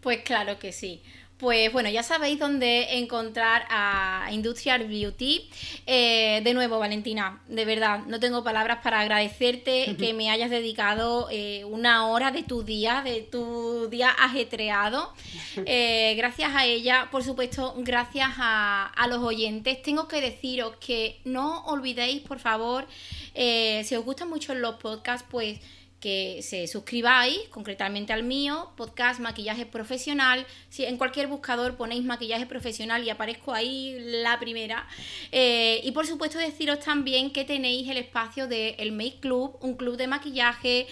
Pues 0.00 0.22
claro 0.22 0.60
que 0.60 0.70
sí. 0.70 1.02
Pues 1.38 1.72
bueno, 1.72 1.88
ya 1.88 2.02
sabéis 2.02 2.40
dónde 2.40 2.98
encontrar 2.98 3.64
a 3.70 4.28
Industrial 4.32 4.84
Beauty. 4.88 5.48
Eh, 5.86 6.40
de 6.42 6.52
nuevo, 6.52 6.80
Valentina, 6.80 7.40
de 7.46 7.64
verdad, 7.64 8.00
no 8.08 8.18
tengo 8.18 8.42
palabras 8.42 8.80
para 8.82 8.98
agradecerte 8.98 9.94
que 10.00 10.14
me 10.14 10.30
hayas 10.30 10.50
dedicado 10.50 11.28
eh, 11.30 11.64
una 11.64 12.08
hora 12.08 12.32
de 12.32 12.42
tu 12.42 12.64
día, 12.64 13.02
de 13.04 13.22
tu 13.22 13.88
día 13.88 14.10
ajetreado. 14.10 15.12
Eh, 15.66 16.14
gracias 16.16 16.52
a 16.54 16.64
ella, 16.64 17.08
por 17.10 17.24
supuesto, 17.24 17.74
gracias 17.78 18.30
a, 18.38 18.86
a, 18.86 19.08
los 19.08 19.18
oyentes. 19.18 19.82
Tengo 19.82 20.06
que 20.06 20.20
deciros 20.20 20.76
que 20.76 21.18
no 21.24 21.64
olvidéis, 21.64 22.22
por 22.22 22.38
favor, 22.38 22.86
si 23.34 23.96
os 23.96 24.04
gustan 24.04 24.28
mucho 24.28 24.54
los 24.54 24.76
podcasts, 24.76 25.26
pues 25.28 25.58
que 26.00 26.40
se 26.42 26.66
suscribáis, 26.66 27.38
concretamente 27.50 28.12
al 28.12 28.22
mío, 28.22 28.70
podcast 28.76 29.20
Maquillaje 29.20 29.66
Profesional. 29.66 30.46
Si 30.68 30.84
en 30.84 30.96
cualquier 30.96 31.26
buscador 31.26 31.76
ponéis 31.76 32.04
maquillaje 32.04 32.46
profesional 32.46 33.04
y 33.04 33.10
aparezco 33.10 33.52
ahí 33.52 33.96
la 33.98 34.38
primera. 34.38 34.86
Eh, 35.32 35.80
y 35.82 35.92
por 35.92 36.06
supuesto 36.06 36.38
deciros 36.38 36.80
también 36.80 37.32
que 37.32 37.44
tenéis 37.44 37.88
el 37.88 37.96
espacio 37.96 38.46
de 38.46 38.70
el 38.78 38.92
Make 38.92 39.18
Club, 39.20 39.56
un 39.60 39.74
club 39.74 39.96
de 39.96 40.06
maquillaje 40.06 40.86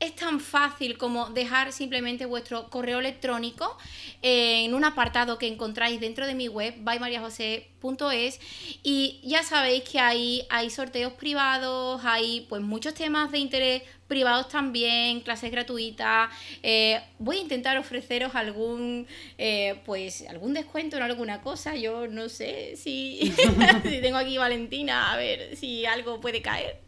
es 0.00 0.16
tan 0.16 0.40
fácil 0.40 0.96
como 0.96 1.28
dejar 1.28 1.72
simplemente 1.72 2.24
vuestro 2.24 2.70
correo 2.70 2.98
electrónico 3.00 3.76
en 4.22 4.74
un 4.74 4.84
apartado 4.84 5.36
que 5.36 5.46
encontráis 5.46 6.00
dentro 6.00 6.26
de 6.26 6.34
mi 6.34 6.48
web, 6.48 6.74
bymariajose.es 6.78 8.40
y 8.82 9.20
ya 9.22 9.42
sabéis 9.42 9.84
que 9.84 10.00
ahí 10.00 10.46
hay 10.48 10.70
sorteos 10.70 11.12
privados, 11.12 12.00
hay 12.02 12.46
pues 12.48 12.62
muchos 12.62 12.94
temas 12.94 13.30
de 13.30 13.38
interés 13.38 13.82
privados 14.10 14.48
también, 14.48 15.20
clases 15.20 15.52
gratuitas. 15.52 16.30
Eh, 16.64 17.00
voy 17.20 17.38
a 17.38 17.40
intentar 17.42 17.78
ofreceros 17.78 18.34
algún, 18.34 19.06
eh, 19.38 19.80
pues, 19.86 20.24
algún 20.28 20.52
descuento 20.52 20.96
en 20.96 21.04
alguna 21.04 21.40
cosa. 21.42 21.76
Yo 21.76 22.08
no 22.08 22.28
sé 22.28 22.74
si, 22.76 23.32
si 23.84 24.00
tengo 24.00 24.18
aquí 24.18 24.36
Valentina, 24.36 25.12
a 25.12 25.16
ver 25.16 25.56
si 25.56 25.86
algo 25.86 26.20
puede 26.20 26.42
caer. 26.42 26.80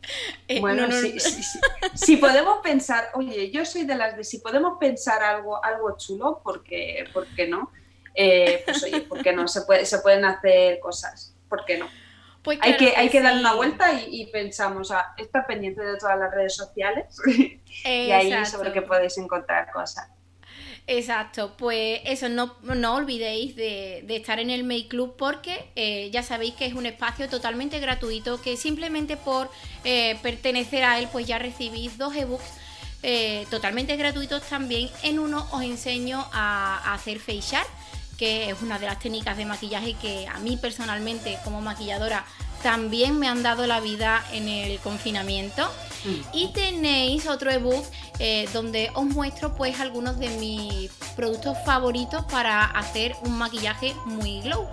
Eh, 0.49 0.59
bueno, 0.61 0.89
si 1.95 2.17
podemos 2.17 2.59
pensar, 2.61 3.11
oye, 3.15 3.53
yo 3.53 3.65
soy 3.65 3.85
de 3.85 3.95
las 3.95 4.17
de 4.17 4.25
si 4.25 4.39
podemos 4.39 4.79
pensar 4.81 5.23
algo, 5.23 5.65
algo 5.65 5.97
chulo, 5.97 6.41
porque, 6.43 7.05
¿por 7.15 7.29
qué 7.29 7.47
no? 7.47 7.71
pues 8.15 8.83
oye, 8.83 9.01
¿por 9.03 9.23
qué 9.23 9.33
no? 9.33 9.47
Se, 9.47 9.63
puede, 9.63 9.87
se 9.87 10.01
pueden 10.01 10.25
hacer 10.25 10.81
cosas, 10.81 11.37
¿por 11.49 11.65
qué 11.65 11.79
no? 11.79 11.89
Pues 12.43 12.59
hay 12.61 12.77
que, 12.77 12.97
hay 12.97 13.09
que 13.09 13.21
darle 13.21 13.41
una 13.41 13.55
vuelta 13.55 13.93
y, 13.93 14.27
pensamos, 14.27 14.91
a 14.91 15.15
estar 15.17 15.47
pendiente 15.47 15.81
de 15.81 15.97
todas 15.97 16.19
las 16.19 16.33
redes 16.33 16.57
sociales 16.57 17.17
y 17.85 18.11
ahí 18.11 18.47
sobre 18.47 18.73
que 18.73 18.83
podéis 18.83 19.17
encontrar 19.19 19.71
cosas. 19.71 20.09
Exacto, 20.89 21.55
pues 21.57 22.01
eso, 22.05 22.29
no, 22.29 22.57
no 22.63 22.97
olvidéis 22.97 23.55
de, 23.55 24.05
estar 24.09 24.41
en 24.41 24.51
el 24.51 24.65
Make 24.65 24.89
Club 24.89 25.15
porque 25.17 25.71
eh, 25.77 26.11
ya 26.11 26.25
sabéis 26.25 26.55
que 26.55 26.67
es 26.67 26.75
un 26.75 26.87
espacio 26.87 27.29
totalmente 27.29 27.79
gratuito 27.79 28.43
que 28.43 28.57
simplemente 28.57 29.17
por 29.17 29.49
eh, 29.85 30.19
pertenecer 30.23 30.83
a 30.83 30.99
él 30.99 31.09
pues 31.13 31.27
ya 31.27 31.39
recibís 31.39 31.99
dos 31.99 32.17
ebooks 32.17 32.63
eh, 33.05 33.47
totalmente 33.51 33.97
gratuitos 33.97 34.43
también. 34.43 34.89
En 35.03 35.19
uno 35.19 35.47
os 35.53 35.63
enseño 35.63 36.27
a, 36.33 36.95
hacer 36.95 37.19
face 37.19 37.57
que 38.17 38.51
es 38.51 38.63
una 38.63 38.79
de 38.79 38.87
las 38.87 38.99
técnicas 38.99 39.37
de 39.37 39.45
maquillaje 39.45 39.95
que 39.95 40.27
a 40.29 40.39
mí 40.39 40.57
personalmente 40.57 41.39
como 41.45 41.61
maquilladora 41.61 42.25
también 42.63 43.19
me 43.19 43.29
han 43.29 43.43
dado 43.43 43.67
la 43.67 43.81
vida 43.81 44.25
en 44.33 44.49
el 44.49 44.79
confinamiento. 44.79 45.69
Mm. 46.05 46.21
Y 46.33 46.49
tenéis 46.53 47.27
otro 47.27 47.51
ebook 47.51 47.85
eh, 48.19 48.49
donde 48.53 48.91
os 48.95 49.05
muestro 49.05 49.55
pues 49.55 49.81
algunos 49.81 50.19
de 50.19 50.29
mis 50.31 50.91
productos 51.17 51.57
favoritos 51.65 52.25
para 52.27 52.65
hacer 52.65 53.17
un 53.23 53.37
maquillaje 53.37 53.95
muy 54.05 54.41
glow. 54.43 54.69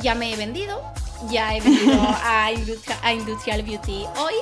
Ya 0.00 0.14
me 0.14 0.32
he 0.32 0.36
vendido, 0.36 0.82
ya 1.30 1.54
he 1.54 1.60
venido 1.60 2.00
a, 2.24 2.46
a 3.02 3.12
Industrial 3.12 3.62
Beauty 3.62 4.04
hoy 4.16 4.34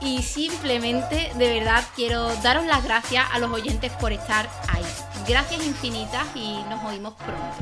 y 0.00 0.22
simplemente 0.22 1.32
de 1.34 1.58
verdad 1.58 1.84
quiero 1.96 2.34
daros 2.36 2.66
las 2.66 2.84
gracias 2.84 3.26
a 3.32 3.38
los 3.38 3.50
oyentes 3.50 3.92
por 3.92 4.12
estar 4.12 4.48
ahí. 4.68 4.84
Gracias 5.28 5.62
infinitas 5.66 6.26
y 6.34 6.64
nos 6.70 6.82
oímos 6.84 7.12
pronto. 7.12 7.58